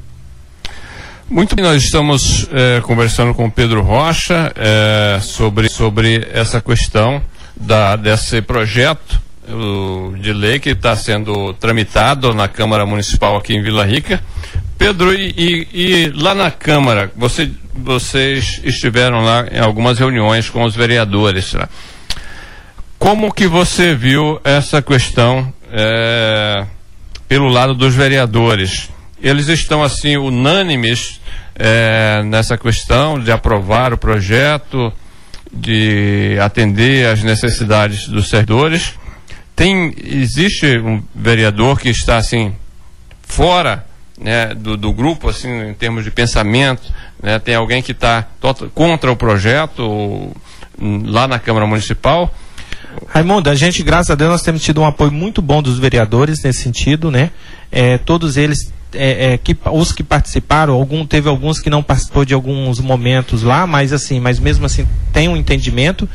Muito 1.30 1.56
bem, 1.56 1.63
nós 1.63 1.82
estamos 1.82 2.47
é, 2.52 2.82
conversando 2.82 3.34
com 3.34 3.45
o 3.45 3.52
Pedro 3.52 3.82
Rocha 3.82 4.52
é, 4.56 5.19
sobre, 5.21 5.69
sobre 5.69 6.28
essa 6.34 6.60
questão 6.60 7.21
da, 7.56 7.95
desse 7.95 8.41
projeto 8.41 9.21
o, 9.47 10.15
de 10.17 10.34
lei 10.34 10.60
que 10.60 10.69
está 10.69 10.95
sendo 10.95 11.54
tramitado 11.54 12.34
na 12.34 12.47
Câmara 12.47 12.86
Municipal 12.86 13.38
aqui 13.38 13.54
em 13.54 13.62
Vila 13.62 13.86
Rica. 13.86 14.21
Pedro, 14.84 15.13
e, 15.13 15.34
e, 15.38 15.67
e, 15.74 16.10
lá 16.10 16.36
na 16.36 16.52
Câmara, 16.52 17.10
você, 17.15 17.50
vocês 17.74 18.60
estiveram 18.65 19.22
lá 19.22 19.48
em 19.50 19.58
algumas 19.58 19.98
reuniões 19.98 20.50
com 20.50 20.62
os 20.65 20.76
vereadores. 20.76 21.54
Né? 21.54 21.69
Como 23.00 23.34
que 23.34 23.48
você 23.48 23.96
viu 23.96 24.41
essa 24.43 24.82
questão 24.82 25.54
é, 25.72 26.65
pelo 27.30 27.48
lado 27.48 27.74
dos 27.74 27.96
vereadores? 27.96 28.89
Eles 29.22 29.48
estão 29.48 29.82
assim 29.82 30.17
unânimes 30.17 31.22
é, 31.56 32.21
nessa 32.25 32.58
questão 32.58 33.17
de 33.17 33.31
aprovar 33.31 33.94
o 33.94 33.98
projeto, 33.98 34.92
de 35.50 36.38
atender 36.42 37.08
às 37.08 37.23
necessidades 37.23 38.10
dos 38.10 38.27
servidores? 38.27 38.96
Tem, 39.56 39.96
existe 40.04 40.77
um 40.77 41.02
vereador 41.15 41.79
que 41.79 41.88
está 41.88 42.17
assim 42.17 42.54
fora 43.21 43.92
né, 44.20 44.54
do, 44.54 44.78
do, 44.78 44.92
grupo, 44.94 45.30
assim, 45.30 45.70
em 45.70 45.74
termos 45.74 46.04
de 46.04 46.12
pensamento, 46.12 46.82
né, 47.22 47.40
tem 47.40 47.56
alguém 47.56 47.82
que 47.82 47.92
está 47.92 48.28
contra 48.74 49.12
o 49.12 49.16
projeto 49.16 50.32
lá 51.06 51.28
na 51.28 51.40
Câmara 51.40 51.66
Municipal. 51.66 52.34
Raimundo, 53.08 53.50
a 53.50 53.56
gente, 53.56 53.82
graças 53.84 54.12
a 54.12 54.16
Deus, 54.16 54.32
nós 54.32 54.42
temos 54.42 54.62
tido 54.62 54.82
um 54.82 54.86
apoio 54.86 55.12
muito 55.12 55.42
bom 55.42 55.62
dos 55.62 55.80
vereadores 55.80 56.44
nesse 56.44 56.62
sentido, 56.62 57.10
né? 57.10 57.32
É, 57.72 57.98
todos 57.98 58.38
eles 58.38 58.72
é, 58.94 59.34
é, 59.34 59.38
que, 59.38 59.58
os 59.72 59.92
que 59.92 60.04
participaram, 60.04 60.74
algum, 60.74 61.06
teve 61.06 61.28
alguns 61.28 61.60
que 61.60 61.70
não 61.70 61.82
participou 61.82 62.24
de 62.24 62.34
alguns 62.34 62.80
momentos 62.80 63.42
lá, 63.42 63.66
mas 63.66 63.92
assim, 63.92 64.20
mas 64.20 64.40
mesmo 64.40 64.66
assim 64.66 64.88
tem 65.12 65.28
um 65.28 65.36
entendimento 65.36 66.08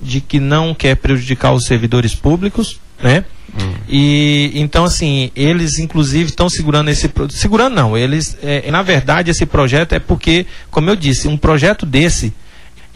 de 0.00 0.20
que 0.20 0.40
não 0.40 0.74
quer 0.74 0.96
prejudicar 0.96 1.52
os 1.52 1.64
servidores 1.64 2.14
públicos, 2.14 2.80
né? 3.02 3.24
Hum. 3.58 3.74
E 3.88 4.52
então 4.54 4.84
assim, 4.84 5.30
eles 5.36 5.78
inclusive 5.78 6.30
estão 6.30 6.48
segurando 6.48 6.88
esse 6.88 7.10
segurando 7.30 7.74
não, 7.74 7.98
eles 7.98 8.36
é, 8.42 8.70
na 8.70 8.82
verdade 8.82 9.30
esse 9.30 9.44
projeto 9.44 9.92
é 9.92 9.98
porque, 9.98 10.46
como 10.70 10.88
eu 10.88 10.96
disse, 10.96 11.28
um 11.28 11.36
projeto 11.36 11.84
desse 11.84 12.32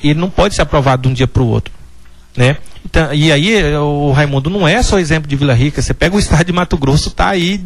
ele 0.03 0.19
não 0.19 0.31
pode 0.31 0.55
ser 0.55 0.63
aprovado 0.63 1.03
de 1.03 1.09
um 1.09 1.13
dia 1.13 1.27
para 1.27 1.43
o 1.43 1.47
outro, 1.47 1.73
né? 2.37 2.57
Então, 2.87 3.13
e 3.13 3.33
aí, 3.33 3.75
o 3.75 4.13
Raimundo, 4.13 4.49
não 4.49 4.67
é 4.67 4.81
só 4.81 5.01
exemplo 5.01 5.29
de 5.29 5.35
Vila 5.35 5.53
Rica. 5.53 5.83
Você 5.83 5.93
pega 5.93 6.15
o 6.15 6.21
estado 6.21 6.45
de 6.45 6.53
Mato 6.53 6.79
Grosso, 6.79 7.09
está 7.09 7.31
aí 7.31 7.61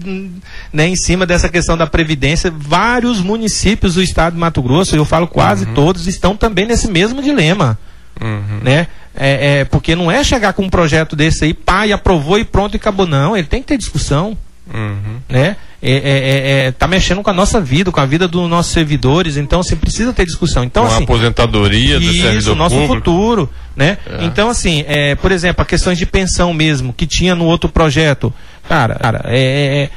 né, 0.72 0.88
em 0.88 0.97
cima 0.97 1.26
dessa 1.26 1.49
questão 1.51 1.76
da 1.76 1.86
Previdência. 1.86 2.51
Vários 2.51 3.20
municípios 3.20 3.95
do 3.95 4.03
estado 4.03 4.32
de 4.32 4.41
Mato 4.41 4.62
Grosso, 4.62 4.97
eu 4.97 5.05
falo 5.05 5.28
quase 5.28 5.66
uhum. 5.66 5.74
todos, 5.74 6.07
estão 6.07 6.34
também 6.34 6.66
nesse 6.66 6.91
mesmo 6.91 7.22
dilema. 7.22 7.78
Uhum. 8.18 8.61
Né? 8.62 8.86
É, 9.22 9.60
é, 9.60 9.64
porque 9.66 9.94
não 9.94 10.10
é 10.10 10.24
chegar 10.24 10.54
com 10.54 10.62
um 10.62 10.70
projeto 10.70 11.14
desse 11.14 11.44
aí, 11.44 11.52
pá, 11.52 11.86
e 11.86 11.92
aprovou 11.92 12.38
e 12.38 12.44
pronto 12.44 12.74
e 12.74 12.78
acabou. 12.78 13.06
Não, 13.06 13.36
ele 13.36 13.46
tem 13.46 13.60
que 13.60 13.68
ter 13.68 13.76
discussão. 13.76 14.36
Uhum. 14.72 15.20
Né? 15.28 15.56
É, 15.82 15.92
é, 15.92 15.98
é, 15.98 16.66
é, 16.66 16.72
tá 16.72 16.86
mexendo 16.86 17.22
com 17.22 17.30
a 17.30 17.32
nossa 17.32 17.60
vida, 17.60 17.90
com 17.90 18.00
a 18.00 18.06
vida 18.06 18.28
dos 18.28 18.48
nossos 18.48 18.72
servidores, 18.72 19.36
então 19.36 19.62
você 19.62 19.74
precisa 19.74 20.12
ter 20.12 20.24
discussão. 20.24 20.64
Então, 20.64 20.84
com 20.84 20.88
assim, 20.88 21.00
a 21.00 21.04
aposentadoria 21.04 21.98
do 21.98 22.04
isso, 22.04 22.22
servidor 22.22 22.56
nosso 22.56 22.74
público. 22.76 22.96
futuro, 22.96 23.50
né? 23.74 23.98
É. 24.06 24.24
Então, 24.24 24.48
assim, 24.48 24.84
é, 24.86 25.14
por 25.14 25.32
exemplo, 25.32 25.62
a 25.62 25.64
questões 25.66 25.98
de 25.98 26.06
pensão 26.06 26.52
mesmo, 26.54 26.92
que 26.92 27.06
tinha 27.06 27.34
no 27.34 27.44
outro 27.44 27.70
projeto, 27.70 28.32
cara, 28.68 28.94
cara 28.94 29.22
é, 29.26 29.88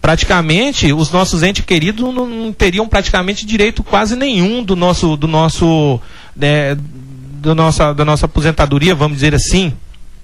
praticamente 0.00 0.92
os 0.92 1.10
nossos 1.10 1.42
entes 1.42 1.64
queridos 1.64 2.14
não, 2.14 2.26
não, 2.26 2.52
teriam 2.52 2.86
praticamente 2.86 3.46
direito 3.46 3.82
quase 3.82 4.14
nenhum 4.14 4.62
do 4.62 4.76
nosso, 4.76 5.16
do 5.16 5.26
nosso, 5.26 5.98
né, 6.36 6.76
do 7.44 7.54
nossa, 7.54 7.92
da 7.92 8.04
nossa 8.04 8.26
aposentadoria, 8.26 8.94
vamos 8.94 9.18
dizer 9.18 9.34
assim, 9.34 9.72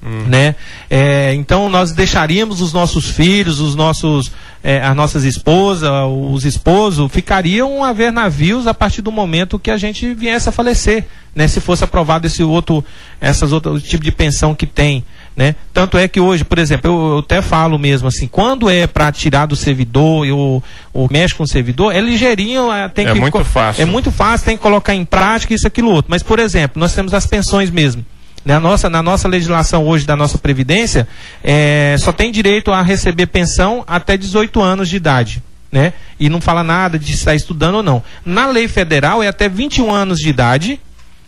Uhum. 0.03 0.25
Né? 0.29 0.55
É, 0.89 1.35
então 1.35 1.69
nós 1.69 1.93
deixaríamos 1.93 2.63
os 2.63 2.73
nossos 2.73 3.11
filhos, 3.11 3.61
os 3.61 3.75
nossos, 3.75 4.33
é, 4.65 4.81
as 4.81 4.97
nossas 4.97 5.25
esposas, 5.25 5.91
os 6.09 6.45
esposos, 6.47 7.13
ficariam 7.13 7.85
a 7.85 7.93
ver 7.93 8.11
navios 8.11 8.67
a 8.67 8.73
partir 8.73 9.03
do 9.03 9.13
momento 9.13 9.59
que 9.59 9.71
a 9.71 9.77
gente 9.77 10.15
viesse 10.15 10.49
a 10.49 10.53
falecer, 10.53 11.07
né? 11.35 11.47
Se 11.47 11.61
fosse 11.61 11.85
aprovado 11.85 12.27
esse 12.27 12.43
outro, 12.43 12.83
essas 13.21 13.53
outros 13.53 13.83
tipo 13.83 14.03
de 14.03 14.11
pensão 14.11 14.55
que 14.55 14.67
tem, 14.67 15.05
né? 15.37 15.55
Tanto 15.73 15.97
é 15.97 16.07
que 16.09 16.21
hoje, 16.21 16.45
por 16.45 16.59
exemplo, 16.59 16.91
eu, 16.91 17.13
eu 17.13 17.19
até 17.21 17.41
falo 17.41 17.79
mesmo 17.79 18.09
assim, 18.09 18.27
quando 18.27 18.69
é 18.69 18.87
para 18.87 19.11
tirar 19.13 19.47
do 19.47 19.57
servidor 19.57 20.27
ou, 20.29 20.63
ou 20.93 21.09
mexe 21.11 21.35
com 21.35 21.45
o 21.45 21.49
servidor, 21.49 21.95
é 21.95 22.01
ligeirinho, 22.01 22.71
é, 22.71 22.89
tem 22.89 23.07
é 23.07 23.13
que 23.13 23.21
muito 23.21 23.45
fácil. 23.45 23.83
É 23.83 23.85
muito 23.85 24.11
fácil, 24.11 24.47
tem 24.47 24.57
que 24.57 24.63
colocar 24.63 24.95
em 24.95 25.05
prática 25.05 25.55
isso 25.55 25.67
aquilo 25.67 25.91
outro. 25.91 26.11
Mas 26.11 26.23
por 26.23 26.39
exemplo, 26.39 26.79
nós 26.79 26.95
temos 26.95 27.15
as 27.15 27.27
pensões 27.27 27.71
mesmo. 27.71 28.05
Na 28.45 28.59
nossa, 28.59 28.89
na 28.89 29.03
nossa 29.03 29.29
legislação 29.29 29.87
hoje 29.87 30.07
da 30.07 30.17
nossa 30.17 30.39
Previdência, 30.39 31.07
é, 31.45 31.95
só 31.99 32.11
tem 32.11 32.33
direito 32.33 32.73
a 32.73 32.81
receber 32.83 33.27
pensão 33.27 33.85
até 33.87 34.17
18 34.17 34.61
anos 34.61 34.89
de 34.89 34.97
idade. 34.97 35.43
Né? 35.71 35.93
E 36.19 36.29
não 36.29 36.41
fala 36.41 36.65
nada 36.65 36.99
de 36.99 37.13
estar 37.13 37.35
estudando 37.35 37.77
ou 37.77 37.83
não. 37.83 38.03
Na 38.25 38.47
lei 38.47 38.67
federal 38.67 39.23
é 39.23 39.29
até 39.29 39.49
21 39.49 39.93
anos 39.93 40.19
de 40.19 40.29
idade, 40.29 40.81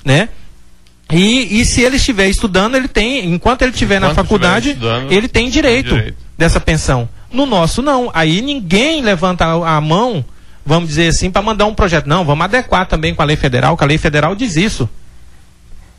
né? 0.05 0.29
E, 1.13 1.61
e 1.61 1.65
se 1.65 1.83
ele 1.83 1.97
estiver 1.97 2.29
estudando, 2.29 2.75
ele 2.75 2.89
tem, 2.89 3.33
enquanto 3.33 3.63
ele 3.63 3.73
estiver 3.73 4.01
na 4.01 4.15
faculdade, 4.15 4.79
ele 5.11 5.29
tem 5.29 5.49
direito, 5.51 5.91
direito, 5.95 6.17
dessa 6.37 6.61
pensão. 6.61 7.09
No 7.33 7.47
nosso 7.47 7.83
não. 7.83 8.11
Aí 8.15 8.41
ninguém 8.41 9.03
levanta 9.03 9.45
a, 9.45 9.77
a 9.77 9.81
mão, 9.81 10.25
vamos 10.65 10.89
dizer 10.89 11.09
assim, 11.09 11.31
para 11.31 11.43
mandar 11.43 11.67
um 11.67 11.75
projeto. 11.75 12.07
Não, 12.07 12.25
vamos 12.25 12.45
adequar 12.45 12.87
também 12.87 13.15
com 13.15 13.23
a 13.23 13.25
lei 13.25 13.37
federal, 13.37 13.77
que 13.77 13.85
a 13.85 13.87
lei 13.87 13.99
federal 13.99 14.35
diz 14.35 14.57
isso. 14.57 14.89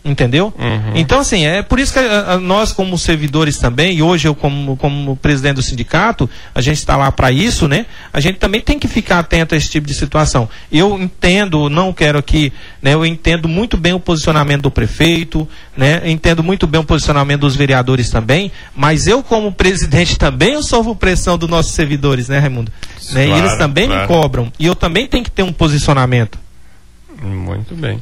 Entendeu? 0.05 0.53
Uhum. 0.59 0.91
Então, 0.95 1.21
assim, 1.21 1.45
é 1.45 1.61
por 1.61 1.79
isso 1.79 1.93
que 1.93 1.99
a, 1.99 2.03
eh, 2.03 2.25
a, 2.33 2.37
nós, 2.37 2.73
como 2.73 2.97
servidores 2.97 3.57
também, 3.57 3.95
e 3.95 4.01
hoje 4.01 4.27
eu, 4.27 4.35
como, 4.35 4.75
como 4.75 5.15
presidente 5.15 5.55
do 5.55 5.61
sindicato, 5.61 6.29
a 6.53 6.59
gente 6.59 6.77
está 6.77 6.97
lá 6.97 7.09
para 7.09 7.31
isso, 7.31 7.69
né? 7.69 7.85
A 8.11 8.19
gente 8.19 8.37
também 8.37 8.59
tem 8.59 8.77
que 8.77 8.85
ficar 8.85 9.19
atento 9.19 9.55
a 9.55 9.57
esse 9.57 9.69
tipo 9.69 9.87
de 9.87 9.93
situação. 9.93 10.49
Eu 10.69 11.01
entendo, 11.01 11.69
não 11.69 11.93
quero 11.93 12.17
aqui, 12.17 12.51
né? 12.81 12.93
Eu 12.93 13.05
entendo 13.05 13.47
muito 13.47 13.77
bem 13.77 13.93
o 13.93 13.99
posicionamento 13.99 14.63
do 14.63 14.71
prefeito, 14.71 15.47
né? 15.77 16.01
entendo 16.05 16.43
muito 16.43 16.67
bem 16.67 16.81
o 16.81 16.83
posicionamento 16.83 17.41
dos 17.41 17.55
vereadores 17.55 18.09
também, 18.09 18.51
mas 18.75 19.07
eu, 19.07 19.23
como 19.23 19.53
presidente, 19.53 20.17
também 20.19 20.53
eu 20.53 20.63
sofro 20.63 20.93
pressão 20.95 21.37
dos 21.37 21.49
nossos 21.49 21.71
servidores, 21.71 22.27
né, 22.27 22.39
Raimundo? 22.39 22.71
Claro, 22.99 23.15
né? 23.15 23.27
E 23.27 23.39
eles 23.39 23.57
também 23.57 23.87
claro. 23.87 24.01
me 24.01 24.07
cobram. 24.07 24.51
E 24.59 24.65
eu 24.65 24.75
também 24.75 25.07
tenho 25.07 25.23
que 25.23 25.31
ter 25.31 25.43
um 25.43 25.53
posicionamento. 25.53 26.37
Muito 27.21 27.73
bem. 27.73 28.01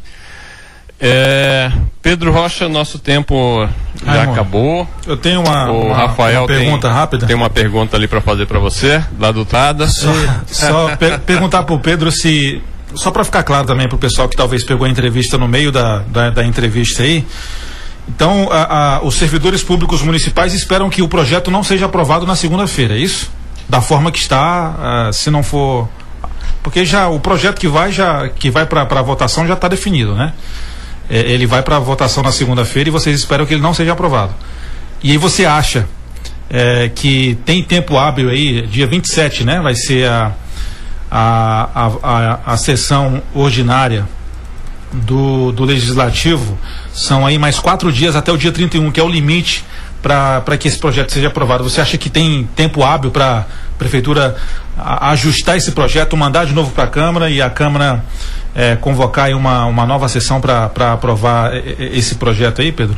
É, 1.04 1.72
Pedro 1.99 2.32
Rocha, 2.32 2.70
nosso 2.70 2.99
tempo 2.99 3.68
já 4.06 4.22
acabou. 4.22 4.88
Eu 5.08 5.18
tenho 5.18 5.41
uma, 5.41 5.72
o 5.72 5.88
uma, 5.88 5.95
Rafael 5.95 6.41
uma 6.41 6.47
pergunta 6.47 6.88
tem, 6.88 6.95
rápida. 6.95 7.26
Tem 7.26 7.36
uma 7.36 7.49
pergunta 7.49 7.97
ali 7.97 8.08
para 8.08 8.22
fazer 8.22 8.45
para 8.45 8.60
você, 8.60 9.04
lá 9.20 9.32
do 9.32 9.43
Tada. 9.43 9.88
Só, 9.88 10.12
só 10.45 10.95
per 10.97 11.20
perguntar 11.22 11.64
para 11.64 11.74
o 11.74 11.80
Pedro 11.80 12.12
se, 12.12 12.62
só 12.93 13.10
para 13.10 13.24
ficar 13.24 13.41
claro 13.41 13.66
também 13.66 13.88
para 13.88 13.95
o 13.95 13.99
pessoal 13.99 14.30
que 14.30 14.38
talvez 14.38 14.64
pegou 14.64 14.86
a 14.86 14.89
entrevista 14.89 15.39
no 15.39 15.47
meio 15.47 15.72
da, 15.72 15.99
da, 15.99 16.30
da 16.30 16.45
entrevista 16.45 17.02
aí. 17.02 17.26
Então, 18.08 18.47
a, 18.52 18.97
a, 18.97 19.02
os 19.04 19.16
servidores 19.16 19.64
públicos 19.64 20.04
municipais 20.04 20.54
esperam 20.54 20.88
que 20.88 21.02
o 21.02 21.08
projeto 21.08 21.49
não 21.49 21.64
seja 21.64 21.88
aprovado 21.88 22.28
na 22.28 22.36
segunda-feira, 22.36 22.93
é 22.93 22.99
isso? 22.99 23.32
Da 23.68 23.82
forma 23.82 24.12
que 24.12 24.20
está, 24.20 25.08
uh, 25.10 25.14
se 25.14 25.32
não 25.32 25.41
for, 25.41 25.88
porque 26.62 26.86
já 26.86 27.08
o 27.08 27.20
projeto 27.20 27.60
que 27.60 27.68
vai 27.68 27.91
já 27.91 28.28
que 28.30 28.52
vai 28.52 28.66
para 28.66 28.82
a 28.82 29.02
votação 29.02 29.47
já 29.47 29.54
está 29.54 29.68
definido, 29.68 30.14
né? 30.14 30.34
É, 31.12 31.20
ele 31.20 31.45
vai 31.45 31.62
para 31.62 31.78
votação 31.78 32.24
na 32.24 32.32
segunda-feira 32.32 32.88
e 32.88 32.91
vocês 32.91 33.20
esperam 33.20 33.45
que 33.45 33.53
ele 33.53 33.62
não 33.62 33.74
seja 33.74 33.91
aprovado. 33.91 34.34
E 35.03 35.12
aí 35.12 35.18
você 35.18 35.45
acha 35.45 35.86
é, 36.49 36.89
que 36.89 37.38
tem 37.45 37.62
tempo 37.62 37.97
hábil 37.97 38.30
aí, 38.30 38.62
dia 38.62 38.88
27, 38.88 39.43
né? 39.43 39.59
Vai 39.59 39.76
ser 39.76 40.07
a, 40.07 40.32
a, 41.12 41.70
a, 41.76 41.91
a, 42.01 42.53
a 42.53 42.57
sessão 42.57 43.22
ordinária 43.34 44.07
do, 44.93 45.51
do 45.51 45.66
Legislativo. 45.66 46.57
São 46.93 47.26
aí 47.26 47.38
mais 47.38 47.59
quatro 47.59 47.91
dias 47.91 48.16
até 48.16 48.32
o 48.32 48.38
dia 48.38 48.51
31, 48.51 48.89
que 48.89 48.99
é 48.99 49.03
o 49.03 49.09
limite 49.09 49.66
para 50.01 50.57
que 50.57 50.68
esse 50.68 50.80
projeto 50.80 51.12
seja 51.12 51.28
aprovado. 51.28 51.64
Você 51.64 51.82
acha 51.82 51.97
que 51.97 52.09
tem 52.09 52.47
tempo 52.55 52.84
hábil 52.84 53.12
para 53.12 53.39
a 53.39 53.45
Prefeitura 53.78 54.38
a, 54.78 55.11
ajustar 55.11 55.57
esse 55.57 55.72
projeto, 55.72 56.15
mandar 56.17 56.45
de 56.45 56.53
novo 56.53 56.72
para 56.72 56.86
a 56.86 56.88
Câmara 56.88 57.30
e 57.30 57.41
a 57.41 57.49
Câmara 57.49 58.03
é, 58.55 58.76
convocar 58.76 59.32
uma, 59.32 59.65
uma 59.65 59.86
nova 59.86 60.07
sessão 60.09 60.41
para 60.41 60.93
aprovar 60.93 61.51
esse 61.80 62.15
projeto 62.15 62.61
aí, 62.61 62.72
Pedro? 62.72 62.97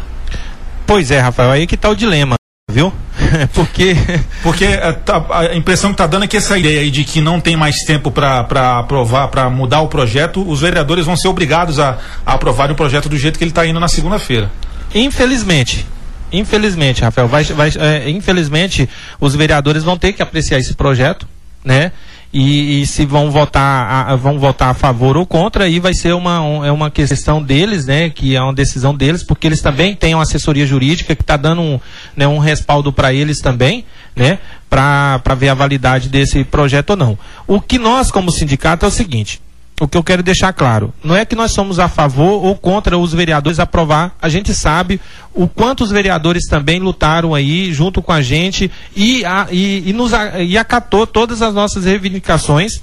Pois 0.85 1.11
é, 1.11 1.19
Rafael, 1.19 1.51
aí 1.51 1.67
que 1.67 1.75
está 1.75 1.89
o 1.89 1.95
dilema, 1.95 2.35
viu? 2.71 2.93
Porque. 3.53 3.95
Porque 4.41 4.65
a, 4.65 4.69
é, 4.69 4.91
tá, 4.93 5.25
a 5.29 5.55
impressão 5.55 5.91
que 5.91 5.95
está 5.95 6.07
dando 6.07 6.25
é 6.25 6.27
que 6.27 6.37
essa 6.37 6.57
ideia 6.57 6.81
aí 6.81 6.91
de 6.91 7.03
que 7.03 7.21
não 7.21 7.39
tem 7.39 7.55
mais 7.55 7.77
tempo 7.85 8.11
para 8.11 8.79
aprovar, 8.79 9.27
para 9.29 9.49
mudar 9.49 9.81
o 9.81 9.87
projeto, 9.87 10.47
os 10.47 10.61
vereadores 10.61 11.05
vão 11.05 11.15
ser 11.15 11.27
obrigados 11.27 11.79
a, 11.79 11.97
a 12.25 12.33
aprovar 12.33 12.71
o 12.71 12.75
projeto 12.75 13.07
do 13.07 13.17
jeito 13.17 13.37
que 13.37 13.43
ele 13.43 13.51
está 13.51 13.65
indo 13.65 13.79
na 13.79 13.87
segunda-feira. 13.87 14.51
Infelizmente. 14.93 15.85
Infelizmente, 16.31 17.03
Rafael, 17.03 17.27
vai, 17.27 17.43
vai, 17.43 17.71
é, 17.79 18.09
infelizmente 18.09 18.89
os 19.19 19.35
vereadores 19.35 19.83
vão 19.83 19.95
ter 19.95 20.13
que 20.13 20.21
apreciar 20.23 20.57
esse 20.57 20.73
projeto, 20.73 21.27
né? 21.63 21.91
E, 22.31 22.81
e, 22.81 22.87
se 22.87 23.05
vão 23.05 23.29
votar 23.29 24.09
a, 24.09 24.15
vão 24.15 24.39
votar 24.39 24.69
a 24.71 24.73
favor 24.73 25.15
ou 25.15 25.23
contra 25.23 25.65
aí 25.65 25.79
vai 25.79 25.93
ser 25.93 26.15
uma 26.15 26.41
um, 26.41 26.65
é 26.65 26.71
uma 26.71 26.89
questão 26.89 27.39
deles 27.43 27.85
né? 27.85 28.09
Que 28.09 28.35
é 28.35 28.41
uma 28.41 28.53
decisão 28.53 28.95
deles 28.95 29.23
porque 29.23 29.45
eles 29.45 29.61
também 29.61 29.95
têm 29.95 30.15
uma 30.15 30.23
assessoria 30.23 30.65
jurídica 30.65 31.15
que 31.15 31.21
está 31.21 31.37
dando 31.37 31.61
um, 31.61 31.79
né, 32.17 32.27
um 32.27 32.39
respaldo 32.39 32.91
para 32.91 33.13
eles 33.13 33.39
também 33.39 33.85
né? 34.15 34.39
Para 34.67 35.35
ver 35.37 35.49
a 35.49 35.53
validade 35.53 36.09
desse 36.09 36.43
projeto 36.43 36.91
ou 36.91 36.97
não. 36.97 37.19
O 37.45 37.61
que 37.61 37.77
nós 37.77 38.09
como 38.09 38.31
sindicato 38.31 38.83
é 38.83 38.87
o 38.87 38.91
seguinte 38.91 39.39
o 39.79 39.87
que 39.87 39.97
eu 39.97 40.03
quero 40.03 40.21
deixar 40.21 40.53
claro, 40.53 40.93
não 41.03 41.15
é 41.15 41.25
que 41.25 41.35
nós 41.35 41.51
somos 41.51 41.79
a 41.79 41.87
favor 41.87 42.45
ou 42.45 42.55
contra 42.55 42.97
os 42.97 43.11
vereadores 43.13 43.59
aprovar, 43.59 44.15
a 44.21 44.29
gente 44.29 44.53
sabe 44.53 45.01
o 45.33 45.47
quanto 45.47 45.83
os 45.83 45.89
vereadores 45.91 46.45
também 46.45 46.79
lutaram 46.79 47.33
aí 47.33 47.73
junto 47.73 48.01
com 48.01 48.11
a 48.11 48.21
gente 48.21 48.69
e, 48.95 49.25
a, 49.25 49.47
e, 49.51 49.89
e, 49.89 49.93
nos, 49.93 50.11
e 50.39 50.57
acatou 50.57 51.07
todas 51.07 51.41
as 51.41 51.53
nossas 51.53 51.85
reivindicações 51.85 52.81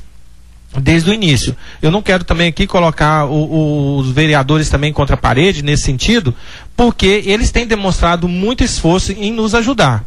desde 0.79 1.11
o 1.11 1.15
início. 1.15 1.57
Eu 1.81 1.91
não 1.91 2.03
quero 2.03 2.25
também 2.25 2.49
aqui 2.49 2.67
colocar 2.67 3.25
o, 3.25 3.35
o, 3.35 3.97
os 3.99 4.11
vereadores 4.11 4.69
também 4.69 4.93
contra 4.93 5.15
a 5.15 5.19
parede 5.19 5.63
nesse 5.63 5.85
sentido, 5.85 6.35
porque 6.77 7.23
eles 7.25 7.51
têm 7.51 7.67
demonstrado 7.67 8.29
muito 8.29 8.63
esforço 8.63 9.13
em 9.13 9.33
nos 9.33 9.55
ajudar. 9.55 10.05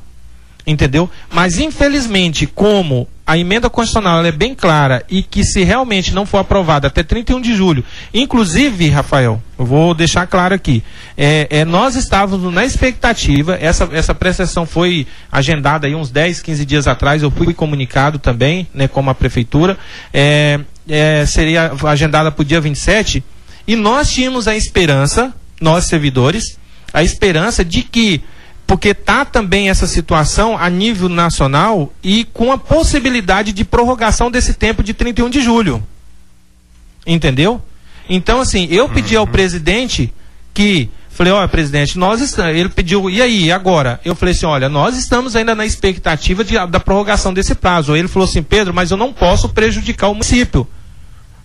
Entendeu? 0.65 1.09
Mas 1.31 1.59
infelizmente, 1.59 2.47
como 2.47 3.07
a 3.25 3.37
emenda 3.37 3.69
constitucional 3.69 4.25
é 4.25 4.31
bem 4.31 4.53
clara 4.53 5.03
e 5.09 5.23
que 5.23 5.43
se 5.43 5.63
realmente 5.63 6.13
não 6.13 6.25
for 6.25 6.39
aprovada 6.39 6.87
até 6.87 7.03
31 7.03 7.39
de 7.39 7.55
julho, 7.55 7.83
inclusive, 8.13 8.89
Rafael, 8.89 9.41
eu 9.57 9.65
vou 9.65 9.93
deixar 9.93 10.27
claro 10.27 10.53
aqui, 10.53 10.83
é, 11.17 11.47
é, 11.49 11.65
nós 11.65 11.95
estávamos 11.95 12.53
na 12.53 12.65
expectativa, 12.65 13.57
essa, 13.61 13.89
essa 13.93 14.13
prestação 14.13 14.65
foi 14.65 15.07
agendada 15.31 15.87
aí 15.87 15.95
uns 15.95 16.11
10, 16.11 16.41
15 16.41 16.65
dias 16.65 16.87
atrás, 16.87 17.23
eu 17.23 17.31
fui 17.31 17.53
comunicado 17.53 18.19
também, 18.19 18.67
né, 18.73 18.87
como 18.89 19.09
a 19.09 19.15
prefeitura, 19.15 19.77
é, 20.13 20.59
é 20.87 21.25
seria 21.25 21.71
agendada 21.85 22.29
para 22.29 22.41
o 22.41 22.45
dia 22.45 22.59
27, 22.59 23.23
e 23.65 23.75
nós 23.77 24.11
tínhamos 24.11 24.49
a 24.49 24.55
esperança, 24.55 25.33
nós 25.61 25.85
servidores, 25.85 26.57
a 26.93 27.01
esperança 27.01 27.63
de 27.63 27.83
que 27.83 28.21
porque 28.65 28.93
tá 28.93 29.25
também 29.25 29.69
essa 29.69 29.85
situação 29.85 30.57
a 30.57 30.69
nível 30.69 31.09
nacional 31.09 31.93
e 32.03 32.25
com 32.25 32.51
a 32.51 32.57
possibilidade 32.57 33.51
de 33.51 33.63
prorrogação 33.63 34.31
desse 34.31 34.53
tempo 34.53 34.83
de 34.83 34.93
31 34.93 35.29
de 35.29 35.41
julho. 35.41 35.83
Entendeu? 37.05 37.61
Então, 38.09 38.41
assim, 38.41 38.67
eu 38.69 38.87
pedi 38.89 39.15
ao 39.15 39.25
uhum. 39.25 39.31
presidente 39.31 40.13
que. 40.53 40.89
Falei, 41.09 41.31
olha, 41.31 41.47
presidente, 41.47 41.97
nós 41.97 42.21
estamos. 42.21 42.55
Ele 42.55 42.69
pediu, 42.69 43.07
e 43.07 43.21
aí, 43.21 43.51
agora? 43.51 43.99
Eu 44.03 44.15
falei 44.15 44.33
assim: 44.33 44.47
olha, 44.47 44.67
nós 44.67 44.97
estamos 44.97 45.35
ainda 45.35 45.53
na 45.53 45.65
expectativa 45.65 46.43
de, 46.43 46.55
da 46.67 46.79
prorrogação 46.79 47.31
desse 47.33 47.53
prazo. 47.53 47.95
Ele 47.95 48.07
falou 48.07 48.27
assim: 48.27 48.41
Pedro, 48.41 48.73
mas 48.73 48.89
eu 48.89 48.97
não 48.97 49.13
posso 49.13 49.49
prejudicar 49.49 50.07
o 50.07 50.13
município. 50.13 50.67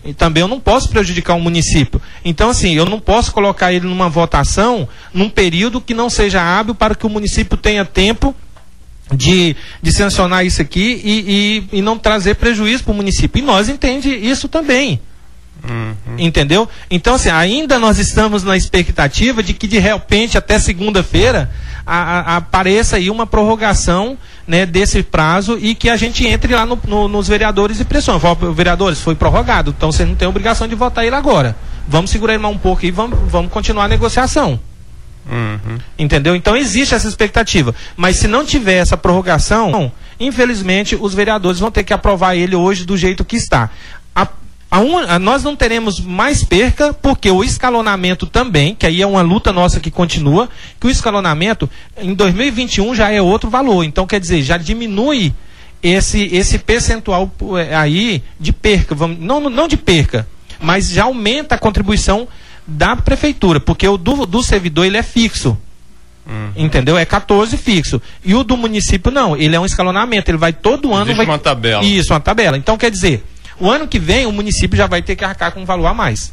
E 0.04 0.14
também 0.14 0.40
eu 0.40 0.48
não 0.48 0.60
posso 0.60 0.88
prejudicar 0.88 1.34
o 1.34 1.40
município. 1.40 2.00
Então, 2.24 2.50
assim, 2.50 2.74
eu 2.74 2.86
não 2.86 3.00
posso 3.00 3.32
colocar 3.32 3.72
ele 3.72 3.86
numa 3.86 4.08
votação 4.08 4.88
num 5.12 5.28
período 5.28 5.80
que 5.80 5.92
não 5.92 6.08
seja 6.08 6.40
hábil 6.40 6.74
para 6.74 6.94
que 6.94 7.04
o 7.04 7.10
município 7.10 7.56
tenha 7.56 7.84
tempo 7.84 8.34
de, 9.12 9.56
de 9.82 9.92
sancionar 9.92 10.46
isso 10.46 10.62
aqui 10.62 11.00
e, 11.04 11.68
e, 11.72 11.78
e 11.78 11.82
não 11.82 11.98
trazer 11.98 12.36
prejuízo 12.36 12.84
para 12.84 12.92
o 12.92 12.96
município. 12.96 13.40
E 13.40 13.42
nós 13.42 13.68
entende 13.68 14.08
isso 14.08 14.48
também. 14.48 15.00
Uhum. 15.68 16.16
Entendeu? 16.18 16.68
Então, 16.90 17.14
assim, 17.14 17.30
ainda 17.30 17.78
nós 17.78 17.98
estamos 17.98 18.44
na 18.44 18.56
expectativa 18.56 19.42
de 19.42 19.52
que 19.52 19.66
de 19.66 19.78
repente 19.78 20.38
até 20.38 20.58
segunda-feira 20.58 21.50
apareça 21.84 22.96
aí 22.96 23.10
uma 23.10 23.26
prorrogação 23.26 24.16
né, 24.48 24.64
desse 24.64 25.02
prazo 25.02 25.58
e 25.60 25.74
que 25.74 25.90
a 25.90 25.96
gente 25.96 26.26
entre 26.26 26.54
lá 26.54 26.64
no, 26.64 26.80
no, 26.86 27.06
nos 27.06 27.28
vereadores 27.28 27.78
e 27.78 27.84
pressione. 27.84 28.18
Vereadores, 28.54 28.98
foi 28.98 29.14
prorrogado, 29.14 29.74
então 29.76 29.92
você 29.92 30.06
não 30.06 30.14
tem 30.14 30.26
obrigação 30.26 30.66
de 30.66 30.74
votar 30.74 31.04
ele 31.04 31.14
agora. 31.14 31.54
Vamos 31.86 32.10
segurar 32.10 32.32
ele 32.32 32.42
mais 32.42 32.54
um 32.54 32.58
pouco 32.58 32.84
e 32.86 32.90
vamos, 32.90 33.18
vamos 33.30 33.52
continuar 33.52 33.84
a 33.84 33.88
negociação. 33.88 34.58
Uhum. 35.30 35.78
Entendeu? 35.98 36.34
Então 36.34 36.56
existe 36.56 36.94
essa 36.94 37.06
expectativa. 37.06 37.74
Mas 37.94 38.16
se 38.16 38.26
não 38.26 38.42
tiver 38.42 38.76
essa 38.76 38.96
prorrogação, 38.96 39.92
infelizmente 40.18 40.96
os 40.98 41.12
vereadores 41.12 41.60
vão 41.60 41.70
ter 41.70 41.84
que 41.84 41.92
aprovar 41.92 42.34
ele 42.34 42.56
hoje 42.56 42.86
do 42.86 42.96
jeito 42.96 43.26
que 43.26 43.36
está. 43.36 43.68
A, 44.70 44.80
un, 44.80 44.98
a, 44.98 45.18
nós 45.18 45.42
não 45.42 45.56
teremos 45.56 45.98
mais 45.98 46.44
perca, 46.44 46.92
porque 46.92 47.30
o 47.30 47.42
escalonamento 47.42 48.26
também, 48.26 48.74
que 48.74 48.86
aí 48.86 49.00
é 49.00 49.06
uma 49.06 49.22
luta 49.22 49.52
nossa 49.52 49.80
que 49.80 49.90
continua, 49.90 50.48
que 50.78 50.86
o 50.86 50.90
escalonamento 50.90 51.68
em 51.96 52.12
2021 52.14 52.94
já 52.94 53.10
é 53.10 53.20
outro 53.20 53.48
valor. 53.48 53.84
Então, 53.84 54.06
quer 54.06 54.20
dizer, 54.20 54.42
já 54.42 54.58
diminui 54.58 55.32
esse, 55.82 56.22
esse 56.34 56.58
percentual 56.58 57.30
eh, 57.58 57.74
aí 57.74 58.22
de 58.38 58.52
perca. 58.52 58.94
Vamos, 58.94 59.18
não, 59.18 59.48
não 59.48 59.66
de 59.66 59.76
perca, 59.76 60.28
mas 60.60 60.90
já 60.90 61.04
aumenta 61.04 61.54
a 61.54 61.58
contribuição 61.58 62.28
da 62.66 62.94
prefeitura, 62.94 63.58
porque 63.60 63.88
o 63.88 63.96
do, 63.96 64.26
do 64.26 64.42
servidor 64.42 64.84
ele 64.84 64.98
é 64.98 65.02
fixo. 65.02 65.56
Uhum. 66.26 66.64
Entendeu? 66.64 66.98
É 66.98 67.06
14 67.06 67.56
fixo. 67.56 68.02
E 68.22 68.34
o 68.34 68.44
do 68.44 68.54
município 68.54 69.10
não, 69.10 69.34
ele 69.34 69.56
é 69.56 69.60
um 69.60 69.64
escalonamento, 69.64 70.30
ele 70.30 70.36
vai 70.36 70.52
todo 70.52 70.92
ano. 70.92 71.06
Existe 71.06 71.16
vai... 71.16 71.26
uma 71.26 71.38
tabela. 71.38 71.82
Isso, 71.82 72.12
uma 72.12 72.20
tabela. 72.20 72.58
Então 72.58 72.76
quer 72.76 72.90
dizer, 72.90 73.24
o 73.60 73.70
ano 73.70 73.88
que 73.88 73.98
vem, 73.98 74.26
o 74.26 74.32
município 74.32 74.76
já 74.76 74.86
vai 74.86 75.02
ter 75.02 75.16
que 75.16 75.24
arcar 75.24 75.52
com 75.52 75.60
um 75.60 75.64
valor 75.64 75.86
a 75.86 75.94
mais. 75.94 76.32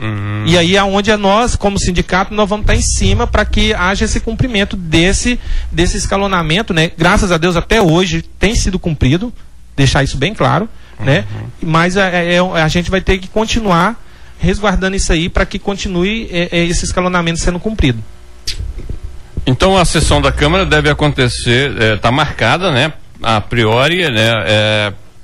Uhum. 0.00 0.44
E 0.46 0.56
aí 0.56 0.76
é 0.76 0.82
onde 0.82 1.14
nós, 1.16 1.56
como 1.56 1.78
sindicato, 1.78 2.32
nós 2.32 2.48
vamos 2.48 2.64
estar 2.64 2.76
em 2.76 2.82
cima 2.82 3.26
para 3.26 3.44
que 3.44 3.74
haja 3.74 4.04
esse 4.04 4.20
cumprimento 4.20 4.76
desse, 4.76 5.40
desse 5.72 5.96
escalonamento, 5.96 6.72
né? 6.72 6.90
Graças 6.96 7.32
a 7.32 7.36
Deus 7.36 7.56
até 7.56 7.82
hoje 7.82 8.22
tem 8.38 8.54
sido 8.54 8.78
cumprido, 8.78 9.32
deixar 9.76 10.04
isso 10.04 10.16
bem 10.16 10.32
claro, 10.32 10.68
né? 11.00 11.24
uhum. 11.32 11.40
né? 11.40 11.46
Mas 11.62 11.96
é, 11.96 12.34
é, 12.34 12.38
a 12.38 12.68
gente 12.68 12.90
vai 12.90 13.00
ter 13.00 13.18
que 13.18 13.28
continuar 13.28 14.00
resguardando 14.38 14.96
isso 14.96 15.12
aí 15.12 15.28
para 15.28 15.44
que 15.44 15.58
continue 15.58 16.28
é, 16.30 16.48
é, 16.52 16.64
esse 16.64 16.84
escalonamento 16.84 17.40
sendo 17.40 17.58
cumprido. 17.58 18.02
Então 19.44 19.76
a 19.76 19.84
sessão 19.84 20.20
da 20.20 20.30
Câmara 20.30 20.64
deve 20.64 20.88
acontecer, 20.88 21.72
está 21.94 22.08
é, 22.08 22.12
marcada, 22.12 22.70
né? 22.70 22.92
A 23.20 23.40
priori, 23.40 24.08
né? 24.08 24.32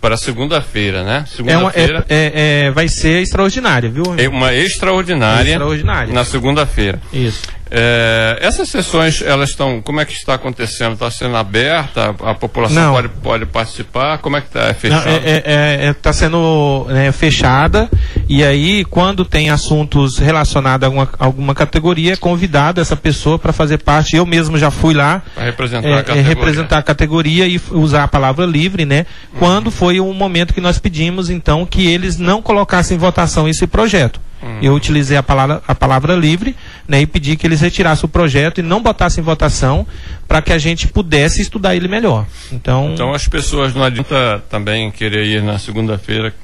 É, 0.04 0.08
para 0.08 0.16
segunda-feira, 0.18 1.02
né? 1.02 1.24
Segunda-feira. 1.26 2.04
É, 2.08 2.16
é, 2.16 2.66
é, 2.66 2.70
vai 2.70 2.88
ser 2.88 3.22
extraordinária, 3.22 3.88
viu? 3.88 4.04
É 4.18 4.28
uma 4.28 4.54
extraordinária, 4.54 5.50
extraordinária. 5.50 6.12
na 6.12 6.24
segunda-feira. 6.24 7.00
Isso. 7.10 7.42
É, 7.76 8.38
essas 8.40 8.68
sessões, 8.68 9.20
elas 9.20 9.50
estão, 9.50 9.82
como 9.82 10.00
é 10.00 10.04
que 10.04 10.12
está 10.12 10.34
acontecendo? 10.34 10.92
Está 10.92 11.10
sendo 11.10 11.36
aberta? 11.36 12.14
A, 12.22 12.30
a 12.30 12.34
população 12.34 12.92
pode, 12.92 13.08
pode 13.08 13.46
participar? 13.46 14.18
Como 14.18 14.36
é 14.36 14.40
que 14.40 14.46
está? 14.46 14.68
É 14.68 14.74
fechada? 14.74 15.10
Está 15.10 15.28
é, 15.28 15.42
é, 15.44 15.86
é, 15.86 15.92
tá 15.92 16.12
sendo 16.12 16.86
né, 16.88 17.10
fechada 17.10 17.90
e 18.28 18.42
aí, 18.42 18.84
quando 18.84 19.24
tem 19.24 19.50
assuntos 19.50 20.18
relacionados 20.18 20.84
a 20.84 20.86
alguma, 20.86 21.08
alguma 21.18 21.54
categoria, 21.54 22.14
é 22.14 22.16
convidado 22.16 22.80
essa 22.80 22.96
pessoa 22.96 23.38
para 23.38 23.52
fazer 23.52 23.78
parte. 23.78 24.16
Eu 24.16 24.24
mesmo 24.24 24.56
já 24.56 24.70
fui 24.70 24.94
lá 24.94 25.22
representar, 25.36 25.88
a 25.88 26.02
categoria. 26.02 26.22
representar 26.22 26.78
a 26.78 26.82
categoria 26.82 27.46
e 27.46 27.60
usar 27.70 28.04
a 28.04 28.08
palavra 28.08 28.46
livre, 28.46 28.86
né? 28.86 29.04
Uhum. 29.32 29.38
Quando 29.38 29.70
foi 29.70 30.00
o 30.00 30.12
momento 30.12 30.54
que 30.54 30.60
nós 30.60 30.78
pedimos, 30.78 31.28
então, 31.28 31.66
que 31.66 31.86
eles 31.86 32.18
não 32.18 32.40
colocassem 32.40 32.96
em 32.96 33.00
votação 33.00 33.48
esse 33.48 33.66
projeto. 33.66 34.20
Uhum. 34.42 34.58
Eu 34.62 34.74
utilizei 34.74 35.16
a 35.16 35.22
palavra, 35.22 35.62
a 35.66 35.74
palavra 35.74 36.14
livre 36.14 36.56
né, 36.86 37.00
e 37.00 37.06
pedi 37.06 37.36
que 37.36 37.46
eles 37.46 37.60
retirassem 37.60 38.04
o 38.04 38.08
projeto 38.08 38.58
e 38.58 38.62
não 38.62 38.82
botassem 38.82 39.22
em 39.22 39.24
votação 39.24 39.86
para 40.28 40.42
que 40.42 40.52
a 40.52 40.58
gente 40.58 40.86
pudesse 40.88 41.40
estudar 41.40 41.74
ele 41.74 41.88
melhor. 41.88 42.26
Então, 42.52 42.90
então 42.92 43.12
as 43.12 43.26
pessoas 43.26 43.74
não 43.74 43.82
adianta 43.82 44.42
também 44.50 44.90
querer 44.90 45.24
ir 45.26 45.42
na 45.42 45.58
segunda-feira 45.58 46.34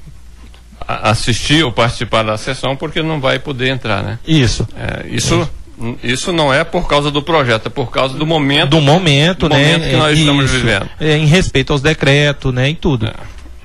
assistir 0.86 1.62
ou 1.62 1.70
participar 1.70 2.22
da 2.22 2.36
sessão 2.36 2.74
porque 2.74 3.03
não 3.03 3.20
vai 3.20 3.38
poder 3.38 3.68
entrar, 3.68 4.03
né? 4.03 4.18
Isso. 4.26 4.66
É, 4.76 5.07
isso. 5.09 5.49
Isso 6.03 6.30
não 6.30 6.53
é 6.53 6.62
por 6.62 6.86
causa 6.86 7.11
do 7.11 7.22
projeto, 7.22 7.68
é 7.68 7.70
por 7.70 7.91
causa 7.91 8.14
do 8.14 8.26
momento. 8.26 8.68
Do 8.68 8.82
momento, 8.82 9.49
do 9.49 9.55
né? 9.55 9.72
momento 9.72 9.88
que 9.88 9.97
nós 9.97 10.18
estamos 10.18 10.51
vivendo. 10.51 10.91
É, 11.01 11.16
em 11.16 11.24
respeito 11.24 11.72
aos 11.72 11.80
decretos, 11.80 12.53
né? 12.53 12.68
Em 12.68 12.74
tudo. 12.74 13.07
É. 13.07 13.14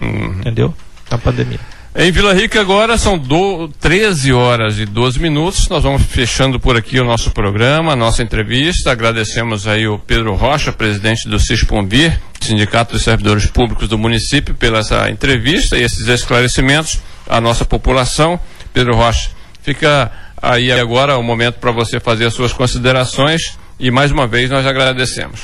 Uhum. 0.06 0.40
Entendeu? 0.40 0.74
A 1.12 1.18
pandemia. 1.18 1.60
Em 1.98 2.12
Vila 2.12 2.34
Rica 2.34 2.60
agora 2.60 2.98
são 2.98 3.18
do, 3.18 3.70
13 3.80 4.34
horas 4.34 4.78
e 4.78 4.86
12 4.86 5.18
minutos. 5.18 5.70
Nós 5.70 5.82
vamos 5.82 6.02
fechando 6.02 6.60
por 6.60 6.76
aqui 6.76 7.00
o 7.00 7.06
nosso 7.06 7.32
programa, 7.32 7.94
a 7.94 7.96
nossa 7.96 8.22
entrevista. 8.22 8.92
Agradecemos 8.92 9.66
aí 9.66 9.88
o 9.88 9.98
Pedro 9.98 10.36
Rocha, 10.36 10.74
presidente 10.74 11.26
do 11.30 11.40
CISPOMBIR, 11.40 12.20
Sindicato 12.42 12.92
dos 12.92 13.02
Servidores 13.02 13.46
Públicos 13.46 13.88
do 13.88 13.98
município, 13.98 14.54
pela 14.54 14.80
essa 14.80 15.10
entrevista 15.10 15.78
e 15.78 15.84
esses 15.84 16.06
esclarecimentos 16.06 17.00
à 17.30 17.40
nossa 17.40 17.64
população. 17.64 18.38
Pedro 18.74 18.94
Rocha, 18.94 19.30
fica 19.64 20.12
aí 20.42 20.74
agora 20.74 21.18
o 21.18 21.24
momento 21.24 21.60
para 21.60 21.72
você 21.72 21.98
fazer 21.98 22.26
as 22.26 22.34
suas 22.34 22.52
considerações 22.52 23.58
e 23.80 23.90
mais 23.90 24.12
uma 24.12 24.28
vez 24.28 24.50
nós 24.50 24.66
agradecemos. 24.66 25.40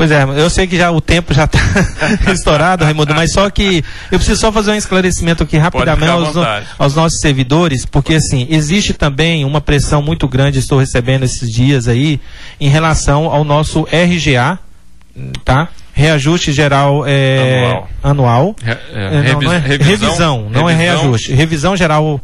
Pois 0.00 0.10
é, 0.10 0.22
eu 0.22 0.48
sei 0.48 0.66
que 0.66 0.78
já 0.78 0.90
o 0.90 0.98
tempo 0.98 1.34
já 1.34 1.44
está 1.44 1.58
estourado, 2.32 2.86
Raimundo, 2.86 3.14
mas 3.14 3.34
só 3.34 3.50
que 3.50 3.84
eu 4.10 4.18
preciso 4.18 4.40
só 4.40 4.50
fazer 4.50 4.70
um 4.70 4.74
esclarecimento 4.74 5.42
aqui 5.42 5.58
rapidamente 5.58 6.10
aos, 6.10 6.34
aos, 6.78 6.94
nossos 6.94 7.20
servidores, 7.20 7.84
porque 7.84 8.14
assim, 8.14 8.46
existe 8.48 8.94
também 8.94 9.44
uma 9.44 9.60
pressão 9.60 10.00
muito 10.00 10.26
grande, 10.26 10.58
estou 10.58 10.78
recebendo 10.78 11.24
esses 11.24 11.52
dias 11.52 11.86
aí, 11.86 12.18
em 12.58 12.70
relação 12.70 13.26
ao 13.26 13.44
nosso 13.44 13.86
RGA, 13.92 14.58
tá? 15.44 15.68
Reajuste 15.92 16.50
geral 16.50 17.04
é, 17.06 17.62
anual. 17.62 17.88
anual. 18.02 18.56
Re, 18.62 18.78
é, 18.94 19.34
não, 19.34 19.40
não 19.42 19.52
é, 19.52 19.58
revisão, 19.58 19.86
revisão, 19.86 20.48
não 20.48 20.70
é 20.70 20.72
revisão, 20.72 20.72
é 20.72 20.74
reajuste. 20.76 21.32
Revisão 21.34 21.76
geral 21.76 22.20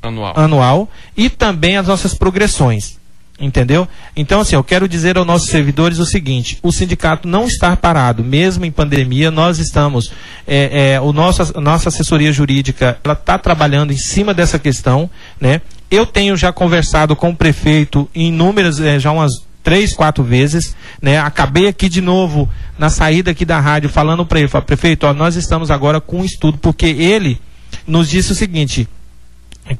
anual. 0.00 0.32
anual. 0.34 0.88
E 1.14 1.28
também 1.28 1.76
as 1.76 1.88
nossas 1.88 2.14
progressões. 2.14 2.97
Entendeu? 3.40 3.86
Então, 4.16 4.40
assim, 4.40 4.56
eu 4.56 4.64
quero 4.64 4.88
dizer 4.88 5.16
aos 5.16 5.26
nossos 5.26 5.48
servidores 5.48 6.00
o 6.00 6.04
seguinte: 6.04 6.58
o 6.60 6.72
sindicato 6.72 7.28
não 7.28 7.44
está 7.44 7.76
parado, 7.76 8.24
mesmo 8.24 8.64
em 8.64 8.70
pandemia, 8.70 9.30
nós 9.30 9.60
estamos, 9.60 10.10
é, 10.44 10.94
é, 10.94 11.00
o 11.00 11.12
nosso, 11.12 11.56
a 11.56 11.60
nossa 11.60 11.88
assessoria 11.88 12.32
jurídica, 12.32 12.98
ela 13.04 13.14
está 13.14 13.38
trabalhando 13.38 13.92
em 13.92 13.96
cima 13.96 14.34
dessa 14.34 14.58
questão, 14.58 15.08
né? 15.40 15.60
Eu 15.88 16.04
tenho 16.04 16.36
já 16.36 16.52
conversado 16.52 17.14
com 17.14 17.30
o 17.30 17.36
prefeito 17.36 18.10
em 18.12 18.28
inúmeras, 18.28 18.80
é, 18.80 18.98
já 18.98 19.12
umas 19.12 19.30
três, 19.62 19.94
quatro 19.94 20.24
vezes, 20.24 20.74
né? 21.00 21.20
Acabei 21.20 21.68
aqui 21.68 21.88
de 21.88 22.00
novo 22.00 22.48
na 22.76 22.90
saída 22.90 23.30
aqui 23.30 23.44
da 23.44 23.60
rádio 23.60 23.88
falando 23.88 24.26
para 24.26 24.40
ele, 24.40 24.48
prefeito, 24.66 25.06
ó, 25.06 25.14
nós 25.14 25.36
estamos 25.36 25.70
agora 25.70 26.00
com 26.00 26.22
um 26.22 26.24
estudo 26.24 26.58
porque 26.58 26.86
ele 26.86 27.40
nos 27.86 28.10
disse 28.10 28.32
o 28.32 28.34
seguinte, 28.34 28.88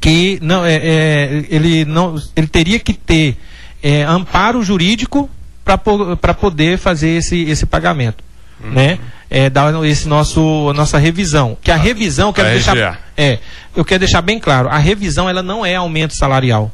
que 0.01 0.39
não 0.43 0.65
é, 0.65 0.75
é, 0.75 1.45
ele 1.49 1.85
não 1.85 2.21
ele 2.37 2.47
teria 2.47 2.79
que 2.79 2.93
ter 2.93 3.37
é, 3.83 4.03
amparo 4.03 4.63
jurídico 4.63 5.29
para 5.65 6.35
poder 6.35 6.79
fazer 6.79 7.11
esse, 7.11 7.43
esse 7.43 7.67
pagamento. 7.67 8.25
Uhum. 8.63 8.71
Né? 8.71 8.99
é, 9.31 9.51
dar 9.51 9.73
esse 9.85 10.09
nosso 10.09 10.73
nossa 10.73 10.99
revisão. 10.99 11.57
Que 11.63 11.71
a 11.71 11.77
revisão, 11.77 12.33
quero 12.33 12.49
deixar, 12.49 13.01
é, 13.17 13.39
eu 13.77 13.85
quero 13.85 14.01
deixar 14.01 14.23
bem 14.23 14.39
claro, 14.39 14.69
a 14.69 14.79
revisão 14.79 15.29
ela 15.29 15.43
não 15.43 15.65
é 15.65 15.75
aumento 15.75 16.17
salarial, 16.17 16.73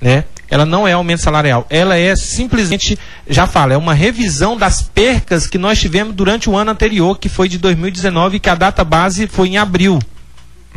né? 0.00 0.24
Ela 0.50 0.64
não 0.64 0.88
é 0.88 0.92
aumento 0.92 1.22
salarial, 1.22 1.66
ela 1.68 1.96
é 1.96 2.16
simplesmente, 2.16 2.98
já 3.28 3.46
fala, 3.46 3.74
é 3.74 3.76
uma 3.76 3.92
revisão 3.92 4.56
das 4.56 4.82
percas 4.82 5.46
que 5.46 5.58
nós 5.58 5.78
tivemos 5.78 6.14
durante 6.14 6.48
o 6.48 6.56
ano 6.56 6.70
anterior, 6.70 7.18
que 7.18 7.28
foi 7.28 7.50
de 7.50 7.58
2019, 7.58 8.40
que 8.40 8.48
a 8.48 8.54
data 8.54 8.82
base 8.82 9.26
foi 9.26 9.48
em 9.48 9.58
abril. 9.58 9.98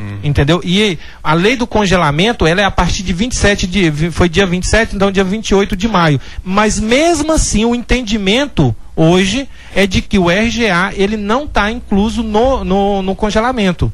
Hum. 0.01 0.17
Entendeu? 0.23 0.61
E 0.63 0.97
a 1.23 1.33
lei 1.33 1.55
do 1.55 1.67
congelamento, 1.67 2.47
ela 2.47 2.61
é 2.61 2.63
a 2.63 2.71
partir 2.71 3.03
de 3.03 3.13
27 3.13 3.67
de 3.67 4.11
foi 4.11 4.27
dia 4.27 4.47
27, 4.47 4.95
então 4.95 5.11
dia 5.11 5.23
28 5.23 5.75
de 5.75 5.87
maio. 5.87 6.19
Mas 6.43 6.79
mesmo 6.79 7.31
assim, 7.31 7.65
o 7.65 7.75
entendimento 7.75 8.75
hoje 8.95 9.47
é 9.75 9.85
de 9.85 10.01
que 10.01 10.17
o 10.17 10.29
RGA 10.29 10.91
ele 10.95 11.17
não 11.17 11.43
está 11.43 11.71
incluso 11.71 12.23
no, 12.23 12.63
no, 12.63 13.01
no, 13.03 13.15
congelamento. 13.15 13.93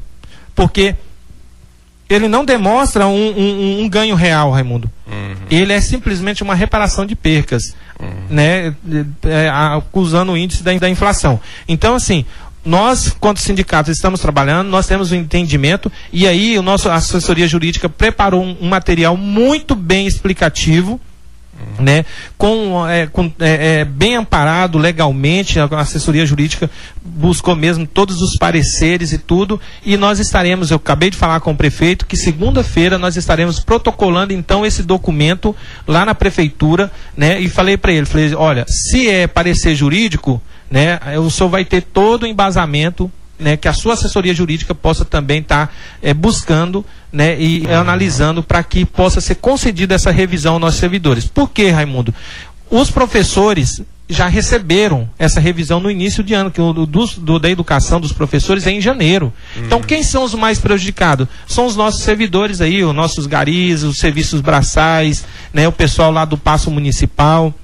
Porque 0.54 0.94
ele 2.08 2.26
não 2.26 2.44
demonstra 2.44 3.06
um, 3.06 3.38
um, 3.38 3.82
um 3.82 3.88
ganho 3.88 4.14
real, 4.14 4.50
Raimundo. 4.50 4.90
Uhum. 5.06 5.34
Ele 5.50 5.74
é 5.74 5.80
simplesmente 5.80 6.42
uma 6.42 6.54
reparação 6.54 7.04
de 7.04 7.14
percas, 7.14 7.76
uhum. 8.00 8.08
né, 8.30 8.74
é, 9.24 9.50
acusando 9.50 10.32
o 10.32 10.36
índice 10.36 10.62
da, 10.62 10.72
da 10.78 10.88
inflação. 10.88 11.38
Então, 11.68 11.94
assim, 11.94 12.24
nós, 12.68 13.16
quanto 13.18 13.40
sindicatos, 13.40 13.90
estamos 13.90 14.20
trabalhando, 14.20 14.68
nós 14.68 14.86
temos 14.86 15.10
um 15.10 15.16
entendimento, 15.16 15.90
e 16.12 16.26
aí 16.26 16.58
o 16.58 16.62
nosso 16.62 16.90
assessoria 16.90 17.48
jurídica 17.48 17.88
preparou 17.88 18.42
um, 18.42 18.56
um 18.60 18.68
material 18.68 19.16
muito 19.16 19.74
bem 19.74 20.06
explicativo 20.06 21.00
né, 21.78 22.04
com, 22.36 22.86
é, 22.86 23.06
com 23.06 23.32
é, 23.38 23.80
é, 23.80 23.84
bem 23.84 24.16
amparado 24.16 24.78
legalmente, 24.78 25.58
a 25.58 25.64
assessoria 25.78 26.24
jurídica 26.24 26.70
buscou 27.04 27.56
mesmo 27.56 27.86
todos 27.86 28.20
os 28.22 28.36
pareceres 28.36 29.12
e 29.12 29.18
tudo, 29.18 29.60
e 29.84 29.96
nós 29.96 30.18
estaremos, 30.18 30.70
eu 30.70 30.76
acabei 30.76 31.10
de 31.10 31.16
falar 31.16 31.40
com 31.40 31.52
o 31.52 31.56
prefeito, 31.56 32.06
que 32.06 32.16
segunda-feira 32.16 32.98
nós 32.98 33.16
estaremos 33.16 33.60
protocolando 33.60 34.32
então 34.32 34.64
esse 34.64 34.82
documento 34.82 35.54
lá 35.86 36.04
na 36.04 36.14
prefeitura, 36.14 36.90
né, 37.16 37.40
e 37.40 37.48
falei 37.48 37.76
para 37.76 37.92
ele, 37.92 38.06
falei, 38.06 38.34
olha, 38.34 38.64
se 38.68 39.08
é 39.08 39.26
parecer 39.26 39.74
jurídico, 39.74 40.40
né, 40.70 40.98
o 41.18 41.30
senhor 41.30 41.48
vai 41.48 41.64
ter 41.64 41.82
todo 41.82 42.24
o 42.24 42.26
embasamento 42.26 43.10
né, 43.38 43.56
que 43.56 43.68
a 43.68 43.72
sua 43.72 43.94
assessoria 43.94 44.34
jurídica 44.34 44.74
possa 44.74 45.04
também 45.04 45.40
estar 45.40 45.68
tá, 45.68 45.72
é, 46.02 46.12
buscando 46.12 46.84
né, 47.12 47.40
e 47.40 47.60
uhum. 47.60 47.80
analisando 47.80 48.42
para 48.42 48.62
que 48.62 48.84
possa 48.84 49.20
ser 49.20 49.36
concedida 49.36 49.94
essa 49.94 50.10
revisão 50.10 50.54
aos 50.54 50.60
nossos 50.60 50.80
servidores. 50.80 51.26
Por 51.26 51.50
que, 51.50 51.70
Raimundo? 51.70 52.12
Os 52.70 52.90
professores 52.90 53.80
já 54.08 54.26
receberam 54.26 55.08
essa 55.18 55.38
revisão 55.38 55.80
no 55.80 55.90
início 55.90 56.24
de 56.24 56.32
ano, 56.32 56.50
que 56.50 56.60
o 56.60 56.72
do, 56.72 56.86
do 56.86 57.38
da 57.38 57.50
educação 57.50 58.00
dos 58.00 58.12
professores 58.12 58.66
é 58.66 58.70
em 58.70 58.80
janeiro. 58.80 59.32
Então, 59.56 59.82
quem 59.82 60.02
são 60.02 60.24
os 60.24 60.34
mais 60.34 60.58
prejudicados? 60.58 61.28
São 61.46 61.66
os 61.66 61.76
nossos 61.76 62.02
servidores 62.02 62.60
aí, 62.62 62.82
os 62.82 62.94
nossos 62.94 63.26
garis, 63.26 63.82
os 63.82 63.98
serviços 63.98 64.40
braçais, 64.40 65.24
né, 65.52 65.68
o 65.68 65.72
pessoal 65.72 66.10
lá 66.10 66.24
do 66.24 66.38
Passo 66.38 66.70
Municipal. 66.70 67.54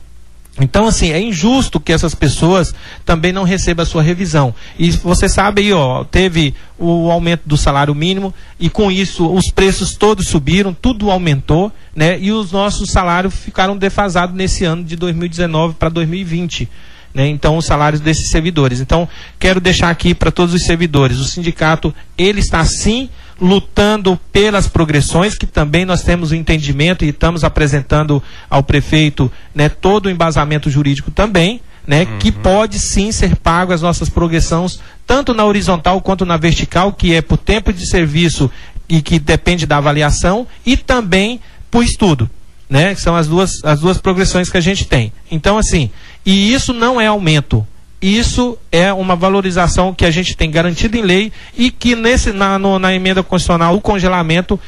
Então, 0.61 0.87
assim, 0.87 1.11
é 1.11 1.21
injusto 1.21 1.81
que 1.81 1.93
essas 1.93 2.15
pessoas 2.15 2.73
também 3.05 3.33
não 3.33 3.43
recebam 3.43 3.83
a 3.83 3.87
sua 3.87 4.03
revisão. 4.03 4.55
E 4.79 4.93
você 4.93 5.29
sabe 5.29 5.63
aí, 5.63 5.73
ó, 5.73 6.05
teve 6.05 6.55
o 6.79 7.11
aumento 7.11 7.43
do 7.45 7.57
salário 7.57 7.95
mínimo 7.95 8.33
e 8.59 8.71
com 8.71 8.91
isso 8.91 9.27
os 9.33 9.51
preços 9.51 9.97
todos 9.97 10.29
subiram, 10.29 10.73
tudo 10.73 11.11
aumentou, 11.11 11.73
né? 11.95 12.19
E 12.21 12.31
os 12.31 12.53
nossos 12.53 12.91
salários 12.91 13.35
ficaram 13.35 13.77
defasados 13.77 14.35
nesse 14.35 14.65
ano 14.65 14.85
de 14.85 14.95
2019 14.95 15.75
para 15.75 15.89
2020. 15.89 16.69
Né? 17.13 17.29
Então, 17.29 17.57
os 17.57 17.67
salários 17.67 18.01
desses 18.01 18.31
servidores. 18.31 18.81
Então, 18.81 19.09
quero 19.39 19.61
deixar 19.61 19.91
aqui 19.91 20.15
para 20.15 20.33
todos 20.33 20.55
os 20.55 20.65
servidores, 20.65 21.19
o 21.19 21.25
sindicato, 21.25 21.95
ele 22.19 22.41
está 22.41 22.65
sim 22.65 23.09
lutando 23.41 24.18
pelas 24.32 24.68
progressões, 24.68 25.35
que 25.35 25.47
também 25.47 25.85
nós 25.85 26.03
temos 26.03 26.30
o 26.30 26.35
entendimento 26.35 27.05
e 27.05 27.09
estamos 27.09 27.45
apresentando 27.45 28.22
ao 28.49 28.62
prefeito 28.62 29.30
né, 29.55 29.68
todo 29.68 30.07
o 30.07 30.11
embasamento 30.11 30.70
jurídico 30.70 31.11
também, 31.11 31.61
né, 31.87 32.05
uhum. 32.05 32.18
que 32.18 32.32
pode 32.32 32.78
sim 32.78 33.12
ser 33.12 33.37
pago 33.37 33.72
as 33.72 33.82
nossas 33.82 34.09
progressões, 34.09 34.78
tanto 35.07 35.35
na 35.35 35.45
horizontal 35.45 36.01
quanto 36.01 36.24
na 36.24 36.37
vertical, 36.37 36.93
que 36.93 37.14
é 37.14 37.20
por 37.20 37.37
tempo 37.37 37.72
de 37.72 37.87
serviço 37.87 38.51
e 38.89 39.03
que 39.03 39.18
depende 39.18 39.66
da 39.66 39.78
avaliação, 39.78 40.47
e 40.64 40.76
também 40.76 41.41
por 41.70 41.85
estudo. 41.85 42.28
Né, 42.66 42.95
que 42.95 43.01
são 43.01 43.14
as 43.14 43.28
duas, 43.28 43.62
as 43.62 43.80
duas 43.80 43.99
progressões 43.99 44.49
que 44.49 44.57
a 44.57 44.61
gente 44.61 44.87
tem. 44.87 45.12
Então, 45.30 45.59
assim, 45.59 45.91
e 46.24 46.53
isso 46.53 46.72
não 46.72 46.99
é 46.99 47.07
aumento, 47.07 47.64
isso 48.05 48.59
é 48.71 48.93
uma 48.93 49.17
valorização 49.17 49.95
que 49.95 50.05
a 50.05 50.11
gente 50.11 50.37
tem 50.37 50.51
garantido 50.51 50.97
em 50.97 51.03
lei 51.03 51.33
e 51.57 51.71
que 51.71 51.97
nesse, 51.97 52.33
na, 52.33 52.59
no, 52.59 52.79
na 52.79 52.95
emenda 52.95 53.23
constitucional, 53.23 53.75
o 53.75 53.81
congelamento, 53.81 54.61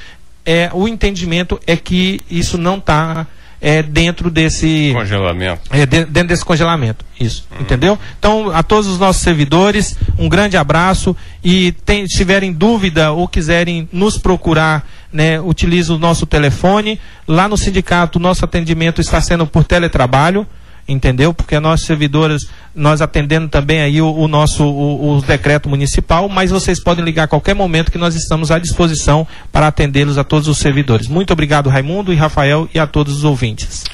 é, 0.45 0.70
o 0.72 0.89
entendimento 0.89 1.61
é 1.66 1.76
que 1.76 2.20
isso 2.30 2.57
não 2.57 2.78
está 2.78 3.26
é, 3.61 3.82
dentro 3.82 4.30
desse 4.30 4.91
congelamento. 4.95 5.61
É, 5.70 5.84
de, 5.84 6.07
dentro 6.07 6.28
desse 6.28 6.45
congelamento. 6.45 7.05
Isso. 7.20 7.47
Uhum. 7.51 7.61
Entendeu? 7.61 7.99
Então, 8.18 8.51
a 8.51 8.62
todos 8.62 8.87
os 8.87 8.99
nossos 8.99 9.20
servidores, 9.20 9.99
um 10.18 10.30
grande 10.30 10.57
abraço 10.57 11.14
e 11.45 11.72
tem, 11.84 12.07
se 12.09 12.16
tiverem 12.16 12.53
dúvida 12.53 13.12
ou 13.12 13.28
quiserem 13.28 13.87
nos 13.93 14.16
procurar, 14.16 14.89
né, 15.12 15.39
utilize 15.41 15.93
o 15.93 15.99
nosso 15.99 16.24
telefone. 16.24 16.99
Lá 17.28 17.49
no 17.49 17.59
sindicato, 17.59 18.18
nosso 18.18 18.45
atendimento 18.47 19.01
está 19.01 19.20
sendo 19.20 19.47
por 19.47 19.62
teletrabalho 19.62 20.47
entendeu? 20.89 21.34
Porque 21.34 21.59
nós 21.59 21.82
servidores, 21.82 22.49
nós 22.74 23.01
atendendo 23.01 23.49
também 23.49 23.80
aí 23.80 24.01
o, 24.01 24.12
o 24.12 24.28
nosso 24.28 24.64
o, 24.64 25.16
o, 25.16 25.22
decreto 25.22 25.68
municipal, 25.68 26.28
mas 26.28 26.51
vocês 26.51 26.82
podem 26.82 27.05
ligar 27.05 27.24
a 27.24 27.28
qualquer 27.28 27.55
momento 27.55 27.91
que 27.91 27.99
nós 27.99 28.14
estamos 28.14 28.51
à 28.51 28.59
disposição 28.59 29.26
para 29.51 29.66
atendê-los 29.66 30.18
a 30.18 30.24
todos 30.24 30.49
os 30.49 30.59
servidores. 30.59 31.09
Muito 31.09 31.32
obrigado, 31.32 31.68
Raimundo 31.68 32.12
e 32.12 32.16
Rafael 32.16 32.68
e 32.72 32.78
a 32.78 32.87
todos 32.87 33.16
os 33.18 33.24
ouvintes. 33.24 33.84